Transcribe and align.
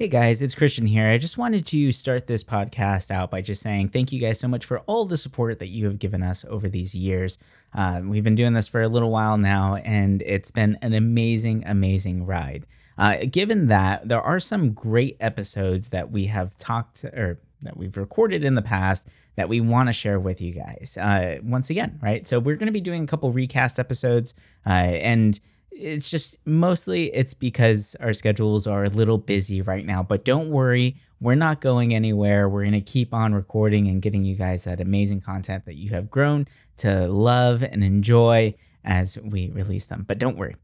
Hey 0.00 0.08
guys, 0.08 0.40
it's 0.40 0.54
Christian 0.54 0.86
here. 0.86 1.10
I 1.10 1.18
just 1.18 1.36
wanted 1.36 1.66
to 1.66 1.92
start 1.92 2.26
this 2.26 2.42
podcast 2.42 3.10
out 3.10 3.30
by 3.30 3.42
just 3.42 3.60
saying 3.60 3.90
thank 3.90 4.12
you 4.12 4.18
guys 4.18 4.40
so 4.40 4.48
much 4.48 4.64
for 4.64 4.78
all 4.86 5.04
the 5.04 5.18
support 5.18 5.58
that 5.58 5.68
you 5.68 5.84
have 5.84 5.98
given 5.98 6.22
us 6.22 6.42
over 6.48 6.70
these 6.70 6.94
years. 6.94 7.36
Uh, 7.74 8.00
we've 8.02 8.24
been 8.24 8.34
doing 8.34 8.54
this 8.54 8.66
for 8.66 8.80
a 8.80 8.88
little 8.88 9.10
while 9.10 9.36
now, 9.36 9.74
and 9.74 10.22
it's 10.22 10.50
been 10.50 10.78
an 10.80 10.94
amazing, 10.94 11.64
amazing 11.66 12.24
ride. 12.24 12.64
Uh, 12.96 13.18
given 13.30 13.66
that 13.66 14.08
there 14.08 14.22
are 14.22 14.40
some 14.40 14.72
great 14.72 15.18
episodes 15.20 15.90
that 15.90 16.10
we 16.10 16.24
have 16.28 16.56
talked 16.56 17.04
or 17.04 17.38
that 17.60 17.76
we've 17.76 17.98
recorded 17.98 18.42
in 18.42 18.54
the 18.54 18.62
past 18.62 19.06
that 19.36 19.50
we 19.50 19.60
want 19.60 19.90
to 19.90 19.92
share 19.92 20.18
with 20.18 20.40
you 20.40 20.54
guys. 20.54 20.96
Uh, 20.98 21.40
once 21.42 21.68
again, 21.68 21.98
right? 22.02 22.26
So 22.26 22.40
we're 22.40 22.56
going 22.56 22.68
to 22.68 22.72
be 22.72 22.80
doing 22.80 23.04
a 23.04 23.06
couple 23.06 23.30
recast 23.32 23.78
episodes, 23.78 24.32
uh, 24.64 24.70
and 24.70 25.38
it's 25.70 26.10
just 26.10 26.36
mostly 26.44 27.14
it's 27.14 27.34
because 27.34 27.96
our 28.00 28.12
schedules 28.12 28.66
are 28.66 28.84
a 28.84 28.90
little 28.90 29.18
busy 29.18 29.62
right 29.62 29.86
now 29.86 30.02
but 30.02 30.24
don't 30.24 30.50
worry 30.50 30.96
we're 31.20 31.34
not 31.34 31.60
going 31.60 31.94
anywhere. 31.94 32.48
We're 32.48 32.62
going 32.62 32.72
to 32.72 32.80
keep 32.80 33.12
on 33.12 33.34
recording 33.34 33.88
and 33.88 34.00
getting 34.00 34.24
you 34.24 34.34
guys 34.34 34.64
that 34.64 34.80
amazing 34.80 35.20
content 35.20 35.66
that 35.66 35.74
you 35.74 35.90
have 35.90 36.10
grown 36.10 36.48
to 36.78 37.06
love 37.08 37.62
and 37.62 37.84
enjoy 37.84 38.54
as 38.84 39.18
we 39.18 39.50
release 39.50 39.84
them. 39.84 40.04
But 40.08 40.18
don't 40.18 40.36
worry 40.36 40.56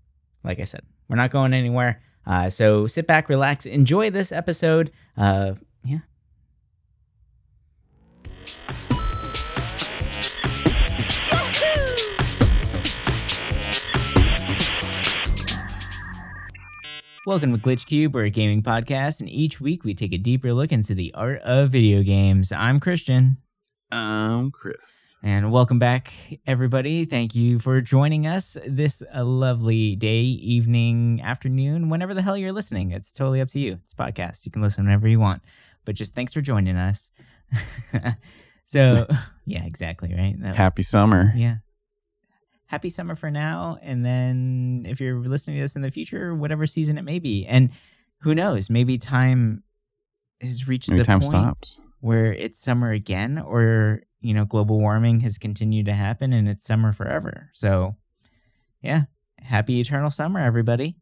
like 0.42 0.60
i 0.60 0.64
said 0.64 0.82
we're 1.08 1.16
not 1.16 1.30
going 1.30 1.52
anywhere. 1.52 2.00
Uh, 2.26 2.50
so 2.50 2.86
sit 2.86 3.06
back 3.06 3.28
relax 3.28 3.66
enjoy 3.66 4.10
this 4.10 4.32
episode 4.32 4.90
yeah 5.84 5.98
Welcome 17.26 17.52
to 17.56 17.60
Glitch 17.60 17.86
Cube, 17.86 18.14
we're 18.14 18.26
a 18.26 18.30
gaming 18.30 18.62
podcast, 18.62 19.18
and 19.18 19.28
each 19.28 19.60
week 19.60 19.82
we 19.82 19.94
take 19.94 20.12
a 20.12 20.16
deeper 20.16 20.54
look 20.54 20.70
into 20.70 20.94
the 20.94 21.12
art 21.12 21.40
of 21.40 21.70
video 21.70 22.04
games. 22.04 22.52
I'm 22.52 22.78
Christian. 22.78 23.38
I'm 23.90 24.52
Chris. 24.52 24.76
And 25.24 25.50
welcome 25.50 25.80
back, 25.80 26.12
everybody. 26.46 27.04
Thank 27.04 27.34
you 27.34 27.58
for 27.58 27.80
joining 27.80 28.28
us 28.28 28.56
this 28.64 29.02
a 29.12 29.24
lovely 29.24 29.96
day, 29.96 30.20
evening, 30.20 31.20
afternoon, 31.20 31.88
whenever 31.88 32.14
the 32.14 32.22
hell 32.22 32.36
you're 32.36 32.52
listening. 32.52 32.92
It's 32.92 33.10
totally 33.10 33.40
up 33.40 33.48
to 33.48 33.58
you. 33.58 33.80
It's 33.82 33.92
a 33.92 33.96
podcast. 33.96 34.46
You 34.46 34.52
can 34.52 34.62
listen 34.62 34.84
whenever 34.84 35.08
you 35.08 35.18
want. 35.18 35.42
But 35.84 35.96
just 35.96 36.14
thanks 36.14 36.32
for 36.32 36.42
joining 36.42 36.76
us. 36.76 37.10
so, 38.66 39.04
yeah, 39.46 39.64
exactly, 39.64 40.14
right? 40.16 40.40
That, 40.42 40.54
Happy 40.54 40.82
summer. 40.82 41.32
Yeah 41.34 41.56
happy 42.66 42.90
summer 42.90 43.16
for 43.16 43.30
now. 43.30 43.78
And 43.82 44.04
then 44.04 44.84
if 44.88 45.00
you're 45.00 45.18
listening 45.20 45.56
to 45.56 45.62
this 45.62 45.76
in 45.76 45.82
the 45.82 45.90
future, 45.90 46.34
whatever 46.34 46.66
season 46.66 46.98
it 46.98 47.02
may 47.02 47.18
be. 47.18 47.46
And 47.46 47.70
who 48.20 48.34
knows, 48.34 48.68
maybe 48.68 48.98
time 48.98 49.62
has 50.40 50.68
reached 50.68 50.90
maybe 50.90 51.00
the 51.00 51.06
time 51.06 51.20
point 51.20 51.32
stops. 51.32 51.80
where 52.00 52.32
it's 52.32 52.60
summer 52.60 52.90
again, 52.90 53.38
or, 53.38 54.02
you 54.20 54.34
know, 54.34 54.44
global 54.44 54.78
warming 54.78 55.20
has 55.20 55.38
continued 55.38 55.86
to 55.86 55.94
happen 55.94 56.32
and 56.32 56.48
it's 56.48 56.66
summer 56.66 56.92
forever. 56.92 57.50
So, 57.54 57.96
yeah, 58.82 59.02
happy 59.38 59.80
eternal 59.80 60.10
summer, 60.10 60.40
everybody. 60.40 60.96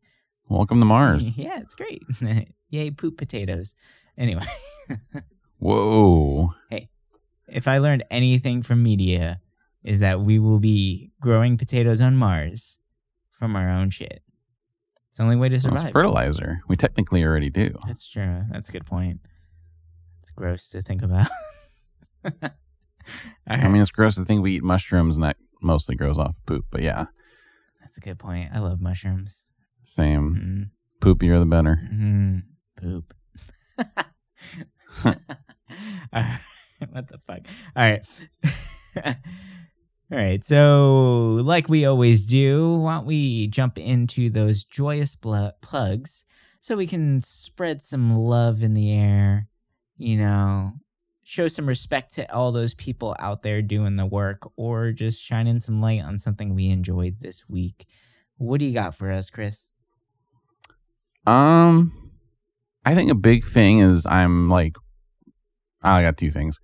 Welcome 0.48 0.80
to 0.80 0.86
Mars. 0.86 1.30
yeah, 1.36 1.60
it's 1.60 1.74
great. 1.74 2.02
Yay, 2.70 2.90
poop 2.90 3.16
potatoes. 3.16 3.74
Anyway. 4.18 4.44
Whoa. 5.58 6.52
Hey, 6.68 6.90
if 7.48 7.66
I 7.66 7.78
learned 7.78 8.04
anything 8.10 8.62
from 8.62 8.82
media, 8.82 9.40
is 9.84 10.00
that 10.00 10.20
we 10.20 10.38
will 10.38 10.58
be 10.58 11.10
growing 11.20 11.56
potatoes 11.58 12.00
on 12.00 12.16
Mars 12.16 12.78
from 13.38 13.54
our 13.54 13.68
own 13.68 13.90
shit. 13.90 14.22
It's 15.10 15.18
the 15.18 15.22
only 15.22 15.36
way 15.36 15.48
to 15.50 15.60
survive. 15.60 15.82
Well, 15.84 15.92
fertilizer. 15.92 16.60
We 16.66 16.76
technically 16.76 17.22
already 17.22 17.50
do. 17.50 17.76
That's 17.86 18.08
true. 18.08 18.42
That's 18.50 18.68
a 18.68 18.72
good 18.72 18.86
point. 18.86 19.20
It's 20.22 20.30
gross 20.30 20.68
to 20.68 20.82
think 20.82 21.02
about. 21.02 21.28
I 23.46 23.68
mean, 23.68 23.82
it's 23.82 23.90
gross 23.90 24.14
to 24.16 24.24
think 24.24 24.42
we 24.42 24.56
eat 24.56 24.64
mushrooms 24.64 25.16
and 25.16 25.24
that 25.24 25.36
mostly 25.60 25.94
grows 25.94 26.18
off 26.18 26.34
poop, 26.46 26.64
but 26.70 26.82
yeah. 26.82 27.04
That's 27.80 27.98
a 27.98 28.00
good 28.00 28.18
point. 28.18 28.50
I 28.52 28.60
love 28.60 28.80
mushrooms. 28.80 29.36
Same. 29.84 30.70
Mm-hmm. 31.02 31.06
Poopier 31.06 31.38
the 31.38 31.44
better. 31.44 31.78
Mm-hmm. 31.92 32.38
Poop. 32.80 33.14
what 36.90 37.08
the 37.08 37.18
fuck? 37.26 37.40
All 37.76 37.90
right. 37.90 39.16
All 40.14 40.20
right, 40.20 40.44
so 40.44 41.40
like 41.42 41.68
we 41.68 41.86
always 41.86 42.24
do, 42.24 42.74
why 42.74 42.94
don't 42.94 43.06
we 43.06 43.48
jump 43.48 43.78
into 43.78 44.30
those 44.30 44.62
joyous 44.62 45.16
bl- 45.16 45.48
plugs 45.60 46.24
so 46.60 46.76
we 46.76 46.86
can 46.86 47.20
spread 47.20 47.82
some 47.82 48.16
love 48.16 48.62
in 48.62 48.74
the 48.74 48.92
air, 48.92 49.48
you 49.96 50.16
know, 50.16 50.74
show 51.24 51.48
some 51.48 51.66
respect 51.66 52.12
to 52.14 52.32
all 52.32 52.52
those 52.52 52.74
people 52.74 53.16
out 53.18 53.42
there 53.42 53.60
doing 53.60 53.96
the 53.96 54.06
work, 54.06 54.48
or 54.54 54.92
just 54.92 55.20
shining 55.20 55.58
some 55.58 55.80
light 55.80 56.02
on 56.02 56.20
something 56.20 56.54
we 56.54 56.68
enjoyed 56.68 57.16
this 57.20 57.42
week. 57.48 57.84
What 58.36 58.60
do 58.60 58.66
you 58.66 58.72
got 58.72 58.94
for 58.94 59.10
us, 59.10 59.30
Chris? 59.30 59.66
Um, 61.26 62.12
I 62.84 62.94
think 62.94 63.10
a 63.10 63.16
big 63.16 63.44
thing 63.44 63.78
is 63.78 64.06
I'm 64.06 64.48
like, 64.48 64.76
I 65.82 66.02
got 66.02 66.16
two 66.16 66.30
things. 66.30 66.60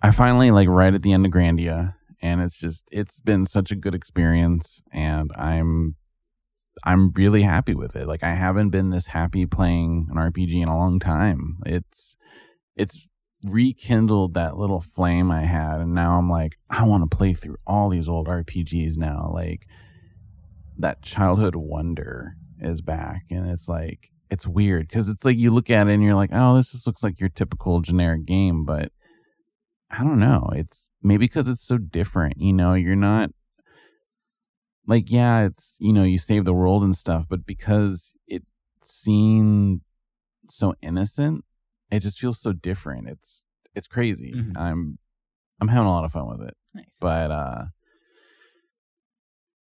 I 0.00 0.12
finally 0.12 0.52
like 0.52 0.68
right 0.68 0.94
at 0.94 1.02
the 1.02 1.12
end 1.12 1.26
of 1.26 1.32
Grandia 1.32 1.96
and 2.20 2.40
it's 2.40 2.58
just 2.58 2.84
it's 2.90 3.20
been 3.20 3.44
such 3.44 3.70
a 3.70 3.76
good 3.76 3.94
experience 3.94 4.82
and 4.92 5.30
i'm 5.36 5.96
i'm 6.84 7.10
really 7.12 7.42
happy 7.42 7.74
with 7.74 7.96
it. 7.96 8.06
Like 8.06 8.22
i 8.22 8.34
haven't 8.34 8.70
been 8.70 8.90
this 8.90 9.08
happy 9.08 9.46
playing 9.46 10.08
an 10.10 10.16
rpg 10.16 10.52
in 10.52 10.68
a 10.68 10.76
long 10.76 10.98
time. 10.98 11.58
It's 11.64 12.16
it's 12.76 13.06
rekindled 13.44 14.34
that 14.34 14.56
little 14.56 14.80
flame 14.80 15.30
i 15.30 15.42
had 15.42 15.78
and 15.80 15.94
now 15.94 16.18
i'm 16.18 16.28
like 16.28 16.56
i 16.68 16.82
want 16.82 17.08
to 17.08 17.16
play 17.16 17.32
through 17.32 17.56
all 17.66 17.88
these 17.88 18.08
old 18.08 18.26
rpgs 18.26 18.96
now. 18.96 19.30
Like 19.32 19.66
that 20.78 21.02
childhood 21.02 21.56
wonder 21.56 22.34
is 22.60 22.80
back 22.80 23.22
and 23.30 23.48
it's 23.48 23.68
like 23.68 24.10
it's 24.30 24.46
weird 24.46 24.88
because 24.88 25.08
it's 25.08 25.24
like 25.24 25.38
you 25.38 25.50
look 25.50 25.70
at 25.70 25.88
it 25.88 25.92
and 25.92 26.02
you're 26.02 26.14
like 26.14 26.30
oh 26.32 26.56
this 26.56 26.72
just 26.72 26.86
looks 26.86 27.02
like 27.02 27.20
your 27.20 27.28
typical 27.28 27.80
generic 27.80 28.26
game 28.26 28.64
but 28.64 28.90
I 29.90 30.02
don't 30.02 30.18
know. 30.18 30.50
It's 30.52 30.88
maybe 31.02 31.26
because 31.26 31.48
it's 31.48 31.62
so 31.62 31.78
different. 31.78 32.38
You 32.38 32.52
know, 32.52 32.74
you're 32.74 32.96
not 32.96 33.30
like, 34.86 35.10
yeah, 35.10 35.44
it's, 35.44 35.76
you 35.80 35.92
know, 35.92 36.02
you 36.02 36.18
save 36.18 36.44
the 36.44 36.52
world 36.52 36.82
and 36.82 36.96
stuff, 36.96 37.26
but 37.28 37.46
because 37.46 38.14
it 38.26 38.42
seemed 38.82 39.82
so 40.48 40.74
innocent, 40.82 41.44
it 41.90 42.00
just 42.00 42.18
feels 42.18 42.40
so 42.40 42.52
different. 42.52 43.08
It's, 43.08 43.44
it's 43.74 43.86
crazy. 43.86 44.32
Mm-hmm. 44.34 44.58
I'm, 44.58 44.98
I'm 45.60 45.68
having 45.68 45.86
a 45.86 45.90
lot 45.90 46.04
of 46.04 46.12
fun 46.12 46.28
with 46.28 46.48
it. 46.48 46.56
Nice. 46.74 46.96
But, 47.00 47.30
uh, 47.30 47.64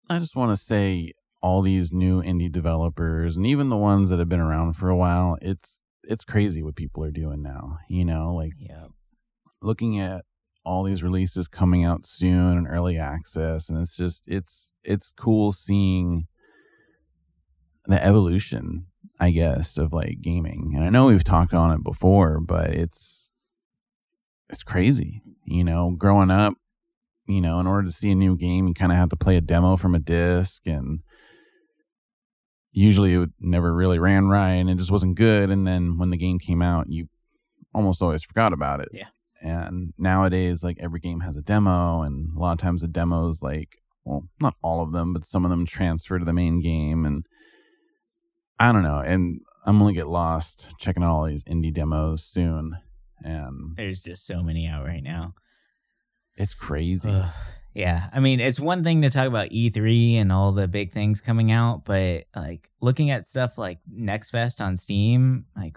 I 0.10 0.20
just 0.20 0.36
want 0.36 0.56
to 0.56 0.64
say 0.64 1.14
all 1.42 1.62
these 1.62 1.92
new 1.92 2.22
indie 2.22 2.52
developers 2.52 3.36
and 3.36 3.48
even 3.48 3.70
the 3.70 3.78
ones 3.78 4.10
that 4.10 4.20
have 4.20 4.30
been 4.30 4.40
around 4.40 4.74
for 4.74 4.90
a 4.90 4.96
while, 4.96 5.38
it's, 5.42 5.80
it's 6.04 6.24
crazy 6.24 6.62
what 6.62 6.76
people 6.76 7.04
are 7.04 7.12
doing 7.12 7.42
now, 7.42 7.80
you 7.90 8.06
know, 8.06 8.34
like, 8.34 8.54
yeah 8.58 8.88
looking 9.64 10.00
at 10.00 10.26
all 10.66 10.84
these 10.84 11.04
releases 11.04 11.48
coming 11.48 11.84
out 11.84 12.06
soon 12.06 12.58
and 12.58 12.68
early 12.68 12.98
access 12.98 13.70
and 13.70 13.80
it's 13.80 13.96
just 13.96 14.24
it's 14.26 14.72
it's 14.84 15.12
cool 15.12 15.52
seeing 15.52 16.28
the 17.86 18.04
evolution 18.04 18.86
i 19.20 19.30
guess 19.30 19.78
of 19.78 19.92
like 19.92 20.22
gaming. 20.22 20.72
And 20.76 20.84
i 20.84 20.90
know 20.90 21.08
we've 21.08 21.24
talked 21.24 21.54
on 21.54 21.72
it 21.72 21.84
before 21.84 22.40
but 22.40 22.70
it's 22.70 23.32
it's 24.50 24.64
crazy 24.64 25.22
you 25.46 25.64
know? 25.64 25.94
Growing 25.98 26.32
up 26.32 26.54
you 27.28 27.42
know 27.42 27.60
in 27.60 27.68
order 27.68 27.88
to 27.88 27.94
see 27.94 28.12
a 28.12 28.16
new 28.16 28.38
game 28.38 28.68
you 28.68 28.74
kind 28.74 28.92
of 28.92 28.98
have 28.98 29.10
to 29.10 29.18
play 29.18 29.36
a 29.36 29.42
demo 29.42 29.76
from 29.76 29.96
a 29.96 30.00
disc 30.00 30.66
and 30.66 31.00
usually 32.72 33.14
it 33.16 33.30
never 33.40 33.74
really 33.74 34.00
ran 34.00 34.28
right 34.28 34.54
and 34.54 34.70
it 34.70 34.78
just 34.78 34.92
wasn't 34.92 35.16
good 35.16 35.50
and 35.50 35.68
then 35.68 35.98
when 35.98 36.10
the 36.10 36.18
game 36.18 36.40
came 36.40 36.62
out 36.62 36.90
you 36.90 37.08
almost 37.74 38.02
always 38.02 38.24
forgot 38.24 38.54
about 38.54 38.80
it. 38.80 38.90
Yeah 38.94 39.08
and 39.44 39.94
nowadays, 39.98 40.64
like 40.64 40.78
every 40.80 41.00
game 41.00 41.20
has 41.20 41.38
a 41.38 41.42
demo, 41.42 42.02
and 42.02 42.36
a 42.36 42.40
lot 42.40 42.54
of 42.54 42.58
times 42.60 42.82
the 42.82 42.88
demos, 42.88 43.44
like, 43.44 43.78
well, 44.06 44.28
not 44.42 44.56
all 44.62 44.82
of 44.82 44.92
them, 44.92 45.14
but 45.14 45.26
some 45.26 45.46
of 45.46 45.52
them 45.52 45.66
transfer 45.66 46.18
to 46.18 46.26
the 46.26 46.34
main 46.34 46.62
game. 46.62 47.06
And 47.06 47.26
I 48.60 48.72
don't 48.72 48.84
know. 48.84 49.00
And 49.00 49.42
I'm 49.66 49.80
to 49.80 49.94
get 49.94 50.08
lost 50.08 50.70
checking 50.78 51.04
out 51.04 51.14
all 51.14 51.26
these 51.26 51.44
indie 51.44 51.74
demos 51.74 52.24
soon. 52.24 52.78
And 53.22 53.76
there's 53.76 54.02
just 54.02 54.26
so 54.26 54.44
many 54.44 54.68
out 54.68 54.86
right 54.86 55.04
now. 55.04 55.36
It's 56.36 56.54
crazy. 56.54 57.10
Ugh. 57.10 57.32
Yeah, 57.74 58.08
I 58.14 58.20
mean, 58.20 58.40
it's 58.40 58.60
one 58.60 58.84
thing 58.84 59.02
to 59.02 59.10
talk 59.10 59.28
about 59.28 59.50
E3 59.50 60.18
and 60.18 60.32
all 60.32 60.52
the 60.52 60.68
big 60.68 60.94
things 60.94 61.22
coming 61.22 61.52
out, 61.52 61.86
but 61.86 62.26
like 62.36 62.70
looking 62.82 63.10
at 63.10 63.28
stuff 63.28 63.58
like 63.58 63.80
Next 63.92 64.30
Fest 64.30 64.62
on 64.62 64.78
Steam, 64.78 65.46
like 65.56 65.76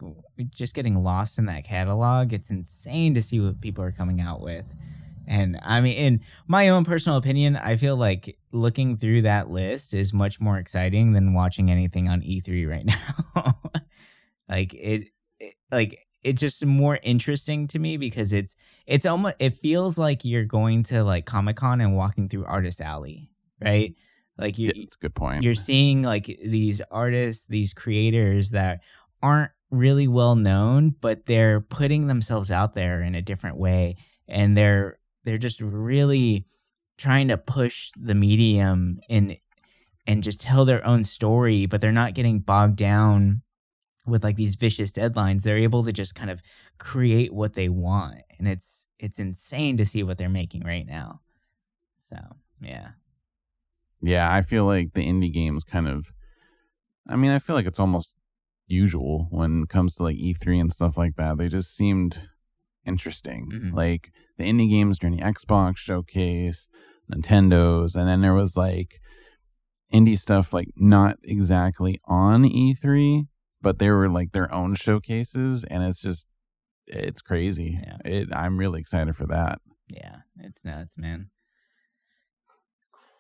just 0.51 0.75
getting 0.75 1.03
lost 1.03 1.39
in 1.39 1.47
that 1.47 1.65
catalog, 1.65 2.35
it's 2.35 2.51
insane 2.51 3.15
to 3.15 3.23
see 3.23 3.41
what 3.41 3.63
people 3.63 3.83
are 3.83 3.93
coming 3.93 4.21
out 4.21 4.43
with. 4.43 4.71
And 5.27 5.59
I 5.63 5.81
mean, 5.81 5.97
in 5.97 6.21
my 6.47 6.69
own 6.69 6.85
personal 6.85 7.17
opinion, 7.17 7.57
I 7.57 7.77
feel 7.77 7.97
like 7.97 8.37
looking 8.53 8.97
through 8.97 9.23
that 9.23 9.51
list 9.51 9.95
is 9.95 10.13
much 10.13 10.39
more 10.39 10.59
exciting 10.59 11.13
than 11.13 11.33
watching 11.33 11.71
anything 11.71 12.11
on 12.11 12.21
E3 12.21 12.69
right 12.71 12.85
now. 12.85 13.59
Like 14.49 14.75
it, 14.75 15.09
it 15.41 15.55
like 15.73 16.07
it's 16.23 16.41
just 16.41 16.65
more 16.65 16.99
interesting 17.03 17.67
to 17.69 17.79
me 17.79 17.97
because 17.97 18.33
it's 18.33 18.55
it's 18.87 19.07
almost 19.07 19.37
it 19.39 19.57
feels 19.57 19.99
like 19.99 20.25
you're 20.25 20.45
going 20.45 20.83
to 20.85 21.03
like 21.05 21.27
Comic 21.27 21.57
Con 21.57 21.81
and 21.81 21.97
walking 21.97 22.29
through 22.29 22.45
Artist 22.45 22.81
Alley, 22.81 23.31
right? 23.61 23.95
Like 24.39 24.59
you, 24.59 24.69
Yeah, 24.75 24.83
that's 24.83 24.97
a 24.97 24.99
good 24.99 25.15
point. 25.15 25.43
you're 25.43 25.55
seeing 25.55 26.03
like 26.03 26.27
these 26.27 26.81
artists, 26.91 27.47
these 27.47 27.73
creators 27.75 28.51
that 28.51 28.81
aren't 29.23 29.51
really 29.71 30.07
well 30.07 30.37
known, 30.37 30.95
but 31.01 31.27
they're 31.27 31.61
putting 31.61 32.07
themselves 32.07 32.51
out 32.51 32.75
there 32.75 33.03
in 33.03 33.15
a 33.15 33.23
different 33.23 33.57
way, 33.57 33.97
and 34.29 34.57
they're 34.57 34.99
they're 35.25 35.39
just 35.39 35.61
really 35.61 36.47
trying 36.99 37.29
to 37.29 37.37
push 37.37 37.91
the 38.01 38.15
medium 38.15 39.01
and 39.09 39.37
and 40.07 40.23
just 40.23 40.41
tell 40.41 40.65
their 40.65 40.87
own 40.87 41.03
story, 41.03 41.67
but 41.67 41.81
they're 41.81 41.91
not 41.91 42.15
getting 42.15 42.39
bogged 42.39 42.77
down 42.77 43.43
with 44.07 44.25
like 44.25 44.37
these 44.37 44.55
vicious 44.57 44.93
deadlines. 44.93 45.43
They're 45.43 45.57
able 45.59 45.83
to 45.85 45.93
just 45.93 46.15
kind 46.15 46.31
of 46.31 46.41
create 46.79 47.33
what 47.33 47.55
they 47.55 47.69
want, 47.69 48.23
and 48.39 48.49
it's 48.49 48.87
it's 48.99 49.19
insane 49.19 49.77
to 49.77 49.85
see 49.87 50.03
what 50.03 50.19
they're 50.19 50.29
making 50.29 50.65
right 50.65 50.87
now. 50.87 51.21
So 52.09 52.17
yeah, 52.61 52.91
yeah, 54.01 54.33
I 54.33 54.43
feel 54.43 54.65
like 54.65 54.95
the 54.95 55.07
indie 55.07 55.33
games 55.33 55.65
kind 55.65 55.89
of. 55.89 56.07
I 57.09 57.17
mean, 57.17 57.31
I 57.31 57.39
feel 57.39 57.55
like 57.55 57.67
it's 57.67 57.79
almost 57.81 58.15
usual 58.67 59.29
when 59.31 59.63
it 59.63 59.69
comes 59.69 59.95
to 59.95 60.03
like 60.03 60.17
E3 60.17 60.61
and 60.61 60.73
stuff 60.73 60.99
like 60.99 61.15
that. 61.17 61.39
They 61.39 61.49
just 61.49 61.75
seemed 61.77 62.29
interesting. 62.85 63.49
Mhm. 63.53 63.73
Like 63.73 64.11
the 64.39 64.45
indie 64.45 64.69
games 64.71 64.99
during 64.99 65.17
the 65.17 65.23
Xbox 65.23 65.77
showcase, 65.79 66.69
Nintendo's, 67.13 67.95
and 67.95 68.09
then 68.09 68.21
there 68.23 68.35
was 68.35 68.57
like 68.57 69.01
indie 69.93 70.19
stuff 70.19 70.53
like 70.53 70.69
not 70.77 71.19
exactly 71.23 72.01
on 72.07 72.43
E3, 72.45 73.29
but 73.67 73.81
they 73.81 73.91
were 73.91 74.09
like 74.09 74.31
their 74.31 74.55
own 74.55 74.77
showcases, 74.77 75.65
and 75.65 75.83
it's 75.83 76.01
just 76.01 76.29
it's 76.87 77.21
crazy. 77.21 77.81
Yeah. 77.83 77.97
It, 78.05 78.29
I'm 78.33 78.59
really 78.59 78.79
excited 78.79 79.17
for 79.17 79.27
that. 79.27 79.59
yeah, 79.89 80.19
it's 80.39 80.65
nuts, 80.65 80.97
man. 80.97 81.31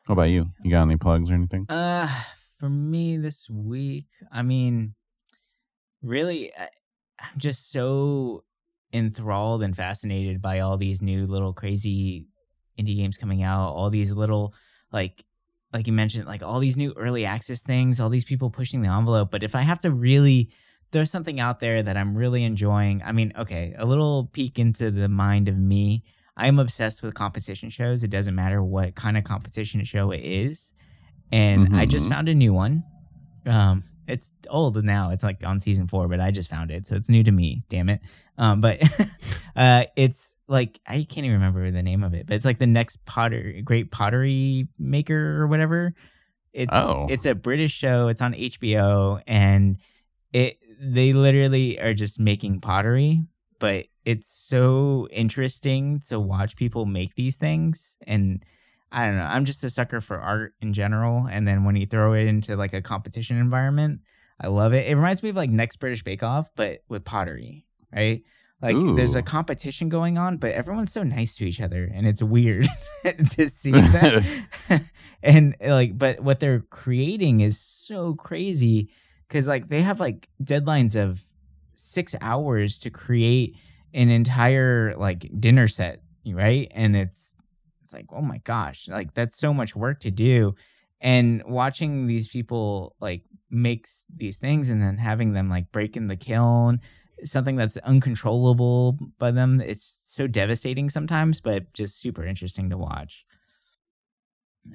How 0.06 0.12
about 0.12 0.31
you? 0.31 0.50
You 0.62 0.70
got 0.70 0.84
any 0.84 0.98
plugs 0.98 1.32
or 1.32 1.34
anything? 1.34 1.66
Uh, 1.69 2.08
for 2.60 2.69
me 2.69 3.16
this 3.16 3.50
week, 3.50 4.06
I 4.31 4.43
mean, 4.43 4.94
really, 6.00 6.54
I, 6.56 6.69
I'm 7.19 7.38
just 7.38 7.72
so 7.72 8.44
enthralled 8.92 9.64
and 9.64 9.75
fascinated 9.75 10.40
by 10.40 10.60
all 10.60 10.76
these 10.76 11.02
new 11.02 11.26
little 11.26 11.54
crazy 11.54 12.28
indie 12.78 12.96
games 12.96 13.16
coming 13.16 13.42
out. 13.42 13.72
All 13.72 13.90
these 13.90 14.12
little, 14.12 14.54
like, 14.92 15.25
like 15.72 15.86
you 15.86 15.92
mentioned, 15.92 16.26
like 16.26 16.42
all 16.42 16.60
these 16.60 16.76
new 16.76 16.92
early 16.96 17.24
access 17.24 17.60
things. 17.60 18.00
All 18.00 18.08
these 18.08 18.24
people 18.24 18.50
pushing 18.50 18.82
the 18.82 18.88
envelope. 18.88 19.30
But 19.30 19.42
if 19.42 19.54
I 19.54 19.62
have 19.62 19.80
to 19.80 19.90
really 19.90 20.50
there's 20.92 21.10
something 21.10 21.40
out 21.40 21.58
there 21.58 21.82
that 21.82 21.96
I'm 21.96 22.16
really 22.16 22.44
enjoying. 22.44 23.02
I 23.04 23.10
mean, 23.10 23.32
okay, 23.36 23.74
a 23.76 23.84
little 23.84 24.30
peek 24.32 24.58
into 24.58 24.90
the 24.92 25.08
mind 25.08 25.48
of 25.48 25.58
me. 25.58 26.04
I'm 26.36 26.58
obsessed 26.60 27.02
with 27.02 27.14
competition 27.14 27.70
shows. 27.70 28.04
It 28.04 28.10
doesn't 28.10 28.34
matter 28.34 28.62
what 28.62 28.94
kind 28.94 29.16
of 29.16 29.24
competition 29.24 29.84
show 29.84 30.12
it 30.12 30.20
is. 30.20 30.72
And 31.32 31.74
I 31.74 31.86
just 31.86 32.06
Mhm. 32.06 32.10
found 32.10 32.28
a 32.28 32.34
new 32.34 32.52
one. 32.52 32.84
Um, 33.46 33.82
it's 34.08 34.32
old 34.49 34.82
now. 34.85 35.11
It's 35.11 35.23
like 35.23 35.44
on 35.44 35.61
season 35.61 35.87
four, 35.88 36.08
but 36.08 36.20
I 36.20 36.31
just 36.31 36.50
found 36.50 36.70
it, 36.70 36.87
so 36.87 36.94
it's 36.97 37.08
new 37.08 37.23
to 37.25 37.32
me. 37.32 37.62
Damn 37.69 37.88
it. 37.88 38.00
Um, 38.38 38.61
but 38.61 38.81
uh, 39.56 39.85
it's 39.97 40.35
like 40.49 40.79
I 40.87 40.99
can't 41.08 41.25
even 41.26 41.32
remember 41.32 41.70
the 41.70 41.82
name 41.82 42.03
of 42.05 42.14
it, 42.14 42.26
but 42.26 42.37
it's 42.37 42.44
like 42.44 42.58
the 42.58 42.67
next 42.67 43.05
potter, 43.05 43.55
great 43.64 43.91
pottery 43.91 44.69
maker 44.79 45.41
or 45.43 45.47
whatever. 45.47 45.94
It, 46.53 46.69
Oh. 46.73 47.06
it's 47.11 47.26
a 47.26 47.35
British 47.35 47.73
show. 47.73 48.08
It's 48.08 48.23
on 48.23 48.32
HBO, 48.35 49.20
and 49.26 49.79
it 50.32 50.59
they 50.81 51.12
literally 51.12 51.81
are 51.81 51.94
just 51.94 52.19
making 52.20 52.61
pottery, 52.61 53.23
but 53.59 53.87
it's 54.05 54.29
so 54.31 55.09
interesting 55.11 56.00
to 56.09 56.20
watch 56.20 56.55
people 56.56 56.87
make 56.87 57.14
these 57.14 57.37
things 57.37 57.97
and 58.06 58.44
I 58.93 59.06
don't 59.06 59.17
know. 59.17 59.25
I'm 59.25 59.44
just 59.44 59.65
a 59.65 59.71
sucker 59.71 60.00
for 60.00 60.19
art 60.19 60.55
in 60.61 60.73
general, 60.73 61.27
and 61.27 61.47
then 61.47 61.65
when 61.65 61.77
you 61.77 61.87
throw 61.87 62.15
it 62.15 62.27
into 62.27 62.56
like 62.56 62.73
a 62.73 62.83
competition 62.83 63.38
environment, 63.38 64.00
I 64.41 64.49
love 64.49 64.73
it. 64.73 64.87
It 64.87 64.94
reminds 64.94 65.23
me 65.23 65.31
of 65.31 65.37
like 65.37 65.50
Next 65.50 65.77
British 65.77 66.03
Bake 66.05 66.23
Off, 66.23 66.50
but 66.55 66.83
with 66.88 67.05
pottery, 67.05 67.67
right? 67.94 68.23
Like 68.62 68.77
there's 68.97 69.15
a 69.15 69.23
competition 69.23 69.91
going 69.91 70.17
on, 70.17 70.38
but 70.38 70.53
everyone's 70.53 70.93
so 70.93 71.03
nice 71.03 71.37
to 71.37 71.44
each 71.44 71.61
other, 71.61 71.91
and 71.93 72.06
it's 72.06 72.23
weird 72.23 72.67
to 73.33 73.49
see 73.50 73.73
that. 73.73 74.25
and 75.23 75.55
like, 75.61 75.99
but 75.99 76.21
what 76.21 76.41
they're 76.41 76.61
creating 76.71 77.41
is 77.41 77.59
so 77.59 78.15
crazy 78.15 78.88
because 79.29 79.47
like 79.47 79.69
they 79.69 79.83
have 79.83 80.00
like 80.00 80.29
deadlines 80.43 80.97
of 80.97 81.27
six 81.75 82.15
hours 82.21 82.79
to 82.79 82.91
create 82.91 83.56
an 83.93 84.09
entire 84.09 84.94
like 84.97 85.31
dinner 85.38 85.69
set, 85.69 86.03
right? 86.27 86.71
And 86.75 86.97
it's 86.97 87.35
it's 87.36 87.36
like, 87.96 88.06
oh 88.12 88.22
my 88.22 88.38
gosh, 88.38 88.88
like 88.88 89.14
that's 89.14 89.38
so 89.38 89.52
much 89.54 89.75
work 89.75 90.00
to 90.00 90.10
do. 90.10 90.54
And 91.00 91.43
watching 91.46 92.06
these 92.06 92.28
people 92.28 92.94
like 93.00 93.22
makes 93.50 94.04
these 94.14 94.37
things 94.38 94.69
and 94.69 94.81
then 94.81 94.98
having 94.98 95.32
them 95.32 95.48
like 95.48 95.72
break 95.72 95.96
in 95.96 96.08
the 96.08 96.16
kiln, 96.16 96.81
something 97.25 97.56
that's 97.56 97.76
uncontrollable 97.78 98.98
by 99.19 99.31
them, 99.31 99.60
it's 99.60 100.00
so 100.04 100.26
devastating 100.26 100.90
sometimes, 100.90 101.40
but 101.40 101.72
just 101.72 102.00
super 102.00 102.25
interesting 102.25 102.70
to 102.70 102.78
watch. 102.78 103.25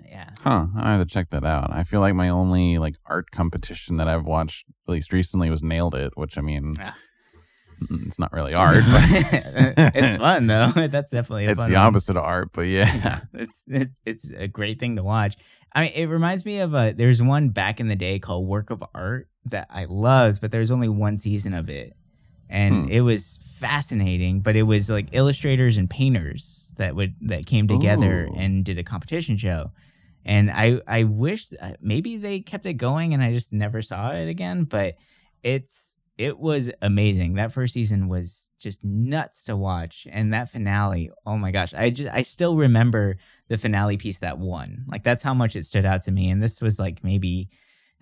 Yeah. 0.10 0.30
Huh. 0.40 0.68
I 0.78 0.94
have 0.94 1.02
to 1.08 1.14
check 1.14 1.30
that 1.32 1.44
out. 1.44 1.72
I 1.72 1.84
feel 1.84 2.00
like 2.00 2.16
my 2.16 2.30
only 2.30 2.78
like 2.78 2.96
art 3.06 3.32
competition 3.32 3.98
that 3.98 4.08
I've 4.08 4.26
watched 4.26 4.66
at 4.88 4.92
least 4.92 5.12
recently 5.14 5.50
was 5.50 5.64
Nailed 5.64 5.96
It, 5.96 6.14
which 6.16 6.38
I 6.38 6.42
mean, 6.42 6.74
Ah. 6.80 6.96
It's 7.90 8.20
not 8.20 8.32
really 8.34 8.54
art, 8.54 8.84
but 8.86 9.04
it's 9.96 10.18
fun 10.20 10.48
though. 10.48 10.72
That's 10.76 11.10
definitely 11.10 11.46
a 11.48 11.52
it's 11.52 11.66
the 11.68 11.74
one. 11.74 11.82
opposite 11.82 12.18
of 12.18 12.24
art. 12.24 12.50
But 12.54 12.64
yeah, 12.64 13.22
it's 13.34 13.62
it, 13.68 13.90
it's 14.06 14.30
a 14.32 14.48
great 14.48 14.80
thing 14.80 14.96
to 14.98 15.04
watch. 15.04 15.36
I 15.74 15.84
mean, 15.84 15.92
it 15.96 16.06
reminds 16.06 16.46
me 16.46 16.60
of 16.60 16.74
a. 16.74 16.94
There's 16.96 17.22
one 17.22 17.50
back 17.50 17.80
in 17.80 17.88
the 17.88 17.96
day 17.96 18.20
called 18.20 18.48
Work 18.48 18.70
of 18.70 18.84
Art 18.94 19.28
that 19.46 19.68
I 19.70 19.86
loved, 19.86 20.42
but 20.42 20.52
there's 20.52 20.72
only 20.72 20.90
one 20.90 21.18
season 21.18 21.54
of 21.54 21.70
it, 21.70 21.94
and 22.50 22.86
Hmm. 22.86 22.92
it 22.92 23.02
was 23.02 23.40
fascinating. 23.60 24.42
But 24.42 24.56
it 24.56 24.64
was 24.64 24.90
like 24.90 25.08
illustrators 25.14 25.78
and 25.78 25.90
painters 25.90 26.74
that 26.78 26.96
would 26.96 27.16
that 27.22 27.46
came 27.46 27.68
together 27.68 28.28
Ooh. 28.28 28.36
and 28.38 28.64
did 28.66 28.78
a 28.78 28.84
competition 28.84 29.38
show. 29.38 29.72
And 30.26 30.52
I 30.52 30.82
I 30.88 31.04
wish 31.06 31.48
uh, 31.60 31.72
maybe 31.82 32.18
they 32.18 32.42
kept 32.42 32.66
it 32.66 32.74
going, 32.74 33.14
and 33.14 33.24
I 33.24 33.32
just 33.34 33.52
never 33.54 33.82
saw 33.82 34.12
it 34.12 34.28
again. 34.30 34.66
But 34.66 34.96
it's 35.42 35.91
it 36.22 36.38
was 36.38 36.70
amazing. 36.84 37.34
That 37.34 37.52
first 37.52 37.74
season 37.74 38.08
was 38.08 38.48
just 38.60 38.84
nuts 38.84 39.44
to 39.44 39.58
watch, 39.58 40.06
and 40.12 40.34
that 40.34 40.52
finale. 40.52 41.10
Oh 41.26 41.36
my 41.36 41.50
gosh, 41.52 41.74
I 41.74 41.90
just 41.90 42.14
I 42.14 42.22
still 42.22 42.56
remember 42.56 43.18
the 43.48 43.58
finale 43.58 43.98
piece 43.98 44.20
that 44.20 44.38
won. 44.38 44.86
Like 44.88 45.04
that's 45.04 45.24
how 45.24 45.34
much 45.34 45.56
it 45.56 45.66
stood 45.66 45.86
out 45.86 46.04
to 46.04 46.12
me. 46.12 46.30
And 46.30 46.42
this 46.42 46.62
was 46.62 46.78
like 46.78 47.04
maybe 47.04 47.50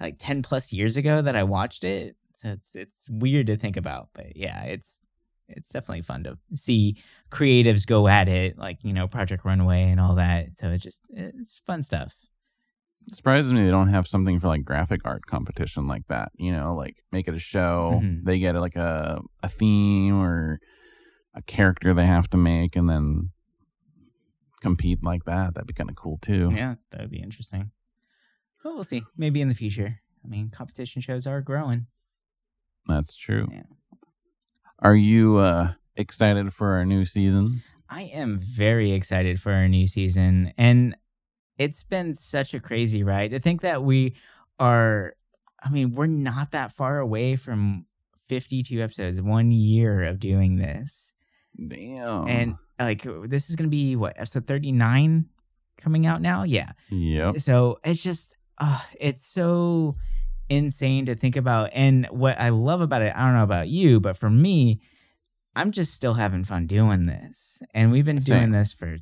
like 0.01 0.17
ten 0.19 0.41
plus 0.41 0.73
years 0.73 0.97
ago 0.97 1.21
that 1.21 1.37
I 1.37 1.43
watched 1.43 1.85
it. 1.85 2.17
So 2.35 2.49
it's 2.49 2.75
it's 2.75 3.09
weird 3.09 3.47
to 3.47 3.55
think 3.55 3.77
about, 3.77 4.09
but 4.13 4.35
yeah, 4.35 4.63
it's 4.63 4.99
it's 5.47 5.69
definitely 5.69 6.01
fun 6.01 6.23
to 6.25 6.37
see 6.53 6.97
creatives 7.31 7.87
go 7.87 8.09
at 8.09 8.27
it, 8.27 8.57
like 8.57 8.83
you 8.83 8.91
know 8.91 9.07
Project 9.07 9.45
Runway 9.45 9.83
and 9.83 9.99
all 9.99 10.15
that. 10.15 10.57
So 10.57 10.69
it 10.71 10.79
just 10.79 10.99
it's 11.09 11.61
fun 11.65 11.83
stuff. 11.83 12.17
Surprises 13.07 13.51
me 13.53 13.63
they 13.63 13.71
don't 13.71 13.89
have 13.89 14.07
something 14.07 14.39
for 14.39 14.47
like 14.47 14.63
graphic 14.65 15.01
art 15.05 15.25
competition 15.25 15.87
like 15.87 16.07
that. 16.07 16.31
You 16.37 16.51
know, 16.51 16.75
like 16.75 16.97
make 17.11 17.27
it 17.27 17.33
a 17.33 17.39
show. 17.39 17.99
Mhm. 18.03 18.23
They 18.23 18.39
get 18.39 18.55
like 18.55 18.75
a 18.75 19.21
a 19.41 19.49
theme 19.49 20.19
or 20.19 20.59
a 21.33 21.41
character 21.41 21.93
they 21.93 22.05
have 22.05 22.29
to 22.31 22.37
make, 22.37 22.75
and 22.75 22.89
then 22.89 23.29
compete 24.61 25.03
like 25.03 25.23
that. 25.25 25.53
That'd 25.53 25.67
be 25.67 25.73
kind 25.73 25.89
of 25.89 25.95
cool 25.95 26.17
too. 26.21 26.51
Yeah, 26.53 26.75
that 26.91 27.01
would 27.01 27.11
be 27.11 27.21
interesting. 27.21 27.71
Well, 28.63 28.73
we'll 28.75 28.83
see. 28.83 29.03
Maybe 29.15 29.41
in 29.41 29.47
the 29.47 29.55
future. 29.55 30.01
I 30.23 30.27
mean, 30.27 30.49
competition 30.49 31.01
shows 31.01 31.25
are 31.25 31.41
growing. 31.41 31.87
That's 32.87 33.15
true. 33.15 33.47
Yeah. 33.51 33.63
Are 34.79 34.95
you 34.95 35.37
uh 35.37 35.73
excited 35.95 36.53
for 36.53 36.73
our 36.73 36.85
new 36.85 37.05
season? 37.05 37.63
I 37.89 38.03
am 38.03 38.39
very 38.39 38.91
excited 38.91 39.41
for 39.41 39.51
our 39.51 39.67
new 39.67 39.87
season. 39.87 40.53
And 40.57 40.95
it's 41.59 41.83
been 41.83 42.15
such 42.15 42.55
a 42.55 42.59
crazy 42.59 43.03
ride. 43.03 43.31
To 43.31 43.39
think 43.39 43.61
that 43.61 43.83
we 43.83 44.15
are, 44.59 45.13
I 45.61 45.69
mean, 45.69 45.93
we're 45.93 46.07
not 46.07 46.51
that 46.51 46.73
far 46.73 46.97
away 46.99 47.35
from 47.35 47.85
52 48.27 48.81
episodes, 48.81 49.21
one 49.21 49.51
year 49.51 50.03
of 50.03 50.19
doing 50.19 50.55
this. 50.55 51.13
Damn. 51.67 52.27
And 52.27 52.55
like, 52.79 53.05
this 53.25 53.49
is 53.49 53.57
going 53.57 53.69
to 53.69 53.69
be 53.69 53.97
what, 53.97 54.13
episode 54.17 54.47
39 54.47 55.25
coming 55.77 56.05
out 56.05 56.21
now? 56.21 56.43
Yeah. 56.43 56.71
yep. 56.89 57.39
So 57.41 57.79
it's 57.83 58.01
just, 58.01 58.37
uh, 58.57 58.79
it's 58.99 59.25
so 59.25 59.97
insane 60.47 61.07
to 61.07 61.15
think 61.15 61.35
about. 61.35 61.71
And 61.73 62.07
what 62.07 62.39
I 62.39 62.49
love 62.49 62.79
about 62.79 63.01
it, 63.01 63.13
I 63.13 63.25
don't 63.25 63.35
know 63.35 63.43
about 63.43 63.67
you, 63.67 63.99
but 63.99 64.17
for 64.17 64.29
me, 64.29 64.79
I'm 65.57 65.71
just 65.71 65.93
still 65.93 66.13
having 66.13 66.45
fun 66.45 66.67
doing 66.67 67.05
this. 67.05 67.61
And 67.73 67.91
we've 67.91 68.05
been 68.05 68.15
doing 68.17 68.51
this 68.51 68.71
for, 68.71 68.97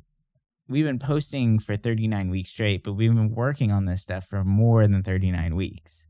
we've 0.68 0.84
been 0.84 0.98
posting 0.98 1.58
for 1.58 1.76
39 1.76 2.30
weeks 2.30 2.50
straight, 2.50 2.84
but 2.84 2.92
we've 2.92 3.14
been 3.14 3.34
working 3.34 3.72
on 3.72 3.86
this 3.86 4.02
stuff 4.02 4.26
for 4.26 4.44
more 4.44 4.86
than 4.86 5.02
39 5.02 5.56
weeks. 5.56 6.06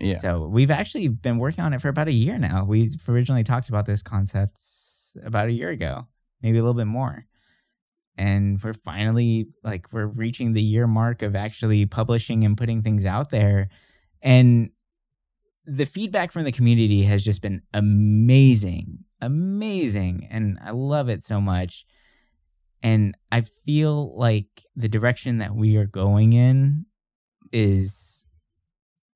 Yeah. 0.00 0.20
So 0.20 0.46
we've 0.46 0.70
actually 0.70 1.08
been 1.08 1.38
working 1.38 1.64
on 1.64 1.72
it 1.72 1.80
for 1.80 1.88
about 1.88 2.08
a 2.08 2.12
year 2.12 2.38
now. 2.38 2.64
We 2.64 2.90
originally 3.08 3.44
talked 3.44 3.68
about 3.68 3.86
this 3.86 4.02
concept 4.02 4.60
about 5.24 5.48
a 5.48 5.52
year 5.52 5.70
ago, 5.70 6.06
maybe 6.42 6.58
a 6.58 6.60
little 6.60 6.74
bit 6.74 6.86
more. 6.86 7.26
And 8.18 8.62
we're 8.62 8.72
finally 8.72 9.48
like 9.62 9.92
we're 9.92 10.06
reaching 10.06 10.52
the 10.52 10.62
year 10.62 10.86
mark 10.86 11.22
of 11.22 11.36
actually 11.36 11.84
publishing 11.86 12.44
and 12.44 12.56
putting 12.56 12.82
things 12.82 13.04
out 13.04 13.30
there. 13.30 13.68
And 14.22 14.70
the 15.66 15.84
feedback 15.84 16.32
from 16.32 16.44
the 16.44 16.52
community 16.52 17.02
has 17.04 17.24
just 17.24 17.42
been 17.42 17.62
amazing. 17.74 19.04
Amazing. 19.20 20.28
And 20.30 20.58
I 20.64 20.70
love 20.70 21.08
it 21.08 21.22
so 21.22 21.40
much. 21.40 21.84
And 22.86 23.16
I 23.32 23.40
feel 23.64 24.16
like 24.16 24.46
the 24.76 24.88
direction 24.88 25.38
that 25.38 25.56
we 25.56 25.74
are 25.74 25.86
going 25.86 26.34
in 26.34 26.86
is 27.52 28.24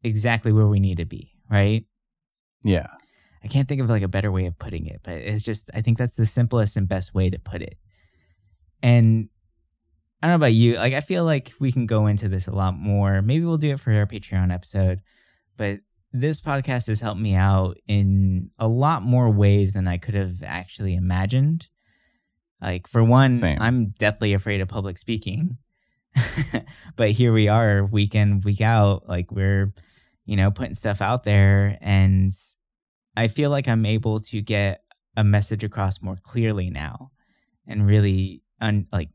exactly 0.03 0.51
where 0.51 0.67
we 0.67 0.81
need 0.81 0.97
to 0.97 1.05
be, 1.05 1.35
right? 1.49 1.85
Yeah. 2.65 2.89
I 3.45 3.47
can't 3.47 3.69
think 3.69 3.81
of 3.81 3.89
like 3.89 4.03
a 4.03 4.09
better 4.09 4.33
way 4.33 4.47
of 4.47 4.59
putting 4.59 4.87
it, 4.87 5.03
but 5.05 5.19
it's 5.19 5.45
just 5.45 5.71
I 5.73 5.83
think 5.83 5.99
that's 5.99 6.17
the 6.17 6.27
simplest 6.27 6.77
and 6.77 6.89
best 6.89 7.15
way 7.15 7.31
to 7.31 7.39
put 7.39 7.63
it. 7.63 7.79
And 8.83 9.29
I 10.21 10.27
don't 10.27 10.33
know 10.33 10.45
about 10.47 10.55
you, 10.55 10.75
like 10.75 10.95
I 10.95 11.01
feel 11.01 11.25
like 11.25 11.53
we 11.61 11.71
can 11.71 11.87
go 11.87 12.09
into 12.09 12.29
this 12.29 12.49
a 12.49 12.53
lot 12.53 12.75
more. 12.75 13.23
Maybe 13.23 13.45
we'll 13.45 13.57
do 13.57 13.71
it 13.71 13.79
for 13.79 13.93
our 13.93 14.05
Patreon 14.05 14.53
episode, 14.53 15.01
but 15.57 15.79
this 16.13 16.41
podcast 16.41 16.89
has 16.89 17.01
helped 17.01 17.21
me 17.21 17.37
out 17.37 17.77
in 17.87 18.51
a 18.59 18.67
lot 18.67 19.05
more 19.05 19.31
ways 19.31 19.75
than 19.75 19.87
I 19.87 19.97
could 19.97 20.15
have 20.15 20.43
actually 20.43 20.97
imagined. 20.97 21.69
Like 22.61 22.87
for 22.87 23.03
one, 23.03 23.35
Same. 23.35 23.59
I'm 23.61 23.95
deathly 23.99 24.35
afraid 24.35 24.61
of 24.61 24.69
public 24.69 24.99
speaking. 24.99 25.59
but 26.97 27.11
here 27.11 27.33
we 27.33 27.49
are 27.49 27.85
week 27.85 28.15
in, 28.15 28.41
week 28.41 28.61
out, 28.61 29.09
like 29.09 29.31
we're, 29.31 29.73
you 30.27 30.37
know, 30.37 30.51
putting 30.51 30.75
stuff 30.75 31.01
out 31.01 31.25
there 31.25 31.79
and 31.81 32.35
I 33.17 33.29
feel 33.29 33.51
like 33.51 33.69
I'm 33.69 33.87
able 33.87 34.21
to 34.21 34.41
get 34.41 34.83
a 35.17 35.25
message 35.25 35.65
across 35.65 36.01
more 36.03 36.17
clearly 36.23 36.71
now 36.71 37.11
and 37.67 37.87
really 37.87 38.43
un- 38.61 38.87
like 38.93 39.11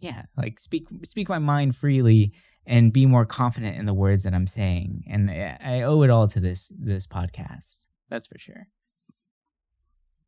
yeah, 0.00 0.22
like 0.36 0.60
speak 0.60 0.88
speak 1.04 1.28
my 1.28 1.38
mind 1.38 1.74
freely 1.74 2.32
and 2.66 2.92
be 2.92 3.06
more 3.06 3.24
confident 3.24 3.76
in 3.76 3.86
the 3.86 3.94
words 3.94 4.24
that 4.24 4.34
I'm 4.34 4.46
saying. 4.46 5.04
And 5.08 5.30
I 5.30 5.58
I 5.60 5.82
owe 5.82 6.02
it 6.02 6.10
all 6.10 6.28
to 6.28 6.40
this 6.40 6.70
this 6.78 7.06
podcast. 7.06 7.74
That's 8.10 8.26
for 8.26 8.38
sure. 8.38 8.68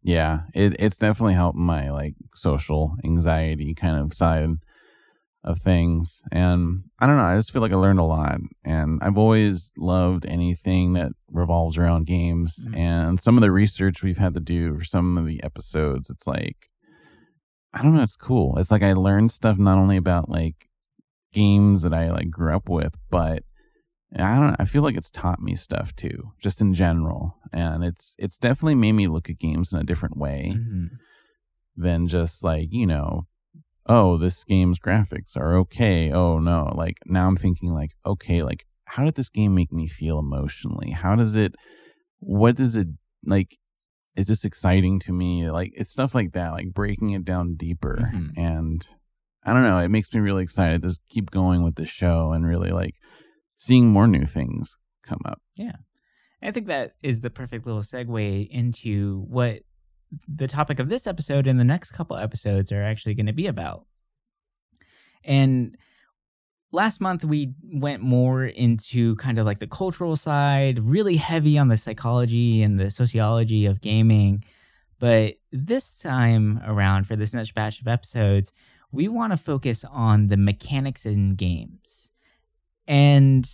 Yeah. 0.08 0.44
It 0.54 0.74
it's 0.78 0.96
definitely 0.96 1.34
helped 1.34 1.58
my 1.58 1.90
like 1.90 2.14
social 2.34 2.94
anxiety 3.04 3.74
kind 3.74 4.00
of 4.00 4.14
side 4.14 4.48
of 5.44 5.60
things. 5.60 6.22
And 6.32 6.84
I 6.98 7.06
don't 7.06 7.18
know, 7.18 7.24
I 7.24 7.36
just 7.36 7.52
feel 7.52 7.60
like 7.60 7.72
I 7.72 7.76
learned 7.76 7.98
a 7.98 8.04
lot. 8.04 8.38
And 8.64 9.00
I've 9.02 9.18
always 9.18 9.70
loved 9.76 10.24
anything 10.24 10.94
that 10.94 11.12
revolves 11.30 11.76
around 11.76 12.06
games. 12.06 12.64
Mhm. 12.66 12.76
And 12.78 13.20
some 13.20 13.36
of 13.36 13.42
the 13.42 13.52
research 13.52 14.02
we've 14.02 14.16
had 14.16 14.32
to 14.32 14.40
do 14.40 14.78
for 14.78 14.84
some 14.84 15.18
of 15.18 15.26
the 15.26 15.42
episodes, 15.44 16.08
it's 16.08 16.26
like 16.26 16.56
I 17.74 17.82
don't 17.82 17.94
know, 17.94 18.02
it's 18.02 18.16
cool. 18.16 18.58
It's 18.58 18.70
like 18.70 18.82
I 18.82 18.94
learned 18.94 19.30
stuff 19.30 19.58
not 19.58 19.76
only 19.76 19.98
about 19.98 20.30
like 20.30 20.68
games 21.34 21.82
that 21.82 21.92
I 21.92 22.10
like 22.10 22.30
grew 22.30 22.56
up 22.56 22.68
with, 22.70 22.94
but 23.10 23.42
I 24.16 24.38
don't 24.40 24.56
I 24.58 24.64
feel 24.64 24.82
like 24.82 24.96
it's 24.96 25.10
taught 25.10 25.40
me 25.40 25.54
stuff 25.54 25.94
too, 25.94 26.32
just 26.40 26.60
in 26.60 26.72
general. 26.74 27.36
And 27.52 27.84
it's 27.84 28.14
it's 28.18 28.38
definitely 28.38 28.74
made 28.76 28.92
me 28.92 29.06
look 29.08 29.28
at 29.28 29.38
games 29.38 29.72
in 29.72 29.78
a 29.78 29.84
different 29.84 30.16
way 30.16 30.54
Mhm. 30.56 30.88
than 31.76 32.08
just 32.08 32.42
like, 32.42 32.68
you 32.72 32.86
know, 32.86 33.26
oh, 33.86 34.16
this 34.18 34.44
game's 34.44 34.78
graphics 34.78 35.36
are 35.36 35.56
okay. 35.58 36.10
Oh 36.12 36.38
no. 36.38 36.72
Like 36.74 36.98
now 37.06 37.26
I'm 37.28 37.36
thinking 37.36 37.72
like, 37.72 37.92
okay, 38.06 38.42
like 38.42 38.64
how 38.84 39.04
did 39.04 39.14
this 39.14 39.28
game 39.28 39.54
make 39.54 39.72
me 39.72 39.86
feel 39.88 40.18
emotionally? 40.18 40.90
How 40.92 41.14
does 41.14 41.36
it 41.36 41.54
what 42.20 42.56
does 42.56 42.76
it 42.76 42.88
like 43.24 43.58
is 44.16 44.26
this 44.26 44.44
exciting 44.44 44.98
to 45.00 45.12
me? 45.12 45.50
Like 45.50 45.72
it's 45.76 45.92
stuff 45.92 46.14
like 46.14 46.32
that, 46.32 46.52
like 46.52 46.72
breaking 46.72 47.10
it 47.10 47.24
down 47.24 47.54
deeper. 47.56 48.10
Mhm. 48.14 48.30
And 48.38 48.88
I 49.44 49.52
don't 49.52 49.62
know, 49.64 49.78
it 49.78 49.88
makes 49.90 50.12
me 50.12 50.20
really 50.20 50.42
excited 50.42 50.82
to 50.82 50.88
just 50.88 51.02
keep 51.10 51.30
going 51.30 51.62
with 51.62 51.76
the 51.76 51.86
show 51.86 52.32
and 52.32 52.46
really 52.46 52.70
like 52.70 52.94
seeing 53.58 53.88
more 53.88 54.06
new 54.06 54.24
things 54.24 54.78
come 55.02 55.20
up. 55.26 55.42
Yeah. 55.54 55.76
I 56.40 56.52
think 56.52 56.68
that 56.68 56.94
is 57.02 57.20
the 57.20 57.30
perfect 57.30 57.66
little 57.66 57.82
segue 57.82 58.48
into 58.48 59.24
what 59.28 59.60
the 60.26 60.46
topic 60.46 60.78
of 60.78 60.88
this 60.88 61.06
episode 61.06 61.46
and 61.46 61.60
the 61.60 61.64
next 61.64 61.90
couple 61.90 62.16
episodes 62.16 62.72
are 62.72 62.82
actually 62.82 63.14
going 63.14 63.26
to 63.26 63.32
be 63.32 63.48
about. 63.48 63.84
And 65.24 65.76
last 66.70 67.00
month 67.00 67.24
we 67.24 67.52
went 67.64 68.02
more 68.02 68.44
into 68.44 69.16
kind 69.16 69.38
of 69.38 69.46
like 69.46 69.58
the 69.58 69.66
cultural 69.66 70.16
side, 70.16 70.78
really 70.78 71.16
heavy 71.16 71.58
on 71.58 71.68
the 71.68 71.76
psychology 71.76 72.62
and 72.62 72.78
the 72.78 72.90
sociology 72.90 73.66
of 73.66 73.80
gaming. 73.80 74.44
But 75.00 75.34
this 75.52 75.98
time 75.98 76.60
around, 76.64 77.06
for 77.06 77.16
this 77.16 77.34
next 77.34 77.54
batch 77.54 77.80
of 77.80 77.88
episodes, 77.88 78.52
we 78.90 79.08
want 79.08 79.32
to 79.32 79.36
focus 79.36 79.84
on 79.84 80.28
the 80.28 80.36
mechanics 80.36 81.04
in 81.04 81.34
games. 81.34 81.88
And 82.88 83.49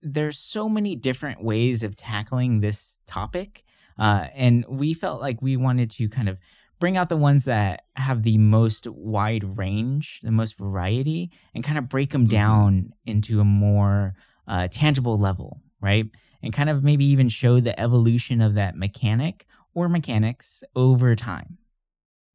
there's 0.00 0.38
so 0.38 0.68
many 0.68 0.94
different 0.96 1.42
ways 1.42 1.82
of 1.82 1.96
tackling 1.96 2.60
this 2.60 2.98
topic. 3.06 3.64
Uh, 3.98 4.28
and 4.34 4.64
we 4.68 4.94
felt 4.94 5.20
like 5.20 5.42
we 5.42 5.56
wanted 5.56 5.90
to 5.90 6.08
kind 6.08 6.28
of 6.28 6.38
bring 6.78 6.96
out 6.96 7.08
the 7.08 7.16
ones 7.16 7.44
that 7.46 7.82
have 7.96 8.22
the 8.22 8.38
most 8.38 8.86
wide 8.86 9.58
range, 9.58 10.20
the 10.22 10.30
most 10.30 10.56
variety, 10.56 11.32
and 11.52 11.64
kind 11.64 11.76
of 11.76 11.88
break 11.88 12.12
them 12.12 12.26
Mhm. 12.26 12.30
down 12.30 12.92
into 13.04 13.40
a 13.40 13.44
more 13.44 14.14
uh, 14.46 14.68
tangible 14.70 15.18
level, 15.18 15.60
right? 15.80 16.06
And 16.40 16.52
kind 16.54 16.70
of 16.70 16.82
maybe 16.84 17.04
even 17.04 17.28
show 17.28 17.60
the 17.60 17.78
evolution 17.78 18.40
of 18.40 18.54
that 18.54 18.76
mechanic 18.76 19.46
or 19.74 19.88
mechanics 19.88 20.62
over 20.74 21.14
time, 21.16 21.58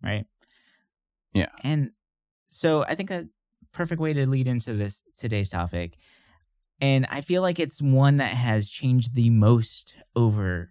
right? 0.04 0.28
Yeah. 1.34 1.48
And 1.64 1.92
so 2.50 2.84
I 2.84 2.96
think 2.96 3.10
a 3.10 3.28
perfect 3.72 4.00
way 4.00 4.14
to 4.14 4.28
lead 4.28 4.48
into 4.48 4.74
this 4.74 5.02
today's 5.18 5.50
topic 5.50 5.98
and 6.84 7.08
I 7.10 7.22
feel 7.22 7.42
like 7.42 7.62
it's 7.62 7.82
one 7.82 8.18
that 8.18 8.34
has 8.34 8.68
changed 8.68 9.16
the 9.16 9.30
most 9.30 9.96
over 10.18 10.70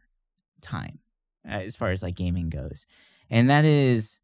time 0.61 0.99
uh, 1.49 1.52
as 1.52 1.75
far 1.75 1.88
as 1.88 2.02
like 2.02 2.16
gaming 2.16 2.50
goes. 2.50 2.87
And 3.31 3.49
that 3.49 3.64
is 3.64 4.19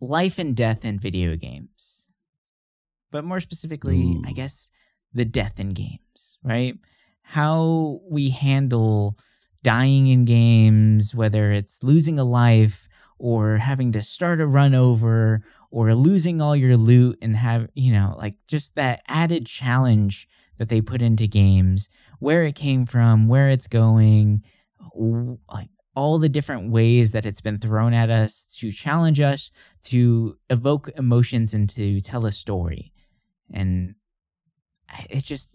life 0.00 0.38
and 0.38 0.54
death 0.54 0.84
in 0.84 1.00
video 1.00 1.34
games. 1.34 2.06
But 3.10 3.24
more 3.24 3.40
specifically, 3.40 4.20
I 4.24 4.30
guess 4.30 4.70
the 5.12 5.24
death 5.24 5.58
in 5.58 5.70
games, 5.70 6.38
right? 6.44 6.78
How 7.22 8.00
we 8.08 8.30
handle 8.30 9.18
dying 9.64 10.06
in 10.06 10.24
games, 10.24 11.12
whether 11.12 11.50
it's 11.50 11.82
losing 11.82 12.20
a 12.20 12.24
life 12.24 12.88
or 13.18 13.56
having 13.56 13.90
to 13.92 14.02
start 14.02 14.40
a 14.40 14.46
run 14.46 14.76
over 14.76 15.42
or 15.72 15.92
losing 15.96 16.40
all 16.40 16.54
your 16.54 16.76
loot 16.76 17.18
and 17.20 17.34
have, 17.34 17.68
you 17.74 17.92
know, 17.92 18.14
like 18.16 18.36
just 18.46 18.76
that 18.76 19.02
added 19.08 19.44
challenge 19.44 20.28
that 20.58 20.68
they 20.68 20.80
put 20.80 21.02
into 21.02 21.26
games, 21.26 21.88
where 22.18 22.44
it 22.44 22.54
came 22.54 22.86
from, 22.86 23.28
where 23.28 23.48
it's 23.48 23.66
going, 23.66 24.42
like 25.52 25.68
all 25.96 26.18
the 26.18 26.28
different 26.28 26.70
ways 26.70 27.12
that 27.12 27.26
it's 27.26 27.40
been 27.40 27.58
thrown 27.58 27.94
at 27.94 28.10
us 28.10 28.46
to 28.56 28.72
challenge 28.72 29.20
us, 29.20 29.50
to 29.82 30.36
evoke 30.50 30.90
emotions 30.96 31.54
and 31.54 31.68
to 31.70 32.00
tell 32.00 32.26
a 32.26 32.32
story. 32.32 32.92
And 33.52 33.94
it's 35.08 35.26
just 35.26 35.50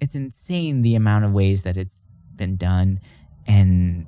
it's 0.00 0.14
insane 0.14 0.82
the 0.82 0.94
amount 0.94 1.24
of 1.24 1.32
ways 1.32 1.62
that 1.62 1.76
it's 1.76 2.04
been 2.36 2.56
done 2.56 3.00
and 3.46 4.06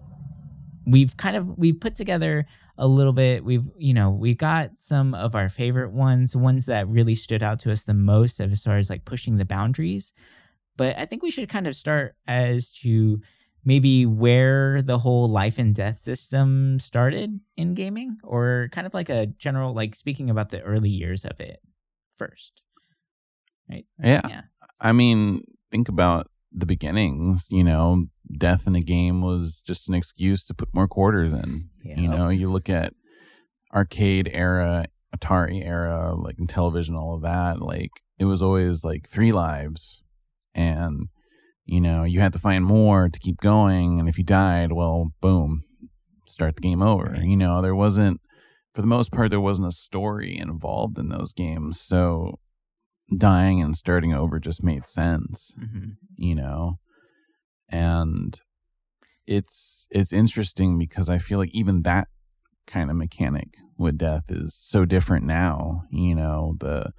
we've 0.87 1.17
kind 1.17 1.37
of 1.37 1.59
we've 1.59 1.81
put 1.81 1.95
together 1.95 2.47
a 2.79 2.87
little 2.87 3.13
bit 3.13 3.45
we've 3.45 3.65
you 3.79 3.95
know 3.95 4.11
we 4.11 4.35
got 4.35 4.71
some 4.79 5.15
of 5.15 5.35
our 5.35 5.49
favorite 5.49 5.93
ones 5.93 6.37
ones 6.37 6.67
that 6.67 6.89
really 6.89 7.15
stood 7.15 7.43
out 7.43 7.59
to 7.59 7.73
us 7.73 7.85
the 7.85 7.95
most 7.95 8.41
as 8.41 8.63
far 8.63 8.77
as 8.77 8.91
like 8.91 9.05
pushing 9.05 9.37
the 9.37 9.45
boundaries 9.45 10.13
but 10.77 10.97
i 10.99 11.05
think 11.07 11.23
we 11.23 11.31
should 11.31 11.49
kind 11.49 11.67
of 11.67 11.75
start 11.75 12.15
as 12.27 12.69
to 12.71 13.21
maybe 13.65 14.07
where 14.07 14.81
the 14.83 14.99
whole 14.99 15.29
life 15.29 15.59
and 15.59 15.75
death 15.75 15.99
system 15.99 16.79
started 16.79 17.41
in 17.57 17.75
gaming 17.75 18.19
or 18.23 18.69
kind 18.73 18.87
of 18.87 18.95
like 18.95 19.09
a 19.09 19.27
general 19.27 19.75
like 19.75 19.95
speaking 19.95 20.31
about 20.31 20.51
the 20.51 20.61
early 20.63 20.91
years 20.91 21.25
of 21.25 21.41
it 21.41 21.61
first 22.17 22.63
Right. 23.69 23.87
Yeah. 24.03 24.21
Yeah. 24.29 24.43
I 24.81 24.93
mean, 24.93 25.43
think 25.71 25.89
about 25.89 26.31
the 26.57 26.67
beginnings, 26.67 27.47
you 27.51 27.63
know, 27.63 28.07
death 28.33 28.67
in 28.67 28.75
a 28.75 28.81
game 28.81 29.21
was 29.21 29.63
just 29.65 29.89
an 29.89 29.95
excuse 29.95 30.45
to 30.47 30.55
put 30.55 30.75
more 30.75 30.89
quarters 30.89 31.33
in. 31.33 31.69
You 31.83 32.09
know, 32.09 32.31
you 32.31 32.51
look 32.51 32.71
at 32.71 32.95
arcade 33.75 34.31
era, 34.33 34.87
Atari 35.15 35.65
era, 35.65 36.15
like 36.17 36.39
in 36.39 36.47
television, 36.47 36.97
all 36.97 37.15
of 37.15 37.23
that, 37.23 37.61
like 37.61 37.91
it 38.19 38.25
was 38.25 38.43
always 38.43 38.83
like 38.83 39.09
three 39.09 39.33
lives 39.33 40.03
and 40.55 41.09
you 41.67 41.81
know, 41.81 42.05
you 42.05 42.21
had 42.21 42.33
to 42.33 42.39
find 42.39 42.65
more 42.65 43.09
to 43.09 43.19
keep 43.19 43.41
going 43.41 44.01
and 44.01 44.09
if 44.09 44.17
you 44.17 44.25
died, 44.25 44.73
well, 44.73 45.13
boom, 45.21 45.65
start 46.27 46.57
the 46.57 46.63
game 46.63 46.83
over. 46.83 47.11
Right. 47.11 47.25
You 47.25 47.37
know, 47.37 47.61
there 47.61 47.75
wasn't 47.75 48.21
for 48.75 48.81
the 48.81 48.87
most 48.87 49.13
part 49.13 49.31
there 49.31 49.41
wasn't 49.41 49.69
a 49.69 49.73
story 49.73 50.39
involved 50.39 50.99
in 50.99 51.11
those 51.11 51.33
games. 51.33 51.81
So 51.81 52.39
dying 53.17 53.61
and 53.63 53.77
starting 53.77 54.13
over 54.15 54.39
just 54.41 54.63
made 54.65 54.87
sense 54.89 55.55
Mhm. 55.61 55.97
you 56.17 56.35
know 56.35 56.79
and 57.69 58.41
it's 59.27 59.87
it's 59.91 60.13
interesting 60.13 60.79
because 60.79 61.11
I 61.11 61.19
feel 61.19 61.39
like 61.39 61.51
even 61.53 61.83
that 61.83 62.09
kind 62.67 62.91
of 62.91 62.97
mechanic 62.97 63.49
with 63.77 63.99
death 63.99 64.25
is 64.29 64.55
so 64.55 64.85
different 64.85 65.25
now. 65.27 65.83
You 65.91 66.15
know, 66.15 66.55
the 66.61 66.93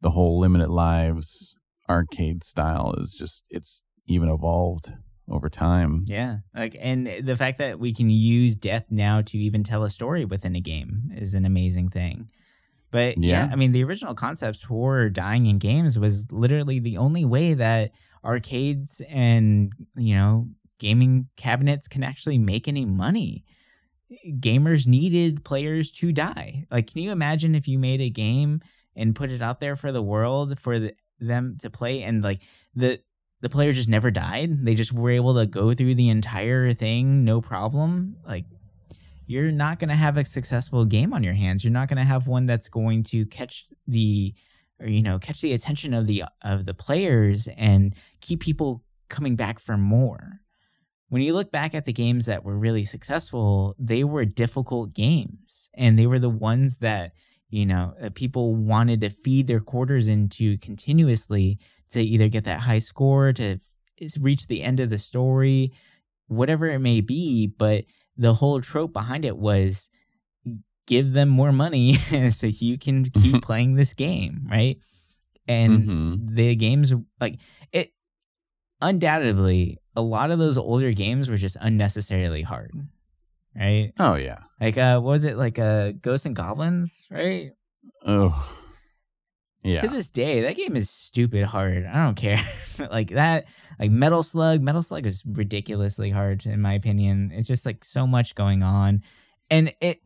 the 0.00 0.10
whole 0.10 0.40
limited 0.40 0.68
lives 0.70 1.54
arcade 1.88 2.42
style 2.44 2.94
is 2.98 3.14
just 3.16 3.44
it's 3.48 3.84
even 4.06 4.28
evolved 4.28 4.92
over 5.28 5.48
time. 5.48 6.04
Yeah. 6.08 6.38
Like 6.54 6.76
and 6.80 7.06
the 7.22 7.36
fact 7.36 7.58
that 7.58 7.78
we 7.78 7.94
can 7.94 8.10
use 8.10 8.56
death 8.56 8.86
now 8.90 9.22
to 9.22 9.38
even 9.38 9.62
tell 9.62 9.84
a 9.84 9.90
story 9.90 10.24
within 10.24 10.56
a 10.56 10.60
game 10.60 11.12
is 11.16 11.34
an 11.34 11.44
amazing 11.44 11.90
thing. 11.90 12.28
But 12.92 13.18
yeah, 13.18 13.46
Yeah. 13.46 13.52
I 13.52 13.56
mean 13.56 13.72
the 13.72 13.82
original 13.82 14.14
concepts 14.14 14.60
for 14.60 15.08
dying 15.08 15.46
in 15.46 15.58
games 15.58 15.98
was 15.98 16.30
literally 16.30 16.78
the 16.78 16.98
only 16.98 17.24
way 17.24 17.54
that 17.54 17.90
arcades 18.24 19.02
and, 19.08 19.72
you 19.96 20.14
know, 20.14 20.48
gaming 20.78 21.26
cabinets 21.36 21.88
can 21.88 22.04
actually 22.04 22.38
make 22.38 22.68
any 22.68 22.84
money. 22.84 23.44
Gamers 24.38 24.86
needed 24.86 25.42
players 25.42 25.90
to 25.92 26.12
die. 26.12 26.66
Like 26.70 26.92
can 26.92 27.02
you 27.02 27.10
imagine 27.10 27.56
if 27.56 27.66
you 27.66 27.80
made 27.80 28.00
a 28.00 28.10
game 28.10 28.60
and 28.94 29.16
put 29.16 29.32
it 29.32 29.42
out 29.42 29.58
there 29.58 29.74
for 29.74 29.90
the 29.90 30.02
world 30.02 30.60
for 30.60 30.78
the, 30.78 30.94
them 31.18 31.56
to 31.62 31.70
play 31.70 32.02
and 32.02 32.22
like 32.22 32.40
the 32.74 33.00
the 33.40 33.48
player 33.48 33.72
just 33.72 33.88
never 33.88 34.10
died. 34.12 34.64
They 34.64 34.74
just 34.74 34.92
were 34.92 35.10
able 35.10 35.34
to 35.34 35.46
go 35.46 35.74
through 35.74 35.96
the 35.96 36.10
entire 36.10 36.74
thing 36.74 37.24
no 37.24 37.40
problem. 37.40 38.16
Like 38.24 38.44
you're 39.26 39.52
not 39.52 39.78
going 39.78 39.88
to 39.88 39.94
have 39.94 40.16
a 40.16 40.24
successful 40.24 40.84
game 40.84 41.12
on 41.12 41.22
your 41.22 41.34
hands. 41.34 41.64
You're 41.64 41.72
not 41.72 41.88
going 41.88 41.98
to 41.98 42.04
have 42.04 42.26
one 42.26 42.46
that's 42.46 42.68
going 42.68 43.04
to 43.04 43.26
catch 43.26 43.66
the 43.86 44.34
or 44.80 44.88
you 44.88 45.02
know, 45.02 45.18
catch 45.18 45.40
the 45.40 45.52
attention 45.52 45.94
of 45.94 46.06
the 46.06 46.24
of 46.42 46.66
the 46.66 46.74
players 46.74 47.48
and 47.56 47.94
keep 48.20 48.40
people 48.40 48.82
coming 49.08 49.36
back 49.36 49.58
for 49.58 49.76
more. 49.76 50.40
When 51.08 51.22
you 51.22 51.34
look 51.34 51.52
back 51.52 51.74
at 51.74 51.84
the 51.84 51.92
games 51.92 52.26
that 52.26 52.44
were 52.44 52.58
really 52.58 52.84
successful, 52.84 53.76
they 53.78 54.02
were 54.02 54.24
difficult 54.24 54.94
games 54.94 55.68
and 55.74 55.98
they 55.98 56.06
were 56.06 56.18
the 56.18 56.30
ones 56.30 56.78
that 56.78 57.12
you 57.52 57.66
know, 57.66 57.94
uh, 58.02 58.08
people 58.14 58.54
wanted 58.56 59.02
to 59.02 59.10
feed 59.10 59.46
their 59.46 59.60
quarters 59.60 60.08
into 60.08 60.56
continuously 60.58 61.58
to 61.90 62.00
either 62.00 62.28
get 62.28 62.44
that 62.44 62.60
high 62.60 62.78
score, 62.78 63.32
to 63.34 63.58
reach 64.18 64.46
the 64.46 64.62
end 64.62 64.80
of 64.80 64.88
the 64.88 64.98
story, 64.98 65.70
whatever 66.28 66.66
it 66.70 66.78
may 66.78 67.02
be. 67.02 67.46
But 67.46 67.84
the 68.16 68.34
whole 68.34 68.60
trope 68.60 68.92
behind 68.92 69.24
it 69.24 69.36
was 69.36 69.88
give 70.86 71.12
them 71.12 71.28
more 71.28 71.52
money 71.52 71.94
so 72.30 72.46
you 72.48 72.76
can 72.78 73.04
keep 73.04 73.42
playing 73.42 73.74
this 73.76 73.94
game, 73.94 74.46
right? 74.50 74.78
And 75.48 75.88
Mhm. 75.88 76.34
the 76.36 76.54
games 76.56 76.92
like 77.20 77.38
it 77.72 77.92
undoubtedly 78.80 79.78
a 79.94 80.02
lot 80.02 80.30
of 80.30 80.38
those 80.38 80.56
older 80.58 80.92
games 80.92 81.28
were 81.28 81.36
just 81.36 81.56
unnecessarily 81.60 82.42
hard 82.42 82.72
right 83.54 83.92
Oh 83.98 84.14
yeah. 84.16 84.38
like 84.60 84.76
uh 84.76 84.98
what 85.00 85.10
was 85.12 85.24
it 85.24 85.36
like 85.36 85.58
uh 85.58 85.92
ghosts 85.92 86.26
and 86.26 86.34
goblins 86.34 87.06
right 87.10 87.52
Oh. 88.04 88.34
Yeah. 89.64 89.80
to 89.80 89.88
this 89.88 90.08
day 90.08 90.40
that 90.42 90.56
game 90.56 90.74
is 90.76 90.90
stupid 90.90 91.44
hard. 91.44 91.86
I 91.86 92.04
don't 92.04 92.16
care. 92.16 92.40
Like 92.90 93.10
that 93.10 93.44
like 93.78 93.90
metal 93.90 94.22
slug 94.22 94.60
metal 94.60 94.82
slug 94.82 95.06
is 95.06 95.22
ridiculously 95.24 96.10
hard 96.10 96.46
in 96.46 96.60
my 96.60 96.72
opinion. 96.74 97.30
It's 97.32 97.46
just 97.46 97.64
like 97.66 97.84
so 97.84 98.06
much 98.06 98.34
going 98.34 98.62
on. 98.62 99.02
And 99.50 99.72
it 99.80 100.00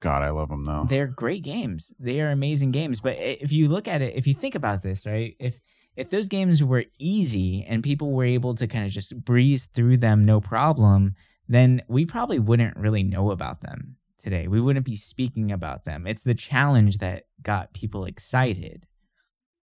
God, 0.00 0.22
I 0.22 0.30
love 0.30 0.48
them 0.48 0.64
though. 0.64 0.86
they're 0.88 1.06
great 1.06 1.42
games. 1.42 1.92
They 2.00 2.20
are 2.22 2.30
amazing 2.30 2.70
games. 2.70 3.00
But 3.00 3.18
if 3.18 3.52
you 3.52 3.68
look 3.68 3.86
at 3.86 4.00
it 4.02 4.16
if 4.16 4.26
you 4.26 4.34
think 4.34 4.54
about 4.54 4.82
this 4.82 5.06
right 5.06 5.36
if 5.38 5.60
if 5.96 6.08
those 6.10 6.26
games 6.26 6.62
were 6.64 6.84
easy 6.98 7.64
and 7.68 7.82
people 7.84 8.12
were 8.12 8.24
able 8.24 8.54
to 8.54 8.66
kind 8.66 8.84
of 8.86 8.90
just 8.90 9.14
breeze 9.24 9.68
through 9.74 9.98
them 9.98 10.24
no 10.24 10.40
problem 10.40 11.14
then 11.48 11.82
we 11.88 12.06
probably 12.06 12.38
wouldn't 12.38 12.76
really 12.76 13.02
know 13.02 13.30
about 13.32 13.60
them 13.60 13.96
today. 14.20 14.46
We 14.46 14.60
wouldn't 14.60 14.86
be 14.86 14.96
speaking 14.96 15.50
about 15.50 15.84
them. 15.84 16.06
It's 16.06 16.22
the 16.22 16.34
challenge 16.34 16.98
that 16.98 17.24
got 17.42 17.72
people 17.72 18.04
excited. 18.04 18.86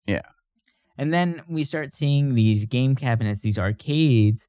Yeah. 0.07 0.21
and 0.97 1.11
then 1.11 1.41
we 1.49 1.63
start 1.63 1.91
seeing 1.93 2.35
these 2.35 2.65
game 2.65 2.95
cabinets 2.95 3.41
these 3.41 3.57
arcades 3.57 4.47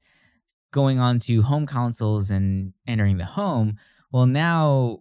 going 0.71 0.99
on 0.99 1.17
to 1.19 1.41
home 1.41 1.65
consoles 1.65 2.29
and 2.29 2.73
entering 2.87 3.17
the 3.17 3.25
home. 3.25 3.77
Well 4.11 4.27
now 4.27 4.99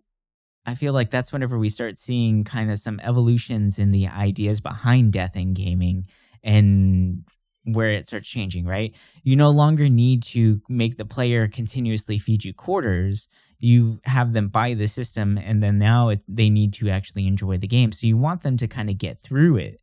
I 0.64 0.74
feel 0.74 0.92
like 0.94 1.10
that's 1.10 1.32
whenever 1.32 1.58
we 1.58 1.68
start 1.68 1.98
seeing 1.98 2.42
kind 2.42 2.70
of 2.70 2.78
some 2.78 2.98
evolutions 3.00 3.78
in 3.78 3.90
the 3.92 4.08
ideas 4.08 4.60
behind 4.60 5.12
death 5.12 5.36
in 5.36 5.52
gaming 5.52 6.06
and 6.42 7.22
where 7.66 7.90
it 7.90 8.06
starts 8.06 8.28
changing, 8.28 8.64
right? 8.64 8.94
You 9.22 9.36
no 9.36 9.50
longer 9.50 9.88
need 9.88 10.22
to 10.24 10.60
make 10.68 10.96
the 10.96 11.04
player 11.04 11.48
continuously 11.48 12.18
feed 12.18 12.44
you 12.44 12.54
quarters. 12.54 13.28
You 13.58 14.00
have 14.04 14.32
them 14.32 14.48
buy 14.48 14.74
the 14.74 14.86
system, 14.86 15.38
and 15.38 15.62
then 15.62 15.78
now 15.78 16.10
it, 16.10 16.20
they 16.28 16.50
need 16.50 16.74
to 16.74 16.88
actually 16.90 17.26
enjoy 17.26 17.58
the 17.58 17.66
game. 17.66 17.92
So 17.92 18.06
you 18.06 18.16
want 18.16 18.42
them 18.42 18.56
to 18.58 18.68
kind 18.68 18.90
of 18.90 18.98
get 18.98 19.18
through 19.18 19.56
it, 19.56 19.80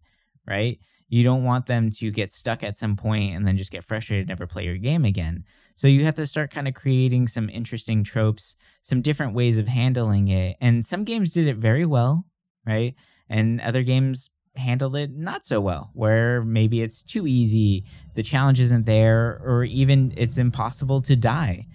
right? 0.48 0.80
You 1.10 1.24
don't 1.24 1.44
want 1.44 1.66
them 1.66 1.92
to 1.92 2.12
get 2.12 2.32
stuck 2.32 2.64
at 2.64 2.78
some 2.78 2.96
point 2.96 3.36
and 3.36 3.46
then 3.46 3.58
just 3.58 3.72
get 3.72 3.84
frustrated 3.84 4.22
and 4.24 4.30
never 4.30 4.48
play 4.48 4.66
your 4.66 4.78
game 4.78 5.06
again. 5.06 5.44
So 5.76 5.88
you 5.88 6.06
have 6.06 6.16
to 6.16 6.28
start 6.28 6.52
kind 6.52 6.68
of 6.68 6.74
creating 6.74 7.28
some 7.28 7.50
interesting 7.50 8.04
tropes 8.04 8.56
some 8.84 9.02
different 9.02 9.34
ways 9.34 9.58
of 9.58 9.68
handling 9.68 10.28
it. 10.28 10.58
And 10.62 10.86
some 10.86 11.06
games 11.06 11.32
did 11.32 11.48
it 11.48 11.58
very 11.58 11.86
well, 11.86 12.26
right? 12.68 12.94
And 13.30 13.60
other 13.62 13.82
games 13.82 14.30
handled 14.56 14.96
it 14.96 15.12
not 15.12 15.46
so 15.46 15.60
well, 15.60 15.90
where 15.94 16.44
maybe 16.44 16.82
it's 16.82 17.02
too 17.02 17.26
easy, 17.28 17.86
the 18.16 18.24
challenge 18.24 18.60
isn't 18.60 18.86
there, 18.86 19.42
or 19.44 19.64
even 19.64 20.14
it's 20.16 20.38
impossible 20.38 21.02
to 21.02 21.16
die. 21.16 21.66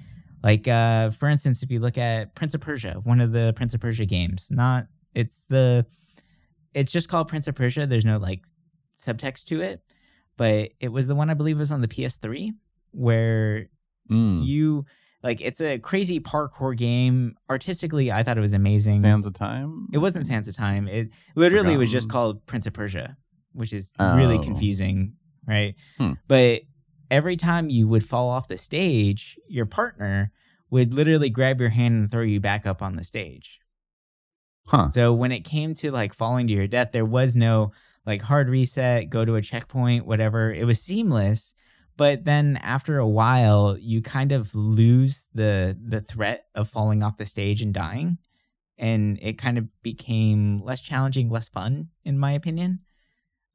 Like, 0.45 0.69
uh, 0.69 1.11
for 1.11 1.29
instance, 1.29 1.63
if 1.63 1.71
you 1.71 1.81
look 1.81 1.99
at 1.99 2.35
Prince 2.35 2.55
of 2.55 2.61
Persia, 2.61 3.01
one 3.03 3.21
of 3.21 3.33
the 3.33 3.53
Prince 3.57 3.75
of 3.75 3.81
Persia 3.81 4.07
games, 4.07 4.47
not, 4.51 4.87
it's 5.15 5.45
the, 5.49 5.85
it's 6.75 6.93
just 6.93 7.09
called 7.09 7.27
Prince 7.29 7.49
of 7.49 7.57
Persia. 7.57 7.87
There's 7.87 8.05
no 8.05 8.19
like 8.19 8.43
subtext 8.99 9.45
to 9.47 9.61
it, 9.61 9.83
but 10.37 10.71
it 10.79 10.89
was 10.89 11.09
the 11.09 11.15
one 11.17 11.31
I 11.31 11.35
believe 11.35 11.59
was 11.59 11.73
on 11.73 11.81
the 11.81 11.89
PS3 11.89 12.53
where 12.93 13.67
Mm. 14.11 14.43
you 14.47 14.87
like 15.23 15.41
it's 15.41 15.61
a 15.61 15.79
crazy 15.79 16.21
parkour 16.21 16.77
game 16.77 17.35
artistically 17.51 18.11
i 18.13 18.23
thought 18.23 18.39
it 18.39 18.41
was 18.41 18.53
amazing 18.55 19.01
Sands 19.01 19.27
of 19.27 19.33
Time. 19.35 19.87
it 19.93 19.99
wasn't 19.99 20.27
sands 20.27 20.49
of 20.49 20.57
time 20.57 20.87
it 20.89 21.09
literally 21.35 21.77
was 21.77 21.91
just 21.91 22.09
called 22.09 22.45
prince 22.47 22.67
of 22.67 22.73
persia 22.73 23.17
which 23.53 23.73
is 23.73 23.93
really 23.99 24.39
Oh. 24.39 24.43
confusing 24.43 25.15
right 25.47 25.75
Hmm. 25.99 26.13
but 26.29 26.63
every 27.11 27.37
time 27.37 27.71
you 27.71 27.89
would 27.89 28.07
fall 28.07 28.29
off 28.29 28.49
the 28.49 28.59
stage 28.59 29.37
your 29.49 29.67
partner 29.67 30.31
would 30.71 30.93
literally 30.95 31.31
grab 31.31 31.59
your 31.61 31.71
hand 31.71 31.95
and 31.95 32.11
throw 32.11 32.23
you 32.23 32.41
back 32.41 32.67
up 32.67 32.83
on 32.83 32.97
the 32.97 33.05
stage 33.05 33.59
Huh. 34.67 34.91
so 34.91 35.15
when 35.15 35.33
it 35.33 35.41
came 35.41 35.73
to 35.75 35.91
like 35.91 36.13
falling 36.13 36.47
to 36.49 36.53
your 36.53 36.67
death, 36.69 36.91
there 36.93 37.07
was 37.07 37.35
no 37.35 37.73
like 38.05 38.21
hard 38.21 38.49
reset, 38.51 39.09
go 39.09 39.25
to 39.25 39.37
a 39.37 39.43
checkpoint, 39.43 40.07
whatever. 40.07 40.53
It 40.53 40.65
was 40.67 40.81
seamless. 40.81 41.55
But 41.99 42.25
then 42.25 42.57
after 42.63 42.97
a 42.99 43.07
while, 43.07 43.77
you 43.79 44.01
kind 44.01 44.33
of 44.33 44.55
lose 44.55 45.27
the 45.35 45.77
the 45.79 46.01
threat 46.01 46.47
of 46.55 46.71
falling 46.71 47.03
off 47.03 47.19
the 47.19 47.27
stage 47.27 47.61
and 47.61 47.75
dying. 47.75 48.17
And 48.79 49.19
it 49.21 49.37
kind 49.37 49.59
of 49.59 49.67
became 49.83 50.63
less 50.63 50.81
challenging, 50.81 51.29
less 51.29 51.49
fun, 51.49 51.89
in 52.05 52.17
my 52.19 52.33
opinion. 52.33 52.79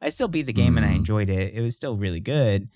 I 0.01 0.09
still 0.09 0.27
beat 0.27 0.45
the 0.45 0.53
game 0.53 0.75
and 0.77 0.85
I 0.85 0.89
Mm. 0.89 0.97
enjoyed 0.97 1.29
it. 1.29 1.53
It 1.55 1.61
was 1.61 1.73
still 1.75 1.95
really 1.95 2.19
good. 2.19 2.67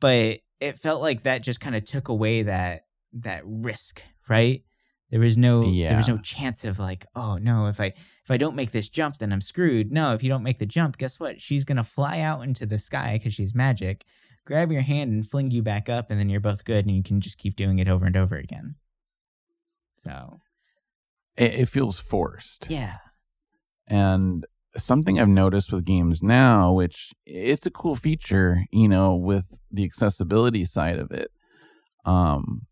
But 0.00 0.40
it 0.60 0.78
felt 0.78 1.02
like 1.02 1.22
that 1.22 1.42
just 1.42 1.60
kind 1.60 1.76
of 1.76 1.84
took 1.84 2.08
away 2.08 2.42
that 2.44 2.86
that 3.12 3.42
risk, 3.44 4.02
right? 4.28 4.62
There 5.10 5.20
was 5.20 5.36
no 5.36 5.64
yeah. 5.64 5.88
there 5.90 5.98
was 5.98 6.08
no 6.08 6.18
chance 6.18 6.64
of 6.64 6.78
like, 6.78 7.04
oh 7.14 7.36
no, 7.36 7.66
if 7.66 7.80
I 7.80 7.86
if 8.24 8.30
I 8.30 8.36
don't 8.38 8.56
make 8.56 8.70
this 8.70 8.88
jump, 8.88 9.18
then 9.18 9.32
I'm 9.32 9.40
screwed. 9.42 9.92
No, 9.92 10.14
if 10.14 10.22
you 10.22 10.28
don't 10.30 10.42
make 10.42 10.58
the 10.58 10.66
jump, 10.66 10.96
guess 10.96 11.20
what? 11.20 11.42
She's 11.42 11.64
gonna 11.64 11.84
fly 11.84 12.20
out 12.20 12.42
into 12.44 12.64
the 12.64 12.78
sky 12.78 13.18
because 13.18 13.34
she's 13.34 13.54
magic, 13.54 14.04
grab 14.44 14.72
your 14.72 14.82
hand 14.82 15.12
and 15.12 15.28
fling 15.28 15.50
you 15.50 15.62
back 15.62 15.88
up, 15.88 16.10
and 16.10 16.18
then 16.18 16.28
you're 16.28 16.40
both 16.40 16.64
good, 16.64 16.86
and 16.86 16.94
you 16.96 17.02
can 17.02 17.20
just 17.20 17.38
keep 17.38 17.56
doing 17.56 17.78
it 17.78 17.88
over 17.88 18.06
and 18.06 18.16
over 18.16 18.36
again. 18.36 18.74
So 20.04 20.40
It, 21.36 21.54
it 21.54 21.68
feels 21.68 21.98
forced. 21.98 22.66
yeah, 22.68 22.96
And 23.86 24.46
something 24.76 25.18
I've 25.18 25.28
noticed 25.28 25.72
with 25.72 25.84
games 25.84 26.22
now, 26.22 26.72
which 26.72 27.12
it's 27.26 27.66
a 27.66 27.70
cool 27.70 27.96
feature, 27.96 28.64
you 28.70 28.88
know, 28.88 29.14
with 29.14 29.58
the 29.70 29.84
accessibility 29.84 30.64
side 30.64 30.98
of 30.98 31.10
it. 31.10 31.30
Um, 32.04 32.62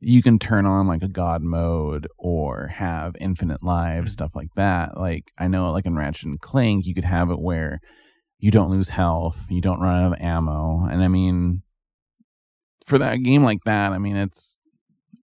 you 0.00 0.22
can 0.22 0.38
turn 0.38 0.66
on 0.66 0.86
like 0.88 1.02
a 1.02 1.08
god 1.08 1.42
mode 1.42 2.08
or 2.18 2.68
have 2.68 3.14
infinite 3.20 3.62
lives, 3.62 4.10
Mhm. 4.10 4.14
stuff 4.14 4.34
like 4.34 4.54
that. 4.56 4.96
Like 4.96 5.30
I 5.38 5.46
know, 5.48 5.70
like 5.70 5.86
in 5.86 5.94
Ratchet 5.94 6.26
and 6.26 6.40
Clank, 6.40 6.86
you 6.86 6.94
could 6.94 7.04
have 7.04 7.30
it 7.30 7.38
where 7.40 7.80
you 8.42 8.50
don't 8.50 8.70
lose 8.70 8.88
health, 8.88 9.46
you 9.48 9.60
don't 9.60 9.80
run 9.80 10.02
out 10.02 10.12
of 10.12 10.20
ammo, 10.20 10.84
and 10.84 11.02
I 11.02 11.06
mean, 11.06 11.62
for 12.84 12.98
that 12.98 13.22
game 13.22 13.44
like 13.44 13.62
that, 13.64 13.92
I 13.92 13.98
mean, 13.98 14.16
it's 14.16 14.58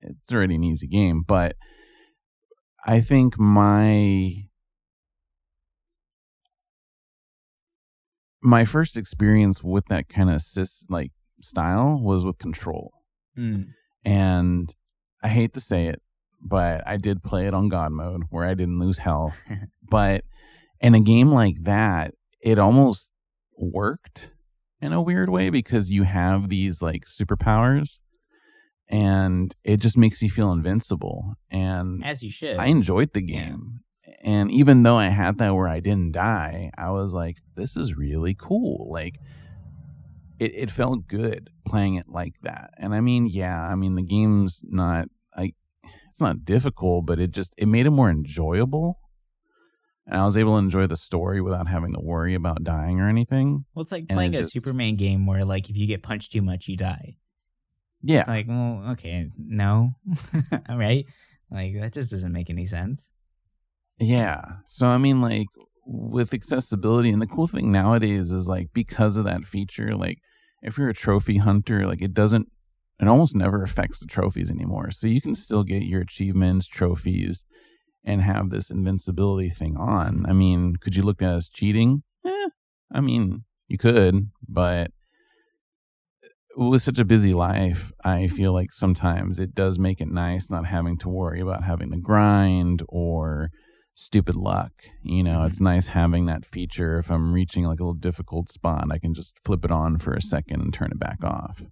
it's 0.02 0.32
already 0.32 0.56
an 0.56 0.64
easy 0.64 0.88
game, 0.88 1.24
but 1.28 1.58
I 2.86 3.02
think 3.02 3.38
my 3.38 4.46
my 8.42 8.64
first 8.64 8.96
experience 8.96 9.62
with 9.62 9.86
that 9.90 10.08
kind 10.08 10.30
of 10.30 10.38
sys 10.38 10.86
like 10.90 11.12
style 11.42 12.00
was 12.02 12.24
with 12.24 12.38
Control. 12.38 12.94
Mm. 13.38 13.66
And 14.06 14.74
I 15.22 15.28
hate 15.28 15.54
to 15.56 15.60
say 15.60 15.88
it, 15.88 16.02
but 16.42 16.88
I 16.88 16.96
did 16.96 17.22
play 17.22 17.48
it 17.48 17.54
on 17.54 17.68
God 17.68 17.92
mode 17.92 18.24
where 18.30 18.46
I 18.46 18.54
didn't 18.54 18.80
lose 18.80 19.00
health. 19.00 19.36
but 19.90 20.24
in 20.80 20.96
a 20.96 21.02
game 21.02 21.34
like 21.34 21.64
that, 21.64 22.14
it 22.42 22.58
almost 22.58 23.09
worked 23.60 24.32
in 24.82 24.94
a 24.94 25.02
weird 25.02 25.30
way 25.30 25.50
because 25.50 25.92
you 25.92 26.04
have 26.04 26.50
these 26.50 26.82
like 26.82 27.06
superpowers 27.06 28.00
and 28.90 29.56
it 29.64 29.78
just 29.78 29.98
makes 29.98 30.22
you 30.22 30.30
feel 30.30 30.52
invincible. 30.52 31.36
And 31.52 32.04
As 32.04 32.24
you 32.24 32.32
should. 32.32 32.58
I 32.58 32.66
enjoyed 32.66 33.14
the 33.14 33.22
game. 33.22 33.82
And 34.22 34.52
even 34.52 34.84
though 34.84 34.96
I 34.96 35.08
had 35.08 35.38
that 35.38 35.56
where 35.56 35.68
I 35.68 35.80
didn't 35.80 36.14
die, 36.14 36.72
I 36.78 36.90
was 36.90 37.14
like, 37.14 37.38
this 37.56 37.78
is 37.78 37.96
really 37.96 38.34
cool. 38.34 38.90
Like, 38.92 39.16
it, 40.40 40.54
it 40.56 40.72
felt 40.72 41.08
good 41.08 41.50
playing 41.66 41.96
it 41.96 42.10
like 42.10 42.40
that. 42.42 42.72
And 42.78 42.94
I 42.94 43.02
mean, 43.02 43.28
yeah, 43.28 43.62
I 43.62 43.76
mean, 43.76 43.96
the 43.96 44.04
game's 44.04 44.62
not, 44.66 45.08
like, 45.38 45.56
it's 46.10 46.20
not 46.20 46.44
difficult, 46.44 47.06
but 47.06 47.20
it 47.20 47.32
just, 47.32 47.54
it 47.58 47.68
made 47.68 47.86
it 47.86 47.92
more 47.92 48.10
enjoyable. 48.10 49.00
And 50.10 50.20
I 50.20 50.26
was 50.26 50.36
able 50.36 50.54
to 50.54 50.58
enjoy 50.58 50.88
the 50.88 50.96
story 50.96 51.40
without 51.40 51.68
having 51.68 51.94
to 51.94 52.00
worry 52.00 52.34
about 52.34 52.64
dying 52.64 53.00
or 53.00 53.08
anything. 53.08 53.64
well, 53.74 53.84
it's 53.84 53.92
like 53.92 54.06
and 54.10 54.18
playing 54.18 54.34
it 54.34 54.38
a 54.38 54.40
just- 54.42 54.54
Superman 54.54 54.96
game 54.96 55.26
where, 55.28 55.46
like, 55.46 55.70
if 55.70 55.78
you 55.78 55.86
get 55.88 56.02
punched 56.04 56.32
too 56.32 56.42
much, 56.42 56.68
you 56.68 56.78
die. 56.78 57.18
Yeah. 58.02 58.22
It's 58.22 58.28
like, 58.30 58.48
well, 58.48 58.84
okay, 58.94 59.30
no. 59.38 59.92
right? 60.70 61.06
Like, 61.52 61.74
that 61.80 61.94
just 61.94 62.12
doesn't 62.12 62.32
make 62.32 62.50
any 62.50 62.66
sense. 62.66 63.10
Yeah. 64.00 64.42
So 64.66 64.88
I 64.88 64.98
mean 64.98 65.22
like 65.22 65.48
with 65.86 66.34
accessibility 66.34 67.10
and 67.10 67.22
the 67.22 67.28
cool 67.28 67.48
thing 67.48 67.72
nowadays 67.72 68.32
is 68.32 68.48
like 68.48 68.70
because 68.74 69.18
of 69.18 69.26
that 69.26 69.44
feature 69.44 69.96
like 69.96 70.20
if 70.62 70.78
you're 70.78 70.90
a 70.90 70.94
trophy 70.94 71.38
hunter 71.38 71.86
like 71.88 72.02
it 72.02 72.14
doesn't 72.14 72.48
it 73.02 73.08
almost 73.08 73.36
never 73.36 73.64
affects 73.64 74.00
the 74.00 74.06
trophies 74.06 74.50
anymore. 74.50 74.92
So 74.92 75.08
you 75.08 75.22
can 75.22 75.34
still 75.36 75.64
get 75.64 75.84
your 75.84 76.02
achievements, 76.02 76.68
trophies 76.68 77.44
and 78.04 78.22
have 78.22 78.50
this 78.50 78.70
invincibility 78.72 79.50
thing 79.50 79.78
on. 79.78 80.26
I 80.28 80.34
mean, 80.34 80.76
could 80.78 80.96
you 80.96 81.04
look 81.04 81.22
at 81.22 81.34
it 81.34 81.36
as 81.36 81.50
cheating? 81.50 82.04
Eh, 82.26 82.50
I 82.92 83.02
mean, 83.02 83.44
you 83.68 83.78
could, 83.78 84.30
but 84.48 84.92
with 86.56 86.82
such 86.82 87.00
a 87.00 87.06
busy 87.06 87.34
life, 87.34 87.92
I 88.04 88.28
feel 88.28 88.54
like 88.54 88.74
sometimes 88.74 89.40
it 89.40 89.54
does 89.56 89.80
make 89.80 90.02
it 90.02 90.10
nice 90.10 90.50
not 90.50 90.66
having 90.66 90.98
to 91.00 91.10
worry 91.10 91.40
about 91.40 91.64
having 91.64 91.92
to 91.92 91.98
grind 91.98 92.84
or 92.90 93.52
stupid 93.96 94.36
luck. 94.36 94.72
You 95.04 95.24
know, 95.24 95.40
Mhm. 95.40 95.48
it's 95.48 95.62
nice 95.62 95.88
having 95.88 96.26
that 96.26 96.46
feature. 96.46 96.98
If 97.00 97.10
I'm 97.12 97.34
reaching 97.34 97.66
like 97.66 97.80
a 97.80 97.84
little 97.84 97.94
difficult 97.94 98.50
spot, 98.50 98.88
I 98.92 98.98
can 98.98 99.14
just 99.14 99.40
flip 99.46 99.64
it 99.64 99.72
on 99.72 100.00
for 100.00 100.14
a 100.14 100.22
second 100.22 100.62
and 100.62 100.74
turn 100.74 100.92
it 100.92 101.00
back 101.00 101.24
off. 101.24 101.64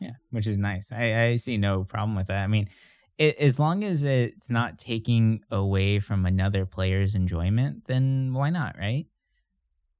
Yeah, 0.00 0.12
which 0.30 0.46
is 0.46 0.56
nice. 0.56 0.90
I, 0.92 1.24
I 1.24 1.36
see 1.36 1.56
no 1.58 1.84
problem 1.84 2.16
with 2.16 2.28
that. 2.28 2.42
I 2.42 2.46
mean, 2.46 2.68
it, 3.18 3.36
as 3.38 3.58
long 3.58 3.84
as 3.84 4.04
it's 4.04 4.48
not 4.48 4.78
taking 4.78 5.42
away 5.50 5.98
from 6.00 6.24
another 6.24 6.64
player's 6.64 7.14
enjoyment, 7.14 7.84
then 7.86 8.32
why 8.32 8.50
not, 8.50 8.76
right? 8.78 9.06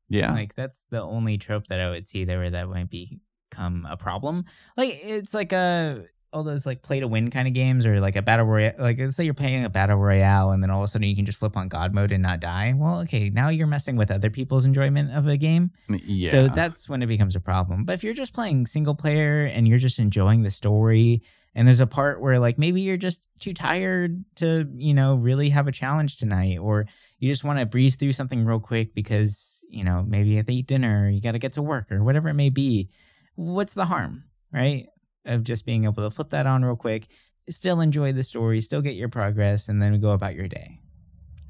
Yeah. 0.09 0.33
Like 0.33 0.55
that's 0.55 0.85
the 0.91 1.03
only 1.03 1.37
trope 1.37 1.67
that 1.67 1.81
I 1.81 1.91
would 1.91 2.07
see 2.07 2.25
there 2.25 2.39
where 2.39 2.51
that 2.51 2.69
might 2.69 2.91
become 2.91 3.87
a 3.91 3.97
problem. 3.97 4.45
Like 4.77 5.01
it's 5.03 5.35
like 5.35 5.53
a 5.53 6.07
all 6.33 6.43
those 6.43 6.67
like 6.67 6.83
play 6.83 7.01
to 7.01 7.09
win 7.09 7.31
kind 7.31 7.49
of 7.49 7.55
games 7.55 7.87
or 7.87 8.01
like 8.01 8.17
a 8.17 8.23
battle 8.23 8.45
royale. 8.45 8.75
Like 8.79 8.99
let's 8.99 9.17
say 9.17 9.25
you're 9.25 9.35
playing 9.35 9.65
a 9.65 9.71
battle 9.71 9.97
royale 9.97 10.51
and 10.51 10.63
then 10.63 10.71
all 10.71 10.81
of 10.83 10.85
a 10.85 10.89
sudden 10.89 11.09
you 11.09 11.17
can 11.17 11.25
just 11.25 11.39
flip 11.39 11.57
on 11.57 11.69
God 11.69 11.95
mode 11.95 12.13
and 12.13 12.23
not 12.23 12.41
die. 12.41 12.75
Well, 12.77 13.01
okay, 13.01 13.31
now 13.31 13.49
you're 13.49 13.67
messing 13.67 13.97
with 13.97 14.11
other 14.11 14.29
people's 14.31 14.67
enjoyment 14.67 15.13
of 15.13 15.27
a 15.27 15.37
game. 15.37 15.71
yeah. 15.89 16.31
So 16.31 16.49
that's 16.49 16.89
when 16.89 17.03
it 17.03 17.07
becomes 17.07 17.35
a 17.35 17.41
problem. 17.41 17.85
But 17.85 17.95
if 17.95 18.05
you're 18.05 18.15
just 18.15 18.35
playing 18.35 18.67
single 18.67 18.95
player 18.95 19.47
and 19.47 19.67
you're 19.67 19.79
just 19.79 19.99
enjoying 19.99 20.43
the 20.43 20.51
story, 20.51 21.23
and 21.55 21.67
there's 21.67 21.81
a 21.81 21.87
part 21.87 22.21
where 22.21 22.39
like 22.39 22.59
maybe 22.59 22.83
you're 22.83 22.97
just 22.99 23.21
too 23.41 23.55
tired 23.55 24.23
to, 24.37 24.69
you 24.77 24.95
know, 24.95 25.15
really 25.15 25.49
have 25.49 25.67
a 25.67 25.73
challenge 25.73 26.19
tonight, 26.19 26.59
or 26.59 26.87
you 27.19 27.33
just 27.33 27.43
want 27.43 27.59
to 27.59 27.67
breeze 27.67 27.97
through 27.97 28.13
something 28.13 28.45
real 28.45 28.61
quick 28.61 28.95
because, 28.95 29.61
you 29.71 29.83
know, 29.83 30.05
maybe 30.07 30.29
you 30.29 30.37
have 30.37 30.47
to 30.47 30.55
eat 30.55 30.67
dinner, 30.67 31.07
or 31.07 31.09
you 31.09 31.21
got 31.21 31.33
to 31.33 31.39
get 31.39 31.55
to 31.55 31.63
work, 31.63 31.91
or 31.91 32.05
whatever 32.05 32.29
it 32.29 32.35
may 32.35 32.51
be. 32.51 32.91
What's 33.35 33.75
the 33.75 33.87
harm, 33.87 34.25
right? 34.53 34.89
Of 35.29 35.45
just 35.45 35.65
being 35.65 35.85
able 35.85 36.03
to 36.03 36.11
flip 36.11 36.31
that 36.31 36.47
on 36.47 36.65
real 36.65 36.75
quick, 36.75 37.09
still 37.51 37.81
enjoy 37.81 38.13
the 38.13 38.23
story, 38.23 38.61
still 38.61 38.83
get 38.83 38.95
your 38.95 39.09
progress, 39.09 39.69
and 39.69 39.81
then 39.81 40.01
go 40.01 40.11
about 40.11 40.35
your 40.35 40.49
day. 40.49 40.81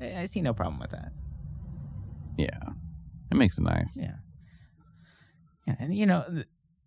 I, 0.00 0.22
I 0.22 0.24
see 0.26 0.42
no 0.42 0.52
problem 0.52 0.78
with 0.80 0.90
that. 0.90 1.12
yeah. 2.36 2.58
It 3.30 3.36
makes 3.36 3.58
it 3.58 3.62
nice. 3.62 3.96
Yeah. 3.96 4.14
Yeah, 5.66 5.76
and 5.78 5.94
you 5.94 6.06
know, 6.06 6.24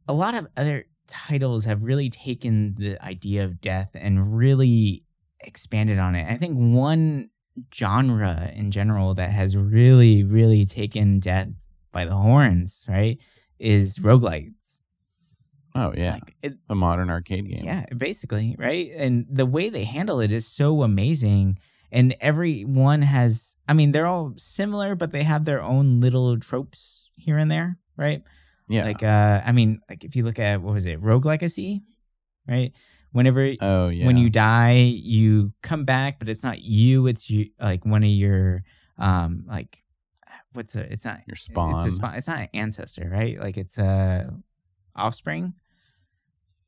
a 0.08 0.14
lot 0.14 0.34
of 0.36 0.48
other 0.58 0.86
titles 1.08 1.66
have 1.66 1.84
really 1.84 2.10
taken 2.10 2.76
the 2.78 3.04
idea 3.04 3.44
of 3.44 3.62
death 3.62 3.90
and 3.94 4.36
really 4.36 5.04
expanded 5.42 6.00
on 6.00 6.16
it. 6.16 6.32
I 6.32 6.38
think 6.38 6.56
one 6.56 7.30
genre 7.74 8.52
in 8.56 8.72
general 8.72 9.14
that 9.16 9.30
has 9.32 9.56
really, 9.56 10.24
really 10.24 10.66
taken 10.66 11.20
death 11.20 11.50
by 11.92 12.06
the 12.06 12.16
horns, 12.16 12.86
right, 12.88 13.18
is 13.60 13.98
roguelites. 14.00 14.54
Oh 15.76 15.94
yeah. 15.96 16.14
Like 16.14 16.36
it, 16.42 16.58
a 16.70 16.76
modern 16.76 17.10
arcade 17.10 17.48
game. 17.48 17.64
yeah, 17.64 17.86
basically, 17.98 18.56
right? 18.58 18.92
And 18.96 19.26
the 19.30 19.46
way 19.46 19.70
they 19.70 19.84
handle 19.84 20.20
it 20.20 20.32
is 20.32 20.48
so 20.48 20.84
amazing. 20.84 21.60
And 21.92 22.16
every 22.22 22.64
one 22.64 23.02
has, 23.02 23.56
I 23.68 23.74
mean, 23.74 23.92
they're 23.92 24.06
all 24.06 24.34
similar, 24.38 24.96
but 24.96 25.12
they 25.12 25.24
have 25.24 25.46
their 25.46 25.62
own 25.62 26.00
little 26.00 26.40
tropes 26.40 27.10
here 27.18 27.38
and 27.38 27.50
there, 27.50 27.78
right? 27.98 28.24
Yeah. 28.70 28.86
Like, 28.86 29.04
uh, 29.04 29.42
I 29.46 29.52
mean, 29.52 29.82
like 29.90 30.04
if 30.04 30.16
you 30.16 30.24
look 30.24 30.40
at 30.40 30.62
what 30.62 30.74
was 30.74 30.86
it, 30.86 31.02
Rogue 31.02 31.26
Legacy, 31.26 31.84
right? 32.48 32.72
Whenever 33.12 33.54
oh 33.60 33.90
yeah. 33.90 34.06
when 34.06 34.16
you 34.16 34.30
die, 34.30 34.78
you 34.78 35.52
come 35.62 35.84
back, 35.84 36.18
but 36.18 36.30
it's 36.30 36.44
not 36.44 36.62
you. 36.62 37.08
It's 37.08 37.30
you, 37.30 37.50
like 37.60 37.86
one 37.86 38.04
of 38.04 38.10
your, 38.10 38.64
um, 38.98 39.44
like 39.48 39.84
what's 40.54 40.76
a? 40.76 40.92
It's 40.92 41.06
not 41.06 41.20
your 41.28 41.36
spawn. 41.36 41.86
It's 41.86 41.94
a 41.94 41.98
spawn. 41.98 42.16
It's 42.16 42.28
not 42.28 42.40
an 42.40 42.50
ancestor, 42.54 43.10
right? 43.12 43.40
Like 43.40 43.58
it's 43.58 43.78
a 43.78 44.34
offspring. 44.96 45.54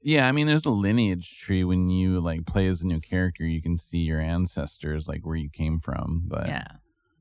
Yeah, 0.03 0.27
I 0.27 0.31
mean, 0.33 0.47
there's 0.47 0.65
a 0.65 0.69
lineage 0.69 1.39
tree 1.39 1.63
when 1.63 1.89
you 1.89 2.19
like 2.19 2.45
play 2.45 2.67
as 2.67 2.81
a 2.83 2.87
new 2.87 2.99
character. 2.99 3.45
You 3.45 3.61
can 3.61 3.77
see 3.77 3.99
your 3.99 4.19
ancestors, 4.19 5.07
like 5.07 5.25
where 5.25 5.35
you 5.37 5.49
came 5.49 5.79
from. 5.79 6.23
But 6.27 6.47
Yeah. 6.47 6.67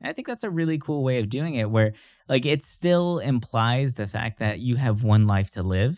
I 0.04 0.12
think 0.12 0.26
that's 0.26 0.42
a 0.42 0.50
really 0.50 0.78
cool 0.78 1.04
way 1.04 1.20
of 1.20 1.28
doing 1.28 1.54
it 1.54 1.70
where 1.70 1.92
like 2.28 2.44
it 2.44 2.64
still 2.64 3.20
implies 3.20 3.94
the 3.94 4.08
fact 4.08 4.40
that 4.40 4.58
you 4.58 4.74
have 4.74 5.04
one 5.04 5.28
life 5.28 5.52
to 5.52 5.62
live, 5.62 5.96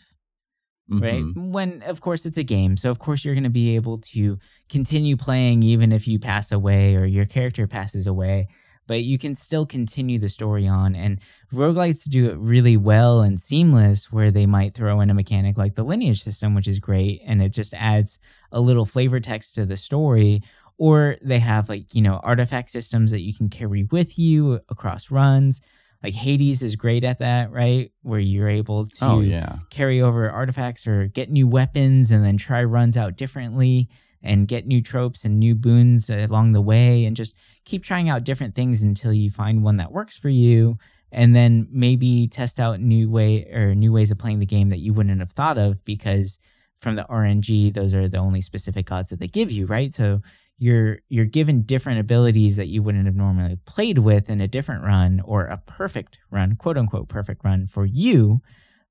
right? 0.91 1.25
Mhm. 1.25 1.53
When 1.53 1.83
of 1.83 2.03
course 2.03 2.27
it's 2.27 2.37
a 2.37 2.43
game, 2.45 2.77
so 2.77 2.91
of 2.91 2.99
course 2.99 3.25
you're 3.25 3.35
going 3.35 3.45
to 3.45 3.51
be 3.51 3.75
able 3.77 3.99
to 4.13 4.39
continue 4.69 5.17
playing 5.17 5.63
even 5.63 5.91
if 5.91 6.07
you 6.07 6.19
pass 6.19 6.53
away 6.53 6.97
or 6.97 7.07
your 7.07 7.25
character 7.25 7.67
passes 7.67 8.07
away, 8.07 8.49
but 8.87 9.03
you 9.03 9.19
can 9.19 9.35
still 9.35 9.65
continue 9.67 10.19
the 10.19 10.29
story 10.29 10.67
on 10.69 10.95
and 10.95 11.19
roguelites 11.53 12.09
do 12.09 12.29
it 12.31 12.37
really 12.37 12.77
well 12.77 13.21
and 13.21 13.41
seamless 13.41 14.13
where 14.13 14.31
they 14.31 14.47
might 14.47 14.75
throw 14.75 15.01
in 15.01 15.11
a 15.11 15.15
mechanic 15.15 15.57
like 15.57 15.75
the 15.75 15.83
lineage 15.85 16.23
system 16.23 16.55
which 16.55 16.69
is 16.69 16.79
great 16.79 17.21
and 17.27 17.43
it 17.43 17.51
just 17.51 17.73
adds 17.75 18.19
a 18.53 18.61
little 18.61 18.85
flavor 18.85 19.21
text 19.21 19.55
to 19.55 19.67
the 19.67 19.77
story. 19.77 20.43
Or 20.77 21.17
they 21.23 21.39
have 21.39 21.69
like 21.69 21.95
you 21.95 22.03
know 22.03 22.21
artifact 22.25 22.71
systems 22.71 23.13
that 23.13 23.21
you 23.21 23.33
can 23.33 23.49
carry 23.49 23.85
with 23.85 24.19
you 24.19 24.61
across 24.69 25.09
runs. 25.11 25.61
Like 26.03 26.15
hades 26.15 26.63
is 26.65 26.75
great 26.75 27.05
at 27.05 27.19
that 27.21 27.53
right? 27.53 27.93
Where 28.03 28.19
you're 28.19 28.49
able 28.49 28.87
to 28.87 29.05
Oh 29.05 29.21
yeah. 29.21 29.59
carry 29.71 30.01
over 30.01 30.29
artifacts 30.29 30.87
or 30.89 31.07
get 31.07 31.31
new 31.31 31.47
weapons 31.47 32.11
and 32.11 32.25
then 32.25 32.37
try 32.39 32.65
runs 32.65 32.97
out 32.97 33.17
differently 33.17 33.89
and 34.25 34.49
get 34.49 34.67
new 34.67 34.83
tropes 34.83 35.25
and 35.25 35.39
new 35.39 35.55
boons 35.55 36.09
along 36.09 36.53
the 36.53 36.63
way 36.63 37.05
and 37.05 37.15
just 37.15 37.35
keep 37.65 37.85
trying 37.85 38.09
out 38.09 38.25
different 38.25 38.55
things 38.55 38.83
until 38.83 39.13
you 39.13 39.31
find 39.31 39.63
one 39.63 39.77
that 39.77 39.93
works 39.93 40.19
for 40.19 40.31
you. 40.31 40.79
And 41.13 41.37
then 41.37 41.69
maybe 41.71 42.27
test 42.27 42.59
out 42.59 42.81
new 42.81 43.09
way 43.09 43.45
or 43.53 43.75
new 43.75 43.93
ways 43.93 44.11
of 44.11 44.19
playing 44.19 44.41
the 44.41 44.47
game 44.47 44.71
that 44.71 44.81
you 44.81 44.93
wouldn't 44.93 45.21
have 45.21 45.33
thought 45.33 45.59
of 45.59 45.85
because 45.85 46.39
from 46.81 46.97
the 46.97 47.07
RNG 47.09 47.73
those 47.73 47.95
are 47.95 48.09
the 48.09 48.19
only 48.19 48.41
specific 48.41 48.87
gods 48.87 49.11
that 49.11 49.21
they 49.21 49.29
give 49.29 49.53
you 49.53 49.67
right? 49.67 49.95
So 49.95 50.23
you're 50.57 50.99
you're 51.09 51.25
given 51.27 51.63
different 51.63 52.01
abilities 52.01 52.57
that 52.57 52.69
you 52.69 52.83
wouldn't 52.83 53.07
have 53.07 53.15
normally 53.15 53.59
played 53.67 53.99
with 53.99 54.31
in 54.31 54.41
a 54.41 54.49
different 54.49 54.85
run 54.85 55.21
or 55.25 55.45
a 55.45 55.59
perfect 55.59 56.19
run 56.31 56.57
quote 56.57 56.79
unquote 56.79 57.09
perfect 57.09 57.45
run 57.45 57.67
for 57.67 57.85
you. 57.85 58.41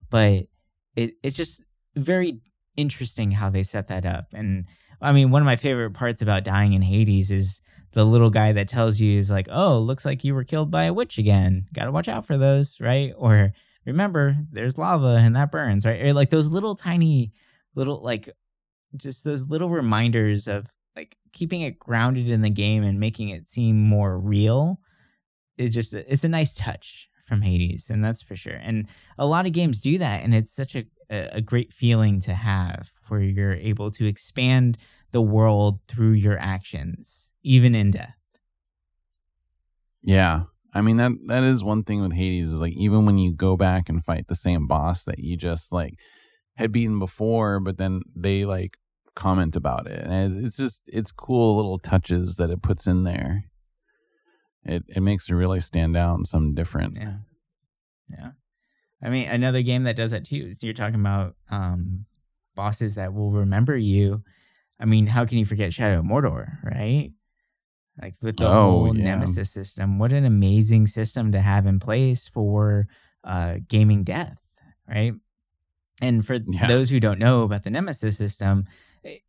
But 0.09 0.45
it 0.95 1.15
it's 1.23 1.35
just 1.35 1.61
very 1.95 2.39
interesting 2.77 3.31
how 3.31 3.49
they 3.49 3.63
set 3.63 3.87
that 3.87 4.05
up. 4.05 4.27
And 4.33 4.65
i 5.03 5.11
mean 5.11 5.29
one 5.29 5.41
of 5.41 5.45
my 5.45 5.55
favorite 5.55 5.91
parts 5.91 6.21
about 6.21 6.43
dying 6.43 6.73
in 6.73 6.81
hades 6.81 7.29
is 7.29 7.61
the 7.93 8.03
little 8.03 8.29
guy 8.29 8.51
that 8.51 8.67
tells 8.67 8.99
you 8.99 9.19
is 9.19 9.29
like 9.29 9.47
oh 9.49 9.79
looks 9.79 10.03
like 10.03 10.23
you 10.23 10.35
were 10.35 10.43
killed 10.43 10.69
by 10.69 10.85
a 10.85 10.93
witch 10.93 11.17
again. 11.17 11.67
Gotta 11.73 11.91
watch 11.91 12.07
out 12.07 12.25
for 12.25 12.37
those 12.37 12.79
right? 12.79 13.13
Or 13.15 13.53
remember 13.85 14.35
there's 14.51 14.77
lava 14.77 15.17
and 15.19 15.35
that 15.35 15.51
burns 15.51 15.85
right? 15.85 16.01
Or 16.01 16.13
like 16.13 16.29
those 16.29 16.47
little 16.47 16.75
tiny 16.75 17.31
little 17.75 18.01
like 18.03 18.29
just 18.97 19.23
those 19.23 19.47
little 19.47 19.69
reminders 19.69 20.47
of 20.47 20.67
like 20.95 21.15
keeping 21.31 21.61
it 21.61 21.79
grounded 21.79 22.29
in 22.29 22.41
the 22.41 22.49
game 22.49 22.83
and 22.83 22.99
making 22.99 23.29
it 23.29 23.49
seem 23.49 23.81
more 23.81 24.19
real 24.19 24.79
it 25.57 25.69
just 25.69 25.93
it's 25.93 26.23
a 26.23 26.29
nice 26.29 26.53
touch 26.53 27.07
from 27.27 27.41
Hades 27.41 27.89
and 27.89 28.03
that's 28.03 28.21
for 28.21 28.35
sure. 28.35 28.59
And 28.61 28.87
a 29.17 29.25
lot 29.25 29.45
of 29.45 29.53
games 29.53 29.79
do 29.79 29.97
that 29.99 30.23
and 30.23 30.33
it's 30.33 30.53
such 30.53 30.75
a, 30.75 30.85
a 31.09 31.41
great 31.41 31.71
feeling 31.71 32.19
to 32.21 32.33
have 32.33 32.91
where 33.13 33.21
you're 33.21 33.53
able 33.53 33.91
to 33.91 34.05
expand 34.05 34.75
the 35.11 35.21
world 35.21 35.79
through 35.87 36.13
your 36.13 36.39
actions, 36.39 37.29
even 37.43 37.75
in 37.75 37.91
death. 37.91 38.39
Yeah. 40.01 40.43
I 40.73 40.81
mean 40.81 40.97
that 40.97 41.11
that 41.27 41.43
is 41.43 41.63
one 41.63 41.83
thing 41.83 42.01
with 42.01 42.13
Hades 42.13 42.51
is 42.51 42.59
like 42.59 42.73
even 42.73 43.05
when 43.05 43.19
you 43.19 43.31
go 43.31 43.55
back 43.55 43.89
and 43.89 44.03
fight 44.03 44.27
the 44.27 44.35
same 44.35 44.65
boss 44.65 45.03
that 45.03 45.19
you 45.19 45.37
just 45.37 45.71
like 45.71 45.93
had 46.55 46.71
beaten 46.71 46.97
before, 46.97 47.59
but 47.59 47.77
then 47.77 48.01
they 48.15 48.43
like 48.45 48.77
comment 49.15 49.55
about 49.55 49.85
it, 49.85 50.03
and 50.03 50.13
it's, 50.13 50.35
it's 50.35 50.57
just 50.57 50.81
it's 50.87 51.11
cool 51.11 51.55
little 51.55 51.77
touches 51.77 52.37
that 52.37 52.49
it 52.49 52.63
puts 52.63 52.87
in 52.87 53.03
there. 53.03 53.45
It 54.63 54.83
it 54.87 55.01
makes 55.01 55.29
it 55.29 55.35
really 55.35 55.59
stand 55.59 55.95
out 55.95 56.15
and 56.15 56.27
something 56.27 56.55
different. 56.55 56.97
Yeah, 56.97 57.17
yeah. 58.09 58.31
I 59.03 59.09
mean, 59.09 59.27
another 59.27 59.61
game 59.61 59.83
that 59.83 59.95
does 59.95 60.11
that 60.11 60.25
too. 60.25 60.55
You're 60.61 60.73
talking 60.73 60.99
about 60.99 61.35
um, 61.51 62.05
bosses 62.55 62.95
that 62.95 63.13
will 63.13 63.31
remember 63.31 63.77
you. 63.77 64.23
I 64.79 64.85
mean, 64.85 65.07
how 65.07 65.25
can 65.25 65.37
you 65.37 65.45
forget 65.45 65.73
Shadow 65.73 65.99
of 65.99 66.05
Mordor, 66.05 66.57
right? 66.63 67.11
Like 68.01 68.15
with 68.21 68.37
the 68.37 68.49
Oh, 68.49 68.85
whole 68.85 68.93
yeah. 68.93 69.03
Nemesis 69.03 69.51
system, 69.51 69.99
what 69.99 70.11
an 70.11 70.25
amazing 70.25 70.87
system 70.87 71.31
to 71.31 71.39
have 71.41 71.65
in 71.67 71.79
place 71.79 72.27
for 72.27 72.87
uh, 73.23 73.57
gaming 73.67 74.03
death, 74.03 74.37
right? 74.89 75.13
And 76.01 76.25
for 76.25 76.39
Yeah. 76.39 76.67
those 76.67 76.89
who 76.89 76.99
don't 76.99 77.19
know 77.19 77.43
about 77.43 77.63
the 77.63 77.69
Nemesis 77.69 78.17
system, 78.17 78.65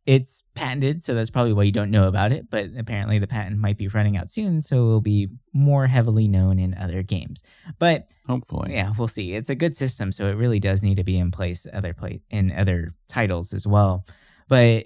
it's 0.05 0.43
patented, 0.53 1.03
so 1.03 1.13
that's 1.13 1.29
probably 1.29 1.53
why 1.53 1.63
you 1.63 1.71
don't 1.71 1.91
know 1.91 2.07
about 2.07 2.31
it. 2.31 2.49
But 2.49 2.69
apparently, 2.77 3.19
the 3.19 3.27
patent 3.27 3.57
might 3.57 3.77
be 3.77 3.87
running 3.87 4.17
out 4.17 4.31
soon, 4.31 4.61
so 4.61 4.77
it 4.77 4.87
will 4.87 5.01
be 5.01 5.29
more 5.53 5.87
heavily 5.87 6.27
known 6.27 6.59
in 6.59 6.73
other 6.75 7.03
games. 7.03 7.43
But 7.79 8.07
Hopefully, 8.27 8.73
yeah, 8.73 8.93
we'll 8.97 9.07
see. 9.07 9.33
It's 9.33 9.49
a 9.49 9.55
good 9.55 9.75
system, 9.75 10.11
so 10.11 10.27
it 10.27 10.33
really 10.33 10.59
does 10.59 10.81
need 10.81 10.95
to 10.95 11.03
be 11.03 11.17
in 11.17 11.31
place 11.31 11.67
other 11.71 11.93
play 11.93 12.21
in 12.29 12.51
other 12.51 12.93
titles 13.09 13.53
as 13.53 13.67
well. 13.67 14.05
But 14.47 14.85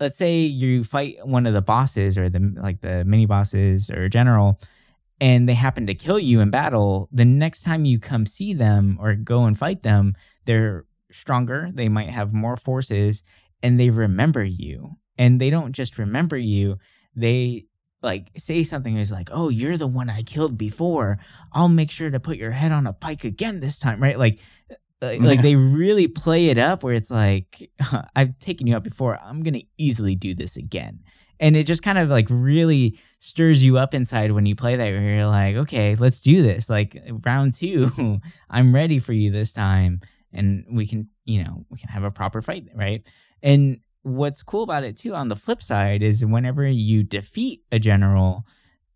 let's 0.00 0.18
say 0.18 0.40
you 0.40 0.84
fight 0.84 1.16
one 1.26 1.46
of 1.46 1.54
the 1.54 1.62
bosses 1.62 2.18
or 2.18 2.28
the 2.28 2.54
like 2.56 2.80
the 2.80 3.04
mini 3.04 3.26
bosses 3.26 3.90
or 3.90 4.08
general 4.08 4.60
and 5.20 5.48
they 5.48 5.54
happen 5.54 5.86
to 5.86 5.94
kill 5.94 6.18
you 6.18 6.40
in 6.40 6.50
battle, 6.50 7.08
the 7.12 7.24
next 7.24 7.62
time 7.62 7.84
you 7.84 7.98
come 7.98 8.26
see 8.26 8.52
them 8.52 8.98
or 9.00 9.14
go 9.14 9.44
and 9.44 9.58
fight 9.58 9.82
them, 9.82 10.14
they're 10.44 10.84
stronger, 11.10 11.70
they 11.72 11.88
might 11.88 12.10
have 12.10 12.32
more 12.32 12.56
forces 12.56 13.22
and 13.64 13.80
they 13.80 13.88
remember 13.88 14.44
you. 14.44 14.98
And 15.16 15.40
they 15.40 15.48
don't 15.48 15.72
just 15.72 15.96
remember 15.98 16.36
you, 16.36 16.78
they 17.16 17.64
like 18.02 18.30
say 18.36 18.62
something 18.62 18.96
is 18.96 19.10
like, 19.10 19.30
"Oh, 19.32 19.48
you're 19.48 19.78
the 19.78 19.86
one 19.86 20.10
I 20.10 20.22
killed 20.22 20.58
before. 20.58 21.18
I'll 21.52 21.70
make 21.70 21.90
sure 21.90 22.10
to 22.10 22.20
put 22.20 22.36
your 22.36 22.50
head 22.50 22.72
on 22.72 22.86
a 22.86 22.92
pike 22.92 23.24
again 23.24 23.60
this 23.60 23.78
time." 23.78 24.02
Right? 24.02 24.18
Like 24.18 24.40
uh, 24.70 24.74
like, 25.00 25.20
like 25.30 25.42
they 25.42 25.56
really 25.56 26.08
play 26.08 26.50
it 26.50 26.58
up 26.58 26.82
where 26.82 26.94
it's 26.94 27.10
like 27.10 27.70
I've 28.16 28.38
taken 28.38 28.66
you 28.66 28.76
out 28.76 28.84
before. 28.84 29.18
I'm 29.18 29.42
going 29.42 29.54
to 29.54 29.64
easily 29.78 30.14
do 30.14 30.34
this 30.34 30.56
again. 30.56 31.00
And 31.40 31.56
it 31.56 31.64
just 31.64 31.82
kind 31.82 31.98
of 31.98 32.10
like 32.10 32.26
really 32.28 32.98
stirs 33.18 33.64
you 33.64 33.78
up 33.78 33.94
inside 33.94 34.32
when 34.32 34.46
you 34.46 34.54
play 34.54 34.76
that 34.76 34.84
where 34.84 35.00
you're 35.00 35.26
like, 35.26 35.56
"Okay, 35.56 35.94
let's 35.94 36.20
do 36.20 36.42
this. 36.42 36.68
Like 36.68 37.00
round 37.24 37.54
2, 37.54 38.20
I'm 38.50 38.74
ready 38.74 38.98
for 38.98 39.14
you 39.14 39.30
this 39.30 39.54
time 39.54 40.00
and 40.32 40.66
we 40.70 40.86
can, 40.86 41.08
you 41.24 41.44
know, 41.44 41.64
we 41.70 41.78
can 41.78 41.88
have 41.88 42.04
a 42.04 42.10
proper 42.10 42.42
fight, 42.42 42.66
right?" 42.74 43.04
And 43.44 43.78
what's 44.02 44.42
cool 44.42 44.64
about 44.64 44.82
it 44.82 44.96
too 44.96 45.14
on 45.14 45.28
the 45.28 45.36
flip 45.36 45.62
side 45.62 46.02
is 46.02 46.24
whenever 46.24 46.66
you 46.66 47.04
defeat 47.04 47.62
a 47.70 47.78
general, 47.78 48.44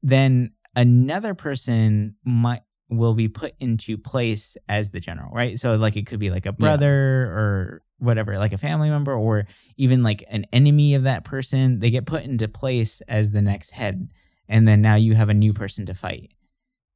then 0.02 0.52
another 0.74 1.34
person 1.34 2.16
might 2.24 2.62
will 2.90 3.14
be 3.14 3.28
put 3.28 3.54
into 3.61 3.98
place 3.98 4.56
as 4.66 4.90
the 4.90 5.00
general, 5.00 5.30
right? 5.30 5.58
So 5.58 5.76
like 5.76 5.96
it 5.96 6.06
could 6.06 6.18
be 6.18 6.30
like 6.30 6.46
a 6.46 6.52
brother 6.52 6.94
or 7.26 7.82
whatever, 7.98 8.38
like 8.38 8.54
a 8.54 8.58
family 8.58 8.88
member 8.88 9.12
or 9.12 9.46
even 9.76 10.02
like 10.02 10.24
an 10.30 10.46
enemy 10.54 10.94
of 10.94 11.02
that 11.02 11.24
person. 11.24 11.80
They 11.80 11.90
get 11.90 12.06
put 12.06 12.24
into 12.24 12.48
place 12.48 13.02
as 13.06 13.30
the 13.30 13.42
next 13.42 13.72
head 13.72 14.08
and 14.48 14.66
then 14.66 14.80
now 14.80 14.94
you 14.94 15.14
have 15.14 15.28
a 15.28 15.34
new 15.34 15.52
person 15.52 15.84
to 15.87 15.94
fight. 15.94 16.32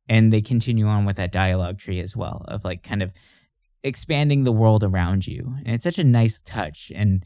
And 0.08 0.32
they 0.32 0.40
continue 0.40 0.86
on 0.86 1.04
with 1.04 1.16
that 1.16 1.32
dialogue 1.32 1.78
tree 1.78 2.00
as 2.00 2.16
well 2.16 2.44
of 2.48 2.64
like 2.64 2.82
kind 2.82 3.02
of 3.02 3.12
expanding 3.84 4.44
the 4.44 4.52
world 4.52 4.82
around 4.82 5.26
you. 5.26 5.56
And 5.64 5.74
it's 5.74 5.84
such 5.84 5.98
a 5.98 6.04
nice 6.04 6.40
touch 6.40 6.90
and 6.94 7.24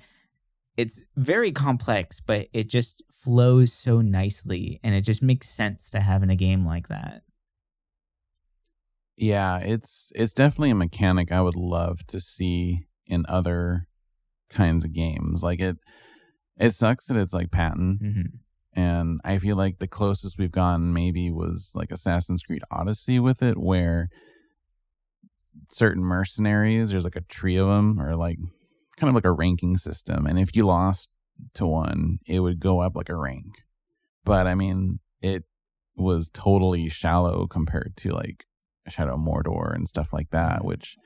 it's 0.77 1.03
very 1.17 1.53
complex, 1.53 2.21
but 2.21 2.49
it 2.53 2.69
just 2.69 3.03
flows 3.11 3.73
so 3.73 4.01
nicely 4.01 4.81
and 4.85 4.95
it 4.95 5.01
just 5.03 5.23
makes 5.23 5.49
sense 5.49 5.91
to 5.91 6.01
have 6.01 6.23
in 6.23 6.31
a 6.31 6.37
game 6.37 6.65
like 6.67 6.89
that. 6.89 7.23
yeah, 9.17 9.59
it's 9.59 10.13
it's 10.15 10.35
definitely 10.35 10.71
a 10.71 10.75
mechanic 10.75 11.33
I 11.33 11.41
would 11.41 11.57
love 11.57 12.07
to 12.09 12.21
see 12.21 12.87
in 13.07 13.25
other 13.29 13.87
kinds 14.51 14.85
of 14.85 14.93
games. 14.93 15.43
Like 15.43 15.61
it, 15.61 15.77
it 16.59 16.75
sucks 16.75 17.07
that 17.07 17.17
it's 17.17 17.33
like 17.33 17.51
patent, 17.51 18.01
hmm 18.01 18.23
and 18.75 19.21
I 19.25 19.39
feel 19.39 19.57
like 19.57 19.79
the 19.79 19.89
closest 19.89 20.39
we've 20.39 20.53
gotten 20.53 20.93
maybe 20.93 21.31
was 21.31 21.73
like 21.75 21.91
Assassin's 21.91 22.43
Creed 22.43 22.63
Odyssey 22.71 23.19
with 23.19 23.43
it, 23.43 23.57
where 23.57 24.11
certain 25.71 26.03
mercenaries, 26.05 26.91
there's 26.91 27.05
like 27.05 27.17
a 27.17 27.23
tree 27.23 27.57
of 27.57 27.69
them, 27.69 28.01
or 28.01 28.17
like 28.17 28.39
kind 28.97 29.09
of 29.09 29.15
like 29.15 29.25
a 29.25 29.33
ranking 29.33 29.77
system, 29.77 30.27
and 30.27 30.39
if 30.39 30.55
you 30.55 30.67
lost 30.67 31.09
to 31.55 31.67
one, 31.67 32.19
it 32.27 32.41
would 32.41 32.61
go 32.61 32.81
up 32.81 32.97
like 32.97 33.09
a 33.09 33.17
rank. 33.17 33.63
But 34.25 34.47
I 34.47 34.55
mean, 34.55 35.01
it 35.21 35.45
was 35.97 36.31
totally 36.33 36.89
shallow 36.89 37.47
compared 37.47 37.95
to 37.99 38.11
like 38.11 38.45
Shadow 38.89 39.17
Mordor 39.17 39.75
and 39.75 39.89
stuff 39.89 40.13
like 40.13 40.31
that, 40.31 40.65
which 40.65 40.97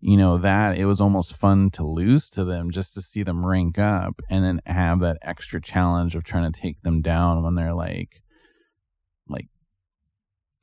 you 0.00 0.16
know 0.16 0.36
that 0.36 0.76
it 0.76 0.84
was 0.84 1.00
almost 1.00 1.36
fun 1.36 1.70
to 1.70 1.86
lose 1.86 2.28
to 2.30 2.44
them 2.44 2.70
just 2.70 2.92
to 2.94 3.00
see 3.00 3.22
them 3.22 3.46
rank 3.46 3.78
up 3.78 4.20
and 4.28 4.44
then 4.44 4.60
have 4.66 5.00
that 5.00 5.16
extra 5.22 5.60
challenge 5.60 6.14
of 6.14 6.24
trying 6.24 6.50
to 6.50 6.60
take 6.60 6.82
them 6.82 7.00
down 7.00 7.42
when 7.44 7.54
they're 7.54 7.72
like 7.72 8.20
like 9.28 9.46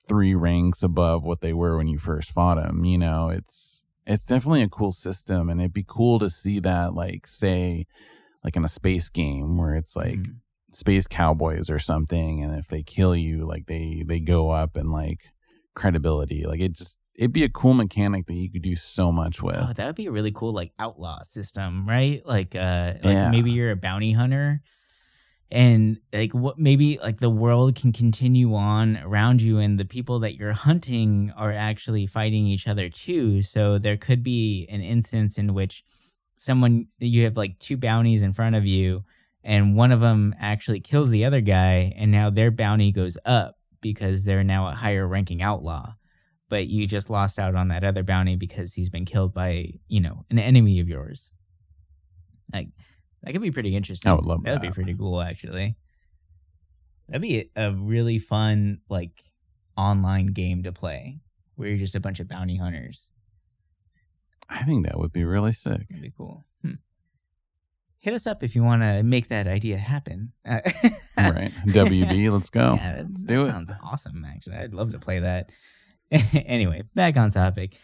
three 0.05 0.35
ranks 0.35 0.83
above 0.83 1.23
what 1.23 1.39
they 1.39 1.53
were 1.53 1.77
when 1.77 1.87
you 1.87 1.97
first 1.97 2.31
fought 2.31 2.57
them 2.57 2.83
you 2.83 2.97
know 2.97 3.29
it's 3.29 3.78
it's 4.09 4.25
definitely 4.25 4.63
a 4.63 4.69
cool 4.69 4.91
system 4.91 5.49
and 5.49 5.61
it'd 5.61 5.73
be 5.73 5.85
cool 5.87 6.19
to 6.19 6.29
see 6.29 6.59
that 6.59 6.93
like 6.93 7.27
say 7.27 7.85
like 8.43 8.55
in 8.55 8.63
a 8.65 8.67
space 8.69 9.09
game 9.09 9.57
where 9.57 9.75
it's 9.75 9.95
like 9.95 10.17
Mhm. 10.19 10.35
space 10.71 11.07
cowboys 11.07 11.69
or 11.69 11.79
something 11.79 12.43
and 12.43 12.57
if 12.57 12.67
they 12.67 12.83
kill 12.83 13.15
you 13.15 13.45
like 13.45 13.65
they 13.67 14.03
they 14.05 14.19
go 14.19 14.49
up 14.51 14.75
and 14.75 14.91
like 14.91 15.21
credibility 15.75 16.43
like 16.45 16.59
it 16.59 16.73
just 16.73 16.97
it'd 17.15 17.33
be 17.33 17.43
a 17.43 17.49
cool 17.49 17.73
mechanic 17.73 18.25
that 18.27 18.33
you 18.33 18.49
could 18.51 18.61
do 18.61 18.75
so 18.75 19.11
much 19.11 19.41
with 19.41 19.55
Oh, 19.57 19.73
that 19.73 19.85
would 19.85 19.95
be 19.95 20.05
a 20.07 20.11
really 20.11 20.31
cool 20.31 20.53
like 20.53 20.71
outlaw 20.79 21.21
system, 21.23 21.87
right? 21.87 22.21
Like 22.25 22.55
uh 22.55 22.93
like 23.01 23.17
Yeah. 23.17 23.29
maybe 23.29 23.51
you're 23.51 23.71
a 23.71 23.75
bounty 23.75 24.11
hunter 24.11 24.61
and 25.51 25.99
like 26.13 26.33
what 26.33 26.59
maybe 26.59 26.99
like 27.01 27.19
the 27.19 27.29
world 27.29 27.75
can 27.75 27.91
continue 27.91 28.53
on 28.53 28.97
around 28.97 29.41
you 29.41 29.57
and 29.57 29.79
the 29.79 29.85
people 29.85 30.19
that 30.19 30.35
you're 30.35 30.53
hunting 30.53 31.33
are 31.35 31.51
actually 31.51 32.05
fighting 32.05 32.45
each 32.45 32.67
other 32.67 32.89
too. 32.89 33.41
So 33.41 33.79
there 33.79 33.97
could 33.97 34.23
be 34.23 34.67
an 34.69 34.81
instance 34.81 35.37
in 35.37 35.53
which 35.53 35.83
someone 36.37 36.87
you 36.99 37.23
have 37.23 37.35
like 37.35 37.57
two 37.59 37.77
bounties 37.77 38.21
in 38.21 38.33
front 38.33 38.55
of 38.55 38.65
you 38.65 39.03
and 39.43 39.75
one 39.75 39.91
of 39.91 39.99
them 39.99 40.35
actually 40.39 40.79
kills 40.79 41.09
the 41.09 41.25
other 41.25 41.41
guy 41.41 41.93
and 41.97 42.11
now 42.11 42.29
their 42.29 42.51
bounty 42.51 42.91
goes 42.91 43.17
up 43.25 43.55
because 43.81 44.23
they're 44.23 44.43
now 44.43 44.67
a 44.67 44.75
higher 44.75 45.07
ranking 45.07 45.41
outlaw 45.41 45.93
but 46.47 46.67
you 46.67 46.87
just 46.87 47.09
lost 47.09 47.39
out 47.39 47.55
on 47.55 47.67
that 47.69 47.83
other 47.83 48.03
bounty 48.03 48.35
because 48.35 48.73
he's 48.73 48.89
been 48.89 49.05
killed 49.05 49.33
by 49.33 49.69
you 49.87 49.99
know 49.99 50.23
an 50.29 50.39
enemy 50.39 50.79
of 50.79 50.87
yours 50.87 51.29
like 52.53 52.69
that 53.23 53.31
could 53.33 53.41
be 53.41 53.51
pretty 53.51 53.75
interesting 53.75 54.09
I 54.09 54.13
would 54.13 54.25
love 54.25 54.43
that'd 54.43 54.61
be 54.61 54.71
pretty 54.71 54.95
cool 54.95 55.21
actually 55.21 55.75
that'd 57.07 57.21
be 57.21 57.49
a, 57.55 57.71
really 57.71 58.19
fun 58.19 58.79
like 58.89 59.23
online 59.77 60.27
game 60.27 60.63
to 60.63 60.71
play 60.71 61.19
where 61.55 61.69
you're 61.69 61.77
just 61.77 61.95
a 61.95 61.99
bunch 61.99 62.19
of 62.19 62.27
bounty 62.27 62.57
hunters 62.57 63.11
i 64.49 64.63
think 64.63 64.85
that 64.85 64.97
would 64.99 65.11
be 65.11 65.23
really 65.23 65.51
sick 65.53 65.87
That'd 65.89 66.01
be 66.01 66.13
cool. 66.15 66.45
Hmm. 66.63 66.73
Hit 67.99 68.13
us 68.13 68.25
up 68.27 68.43
if 68.43 68.55
you 68.55 68.63
want 68.63 68.81
to 68.81 69.03
make 69.03 69.27
that 69.27 69.47
idea 69.47 69.77
happen. 69.77 70.31
Uh, 70.47 70.59
right 71.17 71.51
wb 71.67 72.31
let's 72.31 72.49
go 72.49 72.75
Yeah, 72.75 72.95
that, 72.95 73.05
let's 73.09 73.23
that 73.23 73.27
do 73.27 73.41
it 73.43 73.47
sounds 73.47 73.71
awesome. 73.83 74.25
Actually, 74.25 74.57
I'd 74.57 74.73
love 74.73 74.91
to 74.93 74.99
play 74.99 75.19
that. 75.19 75.51
anyway, 76.11 76.83
back 76.95 77.17
on 77.17 77.31
topic. 77.31 77.75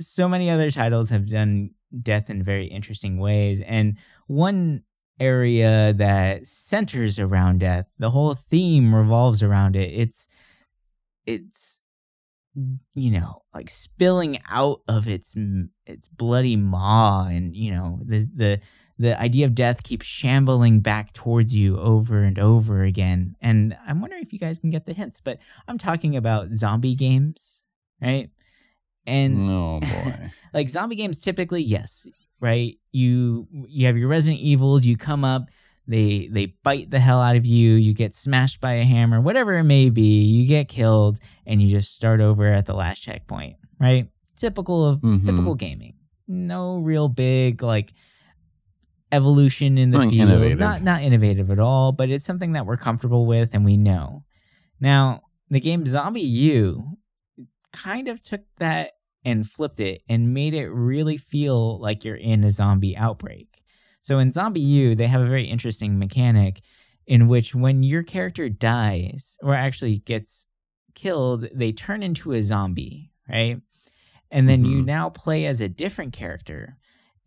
So 0.00 0.28
many 0.28 0.50
other 0.50 0.70
titles 0.70 1.10
have 1.10 1.28
done 1.28 1.70
death 2.02 2.30
in 2.30 2.42
very 2.42 2.66
interesting 2.66 3.18
ways, 3.18 3.60
and 3.60 3.96
one 4.28 4.84
area 5.18 5.92
that 5.94 6.46
centers 6.46 7.18
around 7.18 7.58
death, 7.58 7.90
the 7.98 8.10
whole 8.10 8.34
theme 8.34 8.94
revolves 8.94 9.42
around 9.42 9.74
it. 9.74 9.92
It's 9.92 10.28
it's 11.26 11.80
you 12.94 13.10
know 13.10 13.42
like 13.54 13.70
spilling 13.70 14.40
out 14.48 14.80
of 14.88 15.06
its 15.06 15.34
its 15.86 16.08
bloody 16.08 16.56
maw 16.56 17.26
and 17.26 17.54
you 17.54 17.70
know 17.70 18.00
the 18.04 18.28
the 18.34 18.60
the 18.98 19.20
idea 19.20 19.46
of 19.46 19.54
death 19.54 19.84
keeps 19.84 20.06
shambling 20.06 20.80
back 20.80 21.12
towards 21.12 21.54
you 21.54 21.78
over 21.78 22.24
and 22.24 22.36
over 22.36 22.82
again 22.82 23.36
and 23.40 23.76
i'm 23.86 24.00
wondering 24.00 24.22
if 24.22 24.32
you 24.32 24.40
guys 24.40 24.58
can 24.58 24.70
get 24.70 24.86
the 24.86 24.92
hints 24.92 25.20
but 25.22 25.38
i'm 25.68 25.78
talking 25.78 26.16
about 26.16 26.48
zombie 26.56 26.96
games 26.96 27.62
right 28.02 28.30
And 29.06 29.48
oh 29.48 29.78
boy. 29.80 30.32
like 30.54 30.68
zombie 30.68 30.96
games 30.96 31.18
typically, 31.20 31.62
yes, 31.62 32.06
right? 32.40 32.76
You 32.92 33.46
you 33.68 33.86
have 33.86 33.96
your 33.96 34.08
Resident 34.08 34.40
Evil, 34.40 34.80
you 34.84 34.96
come 34.96 35.24
up, 35.24 35.48
they 35.86 36.28
they 36.32 36.54
bite 36.62 36.90
the 36.90 36.98
hell 37.00 37.20
out 37.20 37.36
of 37.36 37.44
you, 37.46 37.74
you 37.74 37.94
get 37.94 38.14
smashed 38.14 38.60
by 38.60 38.74
a 38.74 38.84
hammer, 38.84 39.20
whatever 39.20 39.56
it 39.58 39.64
may 39.64 39.90
be, 39.90 40.22
you 40.22 40.46
get 40.46 40.68
killed 40.68 41.18
and 41.46 41.60
you 41.62 41.68
just 41.70 41.94
start 41.94 42.20
over 42.20 42.46
at 42.46 42.66
the 42.66 42.74
last 42.74 43.00
checkpoint, 43.00 43.56
right? 43.80 44.08
Typical 44.36 44.84
of 44.86 45.00
Mhm. 45.00 45.24
typical 45.24 45.54
gaming. 45.54 45.94
No 46.26 46.78
real 46.78 47.08
big 47.08 47.62
like 47.62 47.92
evolution 49.10 49.78
in 49.78 49.90
the 49.90 49.98
field. 50.00 50.14
innovative. 50.14 50.58
Not 50.58 50.82
not 50.82 51.02
innovative 51.02 51.50
at 51.50 51.58
all, 51.58 51.92
but 51.92 52.10
it's 52.10 52.24
something 52.24 52.52
that 52.52 52.66
we're 52.66 52.76
comfortable 52.76 53.26
with 53.26 53.50
and 53.54 53.64
we 53.64 53.76
know. 53.76 54.24
Now, 54.80 55.22
the 55.50 55.60
game 55.60 55.84
ZombiU 55.84 56.96
kind 57.72 58.08
of 58.08 58.22
took 58.22 58.42
that 58.58 58.92
and 59.24 59.48
flipped 59.48 59.80
it 59.80 60.02
and 60.08 60.32
made 60.34 60.54
it 60.54 60.68
really 60.68 61.16
feel 61.16 61.80
like 61.80 62.04
you're 62.04 62.16
in 62.16 62.44
a 62.44 62.50
zombie 62.50 62.96
outbreak. 62.96 63.62
So 64.02 64.18
in 64.18 64.30
ZombiU, 64.30 64.96
they 64.96 65.06
have 65.06 65.20
a 65.20 65.26
very 65.28 65.44
interesting 65.44 65.98
mechanic 65.98 66.62
in 67.06 67.28
which 67.28 67.54
when 67.54 67.82
your 67.82 68.02
character 68.02 68.48
dies 68.48 69.36
or 69.42 69.54
actually 69.54 69.98
gets 69.98 70.46
killed, 70.94 71.48
they 71.54 71.72
turn 71.72 72.02
into 72.02 72.32
a 72.32 72.42
zombie, 72.42 73.12
right? 73.28 73.60
And 74.30 74.48
then 74.48 74.64
you 74.64 74.82
Mhm. 74.82 74.86
now 74.86 75.10
play 75.10 75.46
as 75.46 75.60
a 75.60 75.68
different 75.68 76.12
character. 76.12 76.76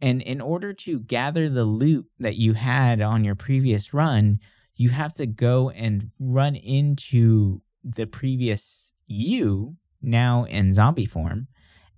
And 0.01 0.21
in 0.21 0.41
order 0.41 0.73
to 0.73 0.99
gather 0.99 1.49
the 1.49 1.65
loot 1.65 2.07
that 2.19 2.35
you 2.35 2.53
had 2.53 3.01
on 3.01 3.23
your 3.23 3.35
previous 3.35 3.93
run, 3.93 4.39
you 4.75 4.89
have 4.89 5.13
to 5.15 5.27
go 5.27 5.69
and 5.71 6.11
run 6.19 6.55
into 6.55 7.61
the 7.83 8.07
previous 8.07 8.93
you, 9.07 9.77
now 10.01 10.45
in 10.45 10.73
zombie 10.73 11.05
form, 11.05 11.47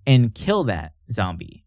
and 0.06 0.34
kill 0.34 0.64
that 0.64 0.92
zombie. 1.12 1.64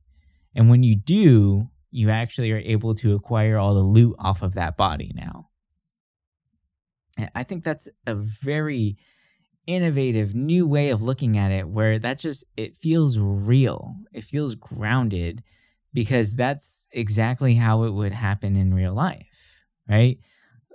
And 0.56 0.70
when 0.70 0.84
you 0.84 0.96
do, 0.96 1.70
you 1.92 2.10
actually 2.10 2.52
are 2.52 2.58
able 2.58 2.96
to 2.96 3.14
acquire 3.14 3.58
all 3.58 3.74
the 3.74 3.82
loot 3.82 4.16
off 4.20 4.42
of 4.42 4.56
that 4.56 4.78
body 4.78 5.12
now. 5.16 5.50
And 7.18 7.30
I 7.34 7.44
think 7.44 7.64
that's 7.64 7.88
a 8.06 8.16
very 8.16 8.98
innovative 9.66 10.34
new 10.34 10.66
way 10.66 10.90
of 10.90 11.04
looking 11.04 11.38
at 11.38 11.52
it 11.52 11.68
where 11.68 12.00
that 12.00 12.20
just 12.20 12.44
it 12.56 12.78
feels 12.82 13.20
real. 13.20 13.96
It 14.14 14.24
feels 14.24 14.56
grounded 14.56 15.44
because 15.94 16.36
that's 16.36 16.88
exactly 16.92 17.56
how 17.56 17.84
it 17.84 17.92
would 17.92 18.14
happen 18.14 18.56
in 18.56 18.74
real 18.74 18.94
life, 18.94 19.28
right? 19.88 20.20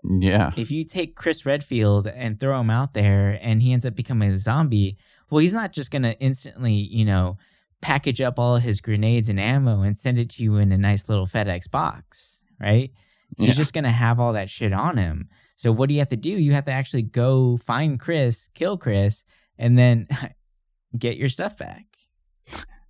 Yeah. 0.04 0.50
if 0.56 0.72
you 0.72 0.84
take 0.84 1.14
Chris 1.14 1.46
Redfield 1.46 2.08
and 2.08 2.40
throw 2.40 2.58
him 2.60 2.70
out 2.70 2.92
there 2.92 3.38
and 3.40 3.62
he 3.62 3.72
ends 3.72 3.86
up 3.86 3.94
becoming 3.94 4.32
a 4.32 4.38
zombie, 4.38 4.98
well, 5.30 5.38
he's 5.38 5.52
not 5.52 5.72
just 5.72 5.90
going 5.92 6.02
to 6.02 6.18
instantly, 6.18 6.72
you 6.72 7.04
know, 7.04 7.38
package 7.82 8.20
up 8.20 8.38
all 8.38 8.56
his 8.56 8.80
grenades 8.80 9.28
and 9.28 9.38
ammo 9.38 9.82
and 9.82 9.98
send 9.98 10.18
it 10.18 10.30
to 10.30 10.42
you 10.42 10.56
in 10.56 10.72
a 10.72 10.78
nice 10.78 11.08
little 11.08 11.26
FedEx 11.26 11.70
box, 11.70 12.40
right? 12.58 12.90
He's 13.36 13.48
Yeah. 13.48 13.54
just 13.54 13.74
going 13.74 13.84
to 13.84 13.90
have 13.90 14.18
all 14.18 14.32
that 14.32 14.48
shit 14.48 14.72
on 14.72 14.96
him. 14.96 15.28
So 15.56 15.70
what 15.72 15.88
do 15.88 15.94
you 15.94 16.00
have 16.00 16.08
to 16.10 16.16
do? 16.16 16.30
You 16.30 16.52
have 16.52 16.64
to 16.64 16.72
actually 16.72 17.02
go 17.02 17.58
find 17.58 17.98
Chris, 18.00 18.48
kill 18.54 18.78
Chris, 18.78 19.24
and 19.58 19.76
then 19.76 20.08
get 20.98 21.16
your 21.16 21.28
stuff 21.28 21.56
back. 21.58 21.84